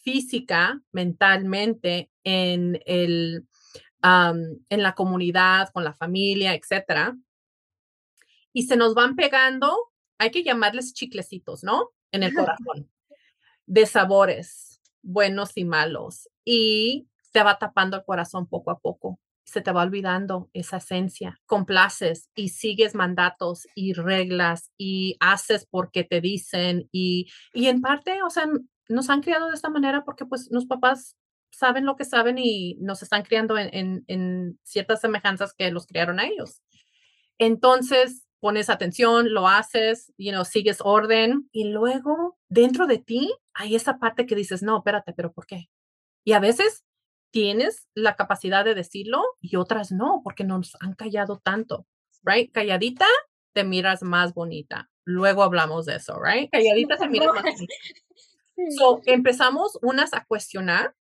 física, 0.01 0.81
mentalmente, 0.91 2.11
en, 2.23 2.81
el, 2.85 3.47
en 4.01 4.83
la 4.83 4.95
comunidad, 4.95 5.69
con 5.73 5.83
la 5.83 5.93
familia, 5.93 6.53
etcétera. 6.53 7.17
Y 8.51 8.63
se 8.63 8.75
nos 8.75 8.93
van 8.93 9.15
pegando, 9.15 9.77
hay 10.17 10.31
que 10.31 10.43
llamarles 10.43 10.93
chiclecitos, 10.93 11.63
¿no? 11.63 11.89
En 12.11 12.23
el 12.23 12.33
corazón, 12.33 12.91
de 13.65 13.85
sabores 13.85 14.73
buenos 15.03 15.51
y 15.55 15.65
malos. 15.65 16.29
Y 16.43 17.07
se 17.21 17.43
va 17.43 17.59
tapando 17.59 17.97
el 17.97 18.05
corazón 18.05 18.47
poco 18.47 18.71
a 18.71 18.79
poco. 18.79 19.19
Se 19.45 19.61
te 19.61 19.71
va 19.71 19.83
olvidando 19.83 20.49
esa 20.53 20.77
esencia. 20.77 21.39
Complaces 21.45 22.29
y 22.35 22.49
sigues 22.49 22.95
mandatos 22.95 23.67
y 23.75 23.93
reglas 23.93 24.71
y 24.77 25.17
haces 25.19 25.67
porque 25.69 26.03
te 26.03 26.21
dicen 26.21 26.89
y, 26.91 27.27
y 27.53 27.67
en 27.67 27.81
parte, 27.81 28.23
o 28.23 28.29
sea, 28.29 28.47
nos 28.89 29.09
han 29.09 29.21
criado 29.21 29.47
de 29.47 29.55
esta 29.55 29.69
manera 29.69 30.03
porque 30.05 30.25
pues 30.25 30.47
los 30.51 30.65
papás 30.65 31.17
saben 31.51 31.85
lo 31.85 31.95
que 31.95 32.05
saben 32.05 32.37
y 32.37 32.75
nos 32.79 33.03
están 33.03 33.23
criando 33.23 33.57
en, 33.57 34.03
en, 34.07 34.59
ciertas 34.63 35.01
semejanzas 35.01 35.53
que 35.53 35.71
los 35.71 35.85
criaron 35.85 36.19
a 36.19 36.25
ellos. 36.25 36.61
Entonces, 37.37 38.25
pones 38.39 38.69
atención, 38.69 39.33
lo 39.33 39.47
haces, 39.47 40.11
you 40.17 40.31
know, 40.31 40.45
sigues 40.45 40.79
orden 40.81 41.47
y 41.51 41.65
luego 41.65 42.37
dentro 42.49 42.87
de 42.87 42.97
ti 42.97 43.31
hay 43.53 43.75
esa 43.75 43.99
parte 43.99 44.25
que 44.25 44.35
dices, 44.35 44.63
no, 44.63 44.77
espérate, 44.77 45.13
pero 45.13 45.31
¿por 45.31 45.45
qué? 45.45 45.69
Y 46.25 46.33
a 46.33 46.39
veces 46.39 46.83
tienes 47.33 47.87
la 47.95 48.15
capacidad 48.15 48.63
de 48.63 48.75
decirlo 48.75 49.23
y 49.41 49.55
otras 49.55 49.91
no, 49.91 50.21
porque 50.23 50.43
nos 50.43 50.77
han 50.79 50.93
callado 50.93 51.41
tanto, 51.43 51.87
right? 52.21 52.53
Calladita, 52.53 53.07
te 53.53 53.63
miras 53.63 54.03
más 54.03 54.35
bonita. 54.35 54.91
Luego 55.03 55.41
hablamos 55.41 55.87
de 55.87 55.95
eso, 55.95 56.21
right? 56.21 56.51
Calladita 56.51 56.95
te 56.95 57.09
miras 57.09 57.33
más 57.33 57.43
bonita. 57.43 57.73
So, 58.77 59.01
empezamos 59.07 59.79
unas 59.81 60.13
a 60.13 60.25
cuestionar 60.25 60.93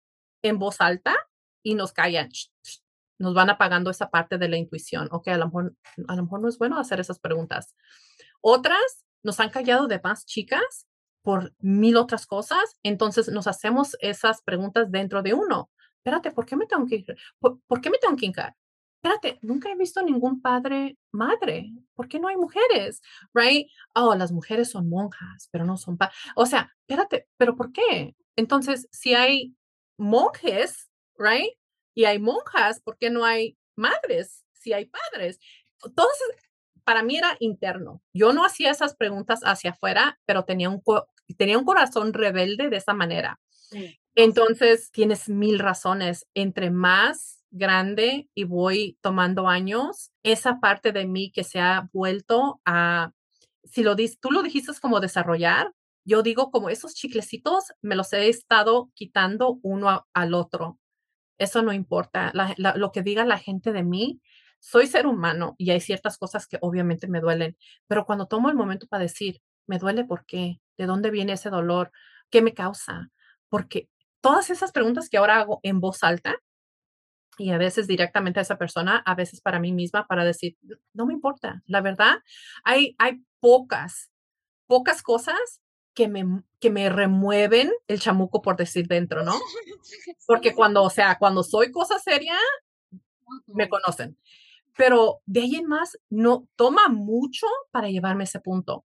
en 0.41 0.61
voz 0.61 0.81
alta 0.81 1.17
y 1.65 1.75
nos 1.75 1.93
callan. 1.93 2.31
Nos 3.19 3.35
van 3.35 3.51
apagando 3.51 3.91
esa 3.91 4.09
parte 4.09 4.39
de 4.39 4.49
la 4.49 4.57
intuición. 4.57 5.09
Ok, 5.11 5.27
a 5.29 5.37
lo 5.37 5.47
mejor, 5.47 5.75
a 6.07 6.15
lo 6.15 6.23
mejor 6.23 6.43
no 6.43 6.49
es 6.49 6.59
bueno 6.59 6.79
hacer 6.79 7.01
esas 7.01 7.19
preguntas. 7.19 7.75
Otras 8.41 9.05
nos 9.25 9.41
han 9.41 9.51
callado 9.51 9.89
de 9.89 10.01
más 10.01 10.27
chicas 10.27 10.87
por 11.23 11.53
mil 11.59 11.97
otras 11.97 12.25
cosas. 12.25 12.77
Entonces 12.85 13.27
nos 13.31 13.49
hacemos 13.49 13.97
esas 13.99 14.43
preguntas 14.43 14.93
dentro 14.93 15.23
de 15.23 15.35
uno 15.35 15.73
espérate, 16.01 16.31
¿por 16.33 16.47
qué 16.47 16.57
me 16.57 16.67
tengo 16.67 16.87
que 16.87 17.05
¿Por, 17.39 17.81
qué 17.81 17.91
me 17.91 17.99
tengo 17.99 18.17
que 18.17 18.27
hincar? 18.27 18.57
Espérate, 19.03 19.39
nunca 19.43 19.71
he 19.71 19.77
visto 19.77 20.03
ningún 20.03 20.43
padre, 20.43 20.99
madre. 21.13 21.73
¿Por 21.95 22.09
qué 22.09 22.19
no 22.19 22.29
hay 22.29 22.37
mujeres? 22.37 23.01
Right? 23.33 23.69
Oh, 23.95 24.15
las 24.15 24.33
mujeres 24.33 24.71
son 24.71 24.89
monjas, 24.89 25.49
pero 25.51 25.65
no 25.65 25.77
son 25.77 25.97
padres. 25.97 26.17
O 26.37 26.47
sea, 26.47 26.75
espérate, 26.87 27.29
¿pero 27.37 27.57
por 27.57 27.73
qué? 27.73 28.15
Entonces, 28.37 28.89
si 28.91 29.15
hay 29.15 29.55
monjes, 29.99 30.91
right? 31.19 31.55
Y 31.95 32.05
hay 32.05 32.19
monjas, 32.19 32.81
¿por 32.81 32.99
qué 32.99 33.11
no 33.11 33.25
hay 33.25 33.59
madres? 33.77 34.45
Si 34.53 34.73
hay 34.73 34.87
padres. 34.87 35.39
Entonces, 35.85 36.29
para 36.85 37.03
mí 37.03 37.17
era 37.17 37.37
interno. 37.41 38.03
Yo 38.13 38.33
no 38.33 38.45
hacía 38.45 38.71
esas 38.71 38.97
preguntas 38.97 39.41
hacia 39.45 39.71
afuera, 39.71 40.21
pero 40.27 40.45
tenía 40.45 40.69
un, 40.69 40.83
tenía 41.39 41.59
un 41.59 41.65
corazón 41.65 42.13
rebelde 42.13 42.69
de 42.69 42.77
esa 42.77 42.95
manera. 42.95 43.41
Entonces, 44.15 44.91
tienes 44.91 45.29
mil 45.29 45.59
razones. 45.59 46.27
Entre 46.35 46.71
más 46.71 47.41
grande 47.51 48.29
y 48.35 48.45
voy 48.45 48.99
tomando 49.01 49.49
años, 49.49 50.13
esa 50.23 50.61
parte 50.61 50.93
de 50.93 51.07
mí 51.07 51.33
que 51.33 51.45
se 51.45 51.61
ha 51.61 51.89
vuelto 51.93 52.61
a, 52.65 53.13
si 53.65 53.83
lo 53.83 53.95
dices, 53.95 54.19
tú 54.21 54.31
lo 54.31 54.43
dijiste 54.43 54.73
como 54.81 55.01
desarrollar, 55.01 55.73
yo 56.05 56.23
digo 56.23 56.51
como 56.51 56.71
esos 56.71 56.95
chiclecitos 56.95 57.73
me 57.83 57.97
los 57.97 58.13
he 58.13 58.29
estado 58.29 58.91
quitando 58.95 59.59
uno 59.63 60.07
al 60.13 60.35
otro. 60.35 60.79
Eso 61.39 61.63
no 61.63 61.73
importa. 61.73 62.33
lo 62.57 62.93
que 62.93 63.03
diga 63.03 63.25
la 63.25 63.39
gente 63.39 63.73
de 63.73 63.83
mí, 63.83 64.21
soy 64.61 64.87
ser 64.87 65.07
humano 65.07 65.55
y 65.59 65.71
hay 65.71 65.81
ciertas 65.81 66.19
cosas 66.19 66.47
que 66.47 66.59
obviamente 66.61 67.09
me 67.09 67.21
duelen, 67.21 67.57
pero 67.87 68.05
cuando 68.05 68.27
tomo 68.27 68.51
el 68.51 68.57
momento 68.57 68.87
para 68.87 69.03
decir, 69.03 69.41
me 69.67 69.79
duele 69.79 70.05
por 70.05 70.27
qué, 70.27 70.61
de 70.77 70.87
dónde 70.87 71.11
viene 71.11 71.33
ese 71.33 71.51
dolor, 71.51 71.93
qué 72.31 72.43
me 72.43 72.55
causa, 72.55 73.11
porque 73.49 73.89
todas 74.21 74.51
esas 74.51 74.73
preguntas 74.73 75.09
que 75.09 75.19
ahora 75.19 75.41
hago 75.41 75.61
en 75.63 75.81
voz 75.81 76.03
alta 76.03 76.37
y 77.39 77.51
a 77.51 77.59
veces 77.59 77.87
directamente 77.87 78.39
a 78.39 78.43
esa 78.43 78.59
persona, 78.59 79.03
a 79.07 79.15
veces 79.15 79.41
para 79.41 79.59
mí 79.59 79.73
misma, 79.73 80.07
para 80.07 80.25
decir, 80.25 80.57
no 80.93 81.07
me 81.07 81.15
importa, 81.15 81.63
la 81.67 81.81
verdad, 81.81 82.19
hay, 82.65 82.95
hay 82.99 83.23
pocas, 83.41 84.11
pocas 84.67 85.03
cosas 85.03 85.61
que 85.95 86.09
me, 86.09 86.25
que 86.61 86.71
me 86.71 86.89
remueven 86.89 87.73
el 87.89 88.01
chamuco, 88.01 88.43
por 88.43 88.57
decir 88.57 88.87
dentro, 88.87 89.25
¿no? 89.25 89.35
Porque 90.27 90.55
cuando, 90.55 90.83
o 90.83 90.91
sea, 90.91 91.19
cuando 91.19 91.43
soy 91.43 91.71
cosa 91.71 91.99
seria, 91.99 92.37
me 93.47 93.69
conocen. 93.69 94.19
Pero 94.77 95.21
de 95.27 95.41
ahí 95.41 95.57
en 95.57 95.67
más, 95.67 95.99
no 96.09 96.47
toma 96.57 96.89
mucho 96.89 97.47
para 97.71 97.89
llevarme 97.89 98.25
a 98.25 98.25
ese 98.25 98.41
punto. 98.41 98.85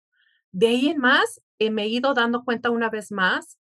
De 0.52 0.68
ahí 0.68 0.90
en 0.90 0.98
más, 0.98 1.42
eh, 1.60 1.70
me 1.70 1.84
he 1.84 1.88
ido 1.88 2.14
dando 2.14 2.44
cuenta 2.44 2.70
una 2.70 2.90
vez 2.90 3.12
más 3.12 3.58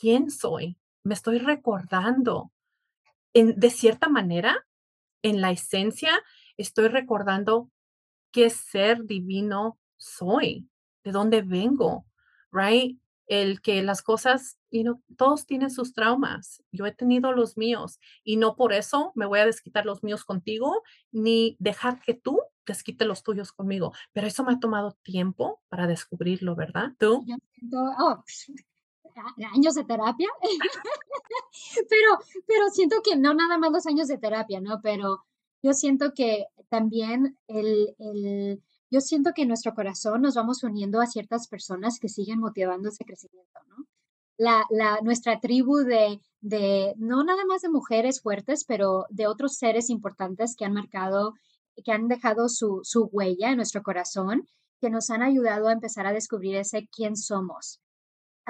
quién 0.00 0.30
soy, 0.30 0.76
me 1.04 1.14
estoy 1.14 1.38
recordando. 1.38 2.50
En, 3.32 3.58
de 3.58 3.70
cierta 3.70 4.08
manera, 4.08 4.66
en 5.22 5.40
la 5.40 5.50
esencia, 5.50 6.10
estoy 6.56 6.88
recordando 6.88 7.70
qué 8.32 8.50
ser 8.50 9.04
divino 9.04 9.78
soy, 9.96 10.68
de 11.04 11.12
dónde 11.12 11.42
vengo, 11.42 12.06
right? 12.50 12.98
El 13.26 13.62
que 13.62 13.82
las 13.82 14.02
cosas, 14.02 14.58
todos 15.16 15.46
tienen 15.46 15.70
sus 15.70 15.94
traumas. 15.94 16.62
Yo 16.72 16.84
he 16.84 16.92
tenido 16.92 17.32
los 17.32 17.56
míos 17.56 17.98
y 18.22 18.36
no 18.36 18.54
por 18.54 18.72
eso 18.72 19.12
me 19.14 19.24
voy 19.24 19.38
a 19.38 19.46
desquitar 19.46 19.86
los 19.86 20.02
míos 20.02 20.24
contigo 20.24 20.82
ni 21.10 21.56
dejar 21.58 22.00
que 22.00 22.14
tú 22.14 22.40
desquite 22.66 23.04
los 23.04 23.22
tuyos 23.22 23.52
conmigo. 23.52 23.92
Pero 24.12 24.26
eso 24.26 24.44
me 24.44 24.52
ha 24.52 24.60
tomado 24.60 24.92
tiempo 25.02 25.62
para 25.68 25.86
descubrirlo, 25.86 26.54
¿verdad? 26.54 26.92
¿Tú? 26.98 27.24
Años 29.54 29.74
de 29.74 29.84
terapia, 29.84 30.28
pero, 31.88 32.42
pero 32.46 32.68
siento 32.70 32.96
que 33.02 33.16
no 33.16 33.34
nada 33.34 33.58
más 33.58 33.72
los 33.72 33.86
años 33.86 34.08
de 34.08 34.18
terapia, 34.18 34.60
¿no? 34.60 34.80
Pero 34.82 35.24
yo 35.62 35.72
siento 35.72 36.12
que 36.14 36.46
también 36.68 37.38
el, 37.46 37.94
el, 37.98 38.62
yo 38.90 39.00
siento 39.00 39.32
que 39.34 39.42
en 39.42 39.48
nuestro 39.48 39.74
corazón 39.74 40.22
nos 40.22 40.34
vamos 40.34 40.62
uniendo 40.62 41.00
a 41.00 41.06
ciertas 41.06 41.48
personas 41.48 41.98
que 41.98 42.08
siguen 42.08 42.40
motivando 42.40 42.88
ese 42.88 43.04
crecimiento, 43.04 43.60
¿no? 43.68 43.86
La, 44.36 44.64
la, 44.70 45.00
nuestra 45.02 45.38
tribu 45.38 45.78
de, 45.78 46.20
de, 46.40 46.94
no 46.96 47.22
nada 47.22 47.44
más 47.46 47.62
de 47.62 47.68
mujeres 47.68 48.20
fuertes, 48.20 48.64
pero 48.64 49.06
de 49.08 49.28
otros 49.28 49.54
seres 49.56 49.90
importantes 49.90 50.56
que 50.56 50.64
han 50.64 50.72
marcado, 50.72 51.34
que 51.84 51.92
han 51.92 52.08
dejado 52.08 52.48
su, 52.48 52.80
su 52.82 53.04
huella 53.12 53.50
en 53.50 53.56
nuestro 53.56 53.82
corazón, 53.82 54.48
que 54.80 54.90
nos 54.90 55.08
han 55.10 55.22
ayudado 55.22 55.68
a 55.68 55.72
empezar 55.72 56.06
a 56.06 56.12
descubrir 56.12 56.56
ese 56.56 56.88
quién 56.88 57.16
somos, 57.16 57.80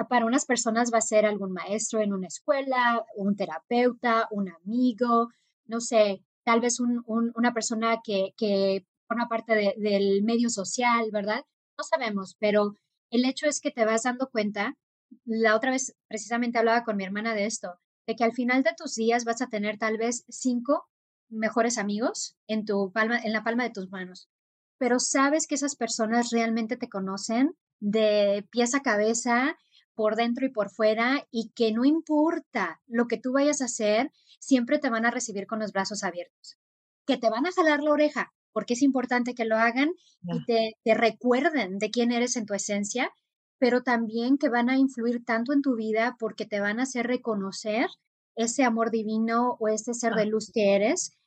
para 0.09 0.25
unas 0.25 0.45
personas 0.45 0.91
va 0.93 0.97
a 0.97 1.01
ser 1.01 1.25
algún 1.25 1.53
maestro 1.53 2.01
en 2.01 2.13
una 2.13 2.27
escuela, 2.27 3.05
un 3.15 3.35
terapeuta, 3.35 4.27
un 4.31 4.49
amigo, 4.49 5.29
no 5.65 5.79
sé, 5.79 6.21
tal 6.43 6.61
vez 6.61 6.79
una 6.79 7.53
persona 7.53 8.01
que, 8.03 8.33
que 8.37 8.85
forma 9.07 9.27
parte 9.27 9.75
del 9.77 10.23
medio 10.23 10.49
social, 10.49 11.09
¿verdad? 11.11 11.43
No 11.77 11.83
sabemos, 11.83 12.35
pero 12.39 12.75
el 13.09 13.25
hecho 13.25 13.47
es 13.47 13.61
que 13.61 13.71
te 13.71 13.85
vas 13.85 14.03
dando 14.03 14.29
cuenta, 14.29 14.75
la 15.23 15.55
otra 15.55 15.71
vez 15.71 15.95
precisamente 16.07 16.57
hablaba 16.57 16.83
con 16.83 16.97
mi 16.97 17.03
hermana 17.03 17.33
de 17.33 17.45
esto, 17.45 17.79
de 18.07 18.15
que 18.15 18.23
al 18.23 18.33
final 18.33 18.63
de 18.63 18.73
tus 18.75 18.95
días 18.95 19.25
vas 19.25 19.41
a 19.41 19.47
tener 19.47 19.77
tal 19.77 19.97
vez 19.97 20.25
cinco 20.27 20.87
mejores 21.29 21.77
amigos 21.77 22.35
en 22.47 22.65
tu 22.65 22.91
palma, 22.91 23.19
en 23.19 23.33
la 23.33 23.43
palma 23.43 23.63
de 23.63 23.71
tus 23.71 23.89
manos, 23.89 24.29
pero 24.77 24.99
sabes 24.99 25.47
que 25.47 25.55
esas 25.55 25.75
personas 25.75 26.31
realmente 26.31 26.77
te 26.77 26.89
conocen 26.89 27.55
de 27.79 28.47
pies 28.51 28.75
a 28.75 28.81
cabeza 28.81 29.57
por 29.95 30.15
dentro 30.15 30.45
y 30.45 30.49
por 30.49 30.69
fuera 30.69 31.25
y 31.31 31.51
que 31.55 31.71
no 31.71 31.85
importa 31.85 32.81
lo 32.87 33.07
que 33.07 33.17
tú 33.17 33.33
vayas 33.33 33.61
a 33.61 33.65
hacer, 33.65 34.11
siempre 34.39 34.79
te 34.79 34.89
van 34.89 35.05
a 35.05 35.11
recibir 35.11 35.47
con 35.47 35.59
los 35.59 35.71
brazos 35.71 36.03
abiertos. 36.03 36.57
Que 37.05 37.17
te 37.17 37.29
van 37.29 37.45
a 37.45 37.51
jalar 37.51 37.81
la 37.81 37.91
oreja, 37.91 38.33
porque 38.51 38.73
es 38.73 38.81
importante 38.81 39.33
que 39.33 39.45
lo 39.45 39.57
hagan 39.57 39.91
y 40.23 40.43
te, 40.45 40.73
te 40.83 40.93
recuerden 40.93 41.77
de 41.77 41.89
quién 41.89 42.11
eres 42.11 42.35
en 42.35 42.45
tu 42.45 42.53
esencia, 42.53 43.11
pero 43.57 43.83
también 43.83 44.37
que 44.37 44.49
van 44.49 44.69
a 44.69 44.77
influir 44.77 45.23
tanto 45.23 45.53
en 45.53 45.61
tu 45.61 45.75
vida 45.75 46.15
porque 46.19 46.45
te 46.45 46.59
van 46.59 46.79
a 46.79 46.83
hacer 46.83 47.07
reconocer 47.07 47.87
ese 48.35 48.63
amor 48.63 48.91
divino 48.91 49.57
o 49.59 49.67
ese 49.67 49.93
ser 49.93 50.13
de 50.13 50.25
luz 50.25 50.51
que 50.53 50.75
eres 50.75 51.17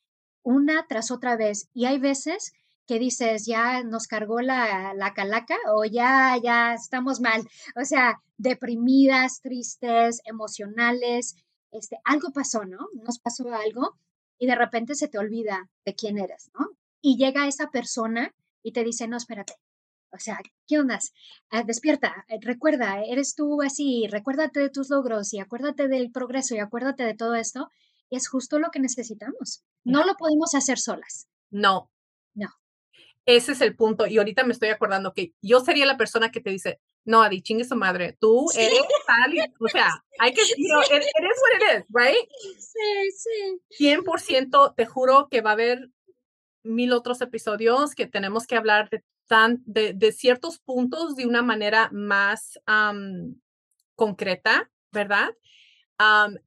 una 0.43 0.87
tras 0.89 1.11
otra 1.11 1.37
vez. 1.37 1.69
Y 1.73 1.87
hay 1.87 1.99
veces 1.99 2.53
que 2.87 2.99
dices, 2.99 3.45
ya 3.47 3.85
nos 3.85 4.07
cargó 4.07 4.41
la, 4.41 4.95
la, 4.95 5.13
calaca 5.13 5.57
o 5.75 5.85
ya, 5.85 6.37
ya 6.43 6.75
estamos 6.75 7.21
mal. 7.21 7.43
O 7.77 7.85
sea, 7.85 8.23
deprimidas, 8.39 9.41
tristes, 9.43 10.21
emocionales, 10.25 11.37
este, 11.71 11.99
algo 12.05 12.33
pasó, 12.33 12.65
¿no? 12.65 12.79
Nos 12.95 13.19
pasó 13.19 13.53
algo 13.53 13.99
y 14.39 14.47
de 14.47 14.55
repente 14.55 14.95
se 14.95 15.09
te 15.09 15.19
olvida 15.19 15.69
de 15.85 15.95
quién 15.95 16.19
eres, 16.19 16.51
¿no? 16.59 16.71
Y 17.03 17.19
llega 17.19 17.47
esa 17.47 17.71
persona 17.71 18.35
y 18.63 18.73
te 18.73 18.85
dice, 18.85 19.07
no, 19.07 19.17
espérate. 19.17 19.55
O 20.11 20.19
sea, 20.19 20.41
¿qué 20.67 20.79
onda? 20.79 20.99
Ah, 21.51 21.65
despierta, 21.65 22.25
eh, 22.29 22.39
recuerda, 22.41 23.03
eres 23.03 23.35
tú 23.35 23.61
así, 23.61 24.07
recuérdate 24.11 24.61
de 24.61 24.71
tus 24.71 24.89
logros 24.89 25.35
y 25.35 25.41
acuérdate 25.41 25.87
del 25.87 26.11
progreso 26.11 26.55
y 26.55 26.61
acuérdate 26.61 27.05
de 27.05 27.15
todo 27.15 27.35
esto. 27.35 27.69
Y 28.09 28.17
es 28.17 28.29
justo 28.29 28.59
lo 28.59 28.71
que 28.71 28.81
necesitamos. 28.81 29.65
No 29.85 30.05
lo 30.05 30.15
podemos 30.15 30.55
hacer 30.55 30.79
solas. 30.79 31.29
No. 31.51 31.91
No. 32.35 32.49
Ese 33.27 33.53
es 33.53 33.61
el 33.61 33.77
punto. 33.77 34.07
Y 34.07 34.17
ahorita 34.17 34.45
me 34.45 34.55
estoy 34.55 34.71
acordando 34.71 35.13
que 35.13 35.35
yo 35.43 35.61
sería 35.61 35.85
la 35.85 35.99
persona 35.99 36.31
que 36.31 36.41
te 36.41 36.49
dice, 36.49 36.81
no, 37.05 37.23
Adi, 37.23 37.41
chingue 37.41 37.65
su 37.65 37.77
madre, 37.77 38.17
tú 38.21 38.47
eres 38.55 38.83
tal, 39.07 39.53
o 39.61 39.69
sea, 39.69 40.05
hay 40.19 40.35
que, 40.35 40.43
you 40.57 40.69
know, 40.69 40.83
it, 40.83 41.03
it 41.03 41.25
is 41.25 41.43
what 41.43 41.57
it 41.57 41.79
is, 41.79 41.87
right? 41.89 42.29
Sí, 42.59 43.11
sí. 43.17 43.95
100% 43.97 44.75
te 44.75 44.87
juro 44.87 45.29
que 45.31 45.41
va 45.41 45.51
a 45.51 45.53
haber 45.55 45.89
mil 46.63 46.93
otros 46.93 47.21
episodios 47.21 47.95
que 47.95 48.07
tenemos 48.07 48.47
que 48.47 48.57
hablar 48.57 48.91
de, 48.91 49.03
tan, 49.27 49.63
de, 49.65 49.95
de 49.95 50.13
ciertos 50.13 50.59
puntos 50.59 51.17
de 51.17 51.27
una 51.27 51.43
manera 51.43 51.89
más 51.93 52.61
concreta, 53.95 54.71
¿verdad? 54.93 55.31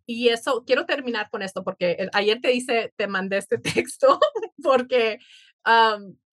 y 0.05 0.29
eso, 0.29 0.63
quiero 0.65 0.85
terminar 0.85 1.29
con 1.29 1.41
esto 1.41 1.61
porque 1.61 2.07
ayer 2.13 2.39
te 2.39 2.53
hice, 2.53 2.93
te 2.95 3.07
mandé 3.07 3.37
este 3.37 3.57
texto 3.83 4.19
porque, 4.63 5.19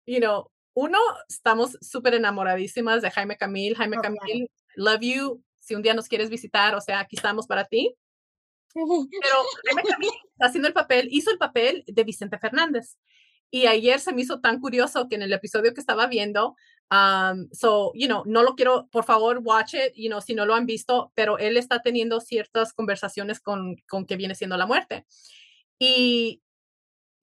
you 0.07 0.19
know, 0.19 0.51
uno, 0.75 0.99
estamos 1.29 1.79
súper 1.81 2.15
enamoradísimas 2.15 3.01
de 3.03 3.11
Jaime 3.11 3.37
Camil. 3.37 3.77
Jaime 3.77 3.97
Camil, 3.97 4.51
love 4.75 5.01
you. 5.01 5.45
Si 5.61 5.75
un 5.75 5.83
día 5.83 5.95
nos 5.95 6.09
quieres 6.09 6.31
visitar, 6.31 6.75
o 6.75 6.81
sea, 6.81 7.01
aquí 7.01 7.17
estamos 7.17 7.47
para 7.47 7.65
ti. 7.65 7.95
Pero 8.75 8.85
Jaime 9.65 9.83
Camil 9.89 10.11
está 10.33 10.47
haciendo 10.47 10.69
el 10.69 10.75
papel, 10.75 11.09
hizo 11.11 11.31
el 11.31 11.39
papel 11.39 11.85
de 11.87 12.05
Vicente 12.05 12.39
Fernández. 12.39 12.99
Y 13.51 13.67
ayer 13.67 14.01
se 14.01 14.13
me 14.13 14.23
hizo 14.23 14.41
tan 14.41 14.61
curioso 14.61 15.09
que 15.09 15.15
en 15.15 15.23
el 15.23 15.33
episodio 15.33 15.73
que 15.73 15.81
estaba 15.81 16.09
viendo, 16.09 16.57
um, 16.91 17.49
so, 17.53 17.93
you 17.95 18.09
know, 18.09 18.25
no 18.27 18.43
lo 18.43 18.57
quiero, 18.57 18.89
por 18.91 19.05
favor, 19.05 19.39
watch 19.45 19.75
it, 19.75 19.93
you 19.95 20.09
know, 20.09 20.21
si 20.21 20.35
no 20.35 20.45
lo 20.45 20.57
han 20.57 20.67
visto, 20.67 21.13
pero 21.15 21.39
él 21.39 21.57
está 21.57 21.81
teniendo 21.81 22.21
ciertas 22.21 22.73
conversaciones 22.73 23.39
con, 23.39 23.77
con 23.89 24.07
que 24.07 24.17
viene 24.17 24.35
siendo 24.35 24.57
la 24.57 24.67
muerte. 24.67 25.07
Y 25.79 26.43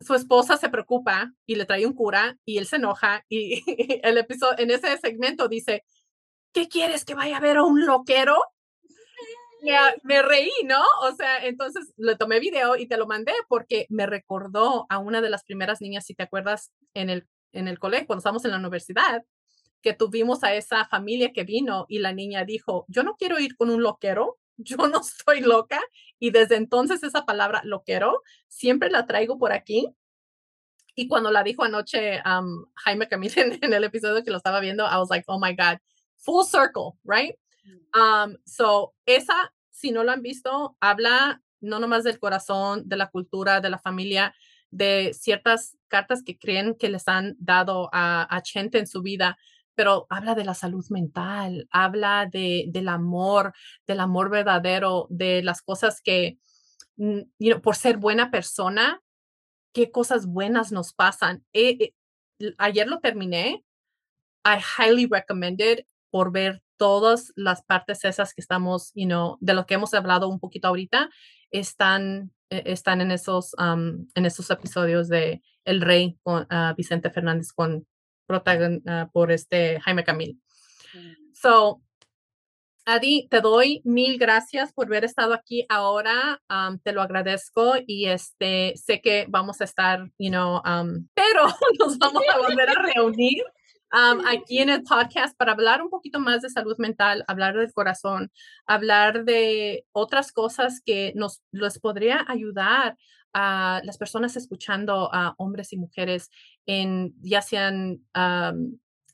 su 0.01 0.15
esposa 0.15 0.57
se 0.57 0.69
preocupa 0.69 1.33
y 1.45 1.55
le 1.55 1.65
trae 1.65 1.85
un 1.85 1.93
cura 1.93 2.37
y 2.45 2.57
él 2.57 2.65
se 2.65 2.77
enoja 2.77 3.25
y 3.29 3.63
el 4.03 4.17
episodio, 4.17 4.59
en 4.59 4.71
ese 4.71 4.97
segmento 4.97 5.47
dice, 5.47 5.83
¿qué 6.53 6.67
quieres 6.67 7.05
que 7.05 7.15
vaya 7.15 7.37
a 7.37 7.41
ver 7.41 7.57
a 7.57 7.63
un 7.63 7.85
loquero? 7.85 8.37
me 10.03 10.21
reí, 10.21 10.51
¿no? 10.65 10.81
O 11.03 11.15
sea, 11.15 11.45
entonces 11.45 11.93
le 11.97 12.15
tomé 12.15 12.39
video 12.39 12.75
y 12.75 12.87
te 12.87 12.97
lo 12.97 13.05
mandé 13.05 13.33
porque 13.47 13.85
me 13.89 14.05
recordó 14.05 14.85
a 14.89 14.97
una 14.97 15.21
de 15.21 15.29
las 15.29 15.43
primeras 15.43 15.81
niñas, 15.81 16.05
si 16.05 16.15
te 16.15 16.23
acuerdas, 16.23 16.71
en 16.93 17.09
el, 17.09 17.27
en 17.51 17.67
el 17.67 17.77
colegio, 17.77 18.07
cuando 18.07 18.21
estábamos 18.21 18.45
en 18.45 18.51
la 18.51 18.57
universidad, 18.57 19.23
que 19.81 19.93
tuvimos 19.93 20.43
a 20.43 20.53
esa 20.53 20.85
familia 20.85 21.31
que 21.33 21.43
vino 21.43 21.85
y 21.89 21.99
la 21.99 22.13
niña 22.13 22.45
dijo, 22.45 22.85
yo 22.87 23.03
no 23.03 23.15
quiero 23.17 23.39
ir 23.39 23.55
con 23.55 23.69
un 23.69 23.83
loquero, 23.83 24.37
yo 24.57 24.77
no 24.77 25.01
estoy 25.01 25.41
loca. 25.41 25.81
Y 26.19 26.31
desde 26.31 26.55
entonces 26.55 27.03
esa 27.03 27.25
palabra 27.25 27.61
loquero 27.63 28.21
siempre 28.47 28.89
la 28.89 29.05
traigo 29.05 29.37
por 29.37 29.51
aquí. 29.51 29.89
Y 30.95 31.07
cuando 31.07 31.31
la 31.31 31.43
dijo 31.43 31.63
anoche 31.63 32.21
Jaime 32.75 33.07
Camille 33.07 33.41
en, 33.41 33.59
en, 33.63 33.73
el 33.73 33.83
episodio 33.83 34.23
que 34.23 34.31
lo 34.31 34.37
estaba 34.37 34.59
viendo, 34.59 34.85
I 34.85 34.97
was 34.97 35.09
like, 35.09 35.25
oh 35.27 35.39
my 35.39 35.55
God, 35.55 35.79
full 36.17 36.43
circle, 36.45 36.97
right? 37.03 37.35
Um, 37.93 38.37
so, 38.45 38.93
esa, 39.05 39.53
si 39.69 39.91
no 39.91 40.03
lo 40.03 40.11
han 40.11 40.21
visto, 40.21 40.75
habla 40.79 41.41
no 41.59 41.79
nomás 41.79 42.03
del 42.03 42.19
corazón, 42.19 42.87
de 42.87 42.97
la 42.97 43.09
cultura, 43.09 43.61
de 43.61 43.69
la 43.69 43.77
familia, 43.77 44.33
de 44.71 45.13
ciertas 45.13 45.77
cartas 45.87 46.23
que 46.23 46.37
creen 46.37 46.75
que 46.75 46.89
les 46.89 47.07
han 47.07 47.35
dado 47.39 47.89
a, 47.93 48.23
a 48.23 48.41
gente 48.41 48.79
en 48.79 48.87
su 48.87 49.01
vida, 49.01 49.37
pero 49.81 50.05
habla 50.11 50.35
de 50.35 50.45
la 50.45 50.53
salud 50.53 50.85
mental, 50.91 51.67
habla 51.71 52.29
de, 52.31 52.65
del 52.67 52.87
amor, 52.87 53.51
del 53.87 53.99
amor 53.99 54.29
verdadero, 54.29 55.07
de 55.09 55.41
las 55.41 55.63
cosas 55.63 56.01
que, 56.03 56.37
mm, 56.97 57.21
you 57.39 57.49
know, 57.49 57.61
por 57.63 57.75
ser 57.75 57.97
buena 57.97 58.29
persona, 58.29 59.01
qué 59.73 59.89
cosas 59.89 60.27
buenas 60.27 60.71
nos 60.71 60.93
pasan. 60.93 61.43
Eh, 61.51 61.95
eh, 62.37 62.53
ayer 62.59 62.87
lo 62.87 62.99
terminé. 62.99 63.65
I 64.45 64.59
highly 64.59 65.07
recommend 65.07 65.59
it 65.61 65.87
por 66.11 66.31
ver 66.31 66.61
todas 66.77 67.33
las 67.35 67.63
partes 67.63 68.05
esas 68.05 68.35
que 68.35 68.41
estamos, 68.41 68.91
you 68.93 69.07
know, 69.07 69.39
de 69.41 69.55
lo 69.55 69.65
que 69.65 69.73
hemos 69.73 69.95
hablado 69.95 70.27
un 70.27 70.39
poquito 70.39 70.67
ahorita, 70.67 71.09
están, 71.49 72.31
eh, 72.51 72.61
están 72.67 73.01
en, 73.01 73.09
esos, 73.09 73.55
en 73.57 74.25
esos 74.27 74.51
episodios 74.51 75.09
de 75.09 75.41
El 75.65 75.81
Rey 75.81 76.19
con 76.21 76.45
ah, 76.51 76.75
Vicente 76.77 77.09
Fernández 77.09 77.51
con 77.51 77.87
uh, 78.37 79.11
por 79.11 79.31
este 79.31 79.79
Jaime 79.81 80.03
Camil. 80.03 80.39
So, 81.33 81.81
Adi, 82.85 83.27
te 83.29 83.41
doy 83.41 83.81
mil 83.83 84.17
gracias 84.17 84.73
por 84.73 84.87
haber 84.87 85.05
estado 85.05 85.33
aquí 85.33 85.65
ahora. 85.69 86.41
te 86.83 86.91
lo 86.91 87.01
agradezco 87.01 87.73
y 87.85 88.05
este 88.05 88.73
sé 88.75 89.01
que 89.01 89.25
vamos 89.29 89.61
a 89.61 89.65
estar, 89.65 90.09
you 90.17 90.29
know, 90.29 90.61
pero 91.13 91.45
nos 91.79 91.97
vamos 91.97 92.23
a 92.33 92.37
volver 92.39 92.69
a 92.69 92.81
reunir 92.81 93.43
aquí 93.91 94.59
en 94.59 94.69
el 94.69 94.83
podcast 94.83 95.37
para 95.37 95.51
hablar 95.51 95.81
un 95.81 95.89
poquito 95.89 96.19
más 96.19 96.41
de 96.41 96.49
salud 96.49 96.75
mental, 96.77 97.23
hablar 97.27 97.55
del 97.55 97.73
corazón, 97.73 98.31
hablar 98.65 99.25
de 99.25 99.85
otras 99.91 100.31
cosas 100.31 100.81
que 100.83 101.13
nos 101.15 101.41
les 101.51 101.79
podría 101.79 102.25
ayudar 102.27 102.97
a 103.33 103.81
las 103.83 103.97
personas 103.97 104.35
escuchando 104.35 105.09
a 105.13 105.33
hombres 105.37 105.73
y 105.73 105.77
mujeres 105.77 106.29
en 106.65 107.13
ya 107.21 107.41
sean 107.41 108.01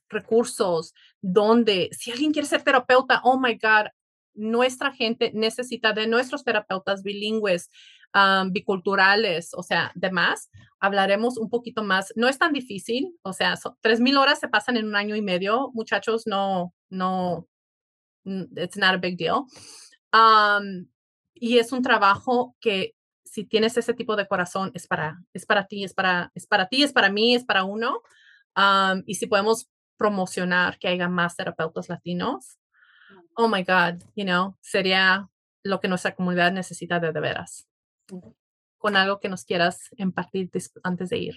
recursos 0.09 0.93
donde 1.22 1.89
si 1.91 2.11
alguien 2.11 2.32
quiere 2.32 2.47
ser 2.47 2.63
terapeuta, 2.63 3.22
oh 3.24 3.39
my 3.39 3.53
God, 3.55 3.88
nuestra 4.34 4.91
gente 4.93 5.32
necesita 5.34 5.93
de 5.93 6.07
nuestros 6.07 6.43
terapeutas 6.43 7.03
bilingües, 7.03 7.70
biculturales, 8.51 9.53
o 9.53 9.63
sea, 9.63 9.91
demás. 9.95 10.49
Hablaremos 10.80 11.38
un 11.38 11.49
poquito 11.49 11.84
más. 11.84 12.13
No 12.15 12.28
es 12.28 12.38
tan 12.38 12.53
difícil, 12.53 13.15
o 13.24 13.34
sea, 13.34 13.55
tres 13.82 13.99
mil 13.99 14.18
horas 14.18 14.39
se 14.39 14.47
pasan 14.47 14.78
en 14.78 14.88
un 14.88 14.95
año 14.95 15.15
y 15.15 15.22
medio, 15.22 15.72
muchachos, 15.74 16.26
no, 16.26 16.74
no, 16.89 17.47
it's 18.26 18.78
not 18.78 18.95
a 18.95 18.97
big 18.97 19.18
deal. 19.18 19.43
y 21.34 21.57
es 21.57 21.72
un 21.72 21.82
trabajo 21.82 22.55
que 22.59 22.95
si 23.38 23.45
tienes 23.45 23.77
ese 23.77 23.93
tipo 23.93 24.15
de 24.15 24.27
corazón, 24.27 24.71
es 24.73 24.88
para, 24.88 25.23
es 25.31 25.45
para 25.45 25.67
ti, 25.67 25.83
es 25.83 25.93
para, 25.93 26.31
es 26.33 26.47
para 26.47 26.67
ti, 26.67 26.81
es 26.81 26.91
para 26.91 27.11
mí, 27.11 27.35
es 27.35 27.45
para 27.45 27.65
uno. 27.65 28.01
y 29.05 29.13
si 29.13 29.27
podemos 29.27 29.69
promocionar 29.95 30.79
que 30.79 30.88
haya 30.88 31.07
más 31.07 31.35
terapeutas 31.35 31.88
latinos, 31.88 32.57
oh 33.35 33.47
my 33.47 33.63
God, 33.63 34.01
you 34.15 34.25
know, 34.25 34.57
sería 34.59 35.29
lo 35.63 35.79
que 35.79 35.88
nuestra 35.88 36.15
comunidad 36.15 36.51
necesita 36.51 36.99
de, 36.99 37.11
de 37.11 37.19
veras. 37.19 37.67
Con 38.79 38.95
algo 38.95 39.19
que 39.19 39.29
nos 39.29 39.45
quieras 39.45 39.89
impartir 39.97 40.49
antes 40.81 41.09
de 41.09 41.17
ir. 41.19 41.35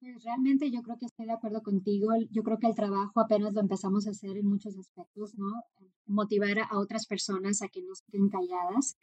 Pues, 0.00 0.24
realmente 0.24 0.68
yo 0.72 0.82
creo 0.82 0.98
que 0.98 1.06
estoy 1.06 1.26
de 1.26 1.32
acuerdo 1.34 1.62
contigo. 1.62 2.08
Yo 2.32 2.42
creo 2.42 2.58
que 2.58 2.66
el 2.66 2.74
trabajo 2.74 3.20
apenas 3.20 3.54
lo 3.54 3.60
empezamos 3.60 4.08
a 4.08 4.10
hacer 4.10 4.36
en 4.36 4.48
muchos 4.48 4.76
aspectos, 4.76 5.36
¿no? 5.36 5.46
Motivar 6.06 6.58
a 6.58 6.78
otras 6.80 7.06
personas 7.06 7.62
a 7.62 7.68
que 7.68 7.82
no 7.82 7.92
estén 7.92 8.28
calladas, 8.30 8.96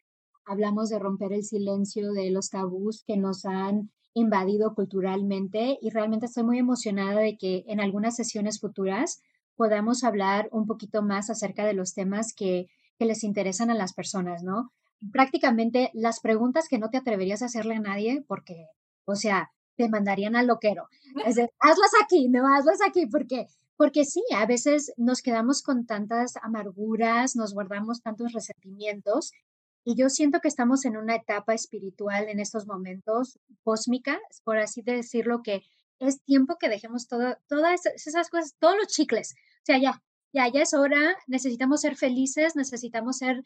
hablamos 0.46 0.90
de 0.90 1.00
romper 1.00 1.34
el 1.34 1.44
silencio 1.44 2.12
de 2.12 2.32
los 2.32 2.50
tabús 2.50 3.04
que 3.06 3.18
nos 3.18 3.46
han 3.46 3.92
invadido 4.14 4.74
culturalmente 4.76 5.78
y 5.82 5.90
realmente 5.90 6.26
estoy 6.26 6.44
muy 6.44 6.60
emocionada 6.60 7.22
de 7.22 7.38
que 7.38 7.64
en 7.68 7.80
algunas 7.80 8.16
sesiones 8.16 8.60
futuras 8.60 9.22
podamos 9.56 10.04
hablar 10.04 10.50
un 10.52 10.66
poquito 10.66 11.02
más 11.02 11.30
acerca 11.30 11.66
de 11.66 11.74
los 11.74 11.94
temas 11.94 12.34
que, 12.36 12.68
que 12.98 13.06
les 13.06 13.24
interesan 13.24 13.70
a 13.70 13.76
las 13.76 13.94
personas, 13.94 14.44
¿no? 14.44 14.72
Prácticamente 15.12 15.92
las 15.94 16.20
preguntas 16.20 16.68
que 16.68 16.80
no 16.80 16.90
te 16.90 16.98
atreverías 16.98 17.42
a 17.42 17.46
hacerle 17.46 17.76
a 17.76 17.80
nadie 17.80 18.24
porque, 18.28 18.66
o 19.06 19.16
sea, 19.16 19.52
te 19.76 19.90
mandarían 19.90 20.36
al 20.36 20.48
loquero. 20.48 20.88
Es 21.26 21.38
hazlas 21.38 21.92
aquí, 22.04 22.28
no 22.30 22.48
hazlas 22.54 22.80
aquí, 22.86 23.08
porque 23.08 23.48
porque 23.82 24.06
sí, 24.06 24.22
a 24.36 24.46
veces 24.46 24.94
nos 24.96 25.24
quedamos 25.24 25.64
con 25.64 25.88
tantas 25.88 26.36
amarguras, 26.44 27.36
nos 27.36 27.56
guardamos 27.56 28.04
tantos 28.04 28.32
resentimientos 28.32 29.32
y 29.84 29.96
yo 29.96 30.10
siento 30.10 30.40
que 30.40 30.48
estamos 30.48 30.86
en 30.86 30.98
una 30.98 31.16
etapa 31.16 31.54
espiritual 31.54 32.30
en 32.30 32.40
estos 32.40 32.68
momentos, 32.68 33.40
cósmica, 33.64 34.20
por 34.44 34.58
así 34.60 34.82
decirlo, 34.82 35.42
que 35.44 35.64
es 36.00 36.22
tiempo 36.24 36.58
que 36.60 36.70
dejemos 36.70 37.08
todo, 37.08 37.38
todas 37.48 37.82
esas 37.86 38.30
cosas, 38.30 38.56
todos 38.60 38.76
los 38.76 38.88
chicles. 38.88 39.34
O 39.58 39.66
sea, 39.66 39.80
ya, 39.80 40.02
ya, 40.34 40.48
ya 40.52 40.62
es 40.62 40.74
hora, 40.74 41.16
necesitamos 41.28 41.82
ser 41.82 41.96
felices, 41.96 42.56
necesitamos 42.56 43.18
ser, 43.18 43.38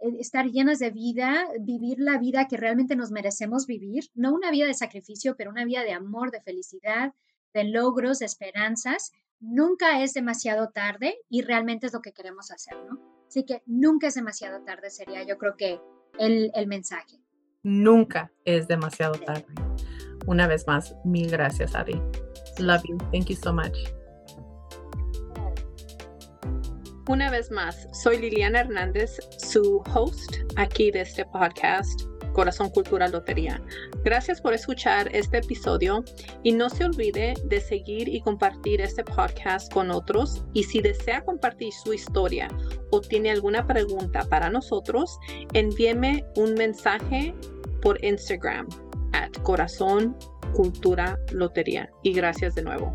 eh, 0.00 0.16
estar 0.18 0.46
llenas 0.46 0.78
de 0.78 0.90
vida, 0.90 1.46
vivir 1.60 1.98
la 2.00 2.18
vida 2.18 2.48
que 2.48 2.56
realmente 2.56 2.96
nos 2.96 3.10
merecemos 3.10 3.66
vivir, 3.66 4.04
no 4.14 4.32
una 4.32 4.50
vida 4.50 4.66
de 4.66 4.74
sacrificio, 4.74 5.36
pero 5.36 5.50
una 5.50 5.64
vida 5.64 5.82
de 5.82 5.92
amor, 5.92 6.30
de 6.30 6.42
felicidad, 6.42 7.12
de 7.52 7.64
logros, 7.64 8.18
de 8.18 8.26
esperanzas. 8.26 9.12
Nunca 9.40 10.02
es 10.02 10.12
demasiado 10.12 10.70
tarde 10.70 11.18
y 11.28 11.42
realmente 11.42 11.86
es 11.86 11.92
lo 11.92 12.00
que 12.00 12.12
queremos 12.12 12.50
hacer, 12.50 12.76
¿no? 12.88 13.13
Así 13.34 13.44
que 13.44 13.64
nunca 13.66 14.06
es 14.06 14.14
demasiado 14.14 14.62
tarde, 14.62 14.90
sería 14.90 15.24
yo 15.24 15.36
creo 15.38 15.56
que 15.56 15.80
el, 16.20 16.52
el 16.54 16.68
mensaje. 16.68 17.18
Nunca 17.64 18.30
es 18.44 18.68
demasiado 18.68 19.14
tarde. 19.14 19.44
Una 20.28 20.46
vez 20.46 20.68
más, 20.68 20.94
mil 21.04 21.32
gracias, 21.32 21.74
Adi. 21.74 22.00
Love 22.60 22.84
you. 22.84 22.96
Thank 23.10 23.26
you 23.30 23.34
so 23.34 23.52
much. 23.52 23.76
Una 27.08 27.28
vez 27.28 27.50
más, 27.50 27.88
soy 27.92 28.18
Liliana 28.18 28.60
Hernández, 28.60 29.18
su 29.38 29.82
host 29.92 30.36
aquí 30.54 30.92
de 30.92 31.00
este 31.00 31.24
podcast. 31.24 32.02
Corazón 32.34 32.68
Cultura 32.68 33.08
Lotería. 33.08 33.62
Gracias 34.04 34.42
por 34.42 34.52
escuchar 34.52 35.08
este 35.14 35.38
episodio 35.38 36.04
y 36.42 36.52
no 36.52 36.68
se 36.68 36.84
olvide 36.84 37.32
de 37.44 37.60
seguir 37.60 38.08
y 38.08 38.20
compartir 38.20 38.82
este 38.82 39.02
podcast 39.04 39.72
con 39.72 39.90
otros 39.90 40.44
y 40.52 40.64
si 40.64 40.82
desea 40.82 41.24
compartir 41.24 41.72
su 41.72 41.94
historia 41.94 42.48
o 42.90 43.00
tiene 43.00 43.30
alguna 43.30 43.66
pregunta 43.66 44.26
para 44.28 44.50
nosotros, 44.50 45.18
envíeme 45.54 46.26
un 46.36 46.52
mensaje 46.54 47.34
por 47.80 48.04
Instagram 48.04 48.68
at 49.12 49.32
Corazón 49.42 50.16
Cultura 50.54 51.18
Lotería 51.32 51.90
y 52.02 52.12
gracias 52.12 52.54
de 52.54 52.62
nuevo. 52.62 52.94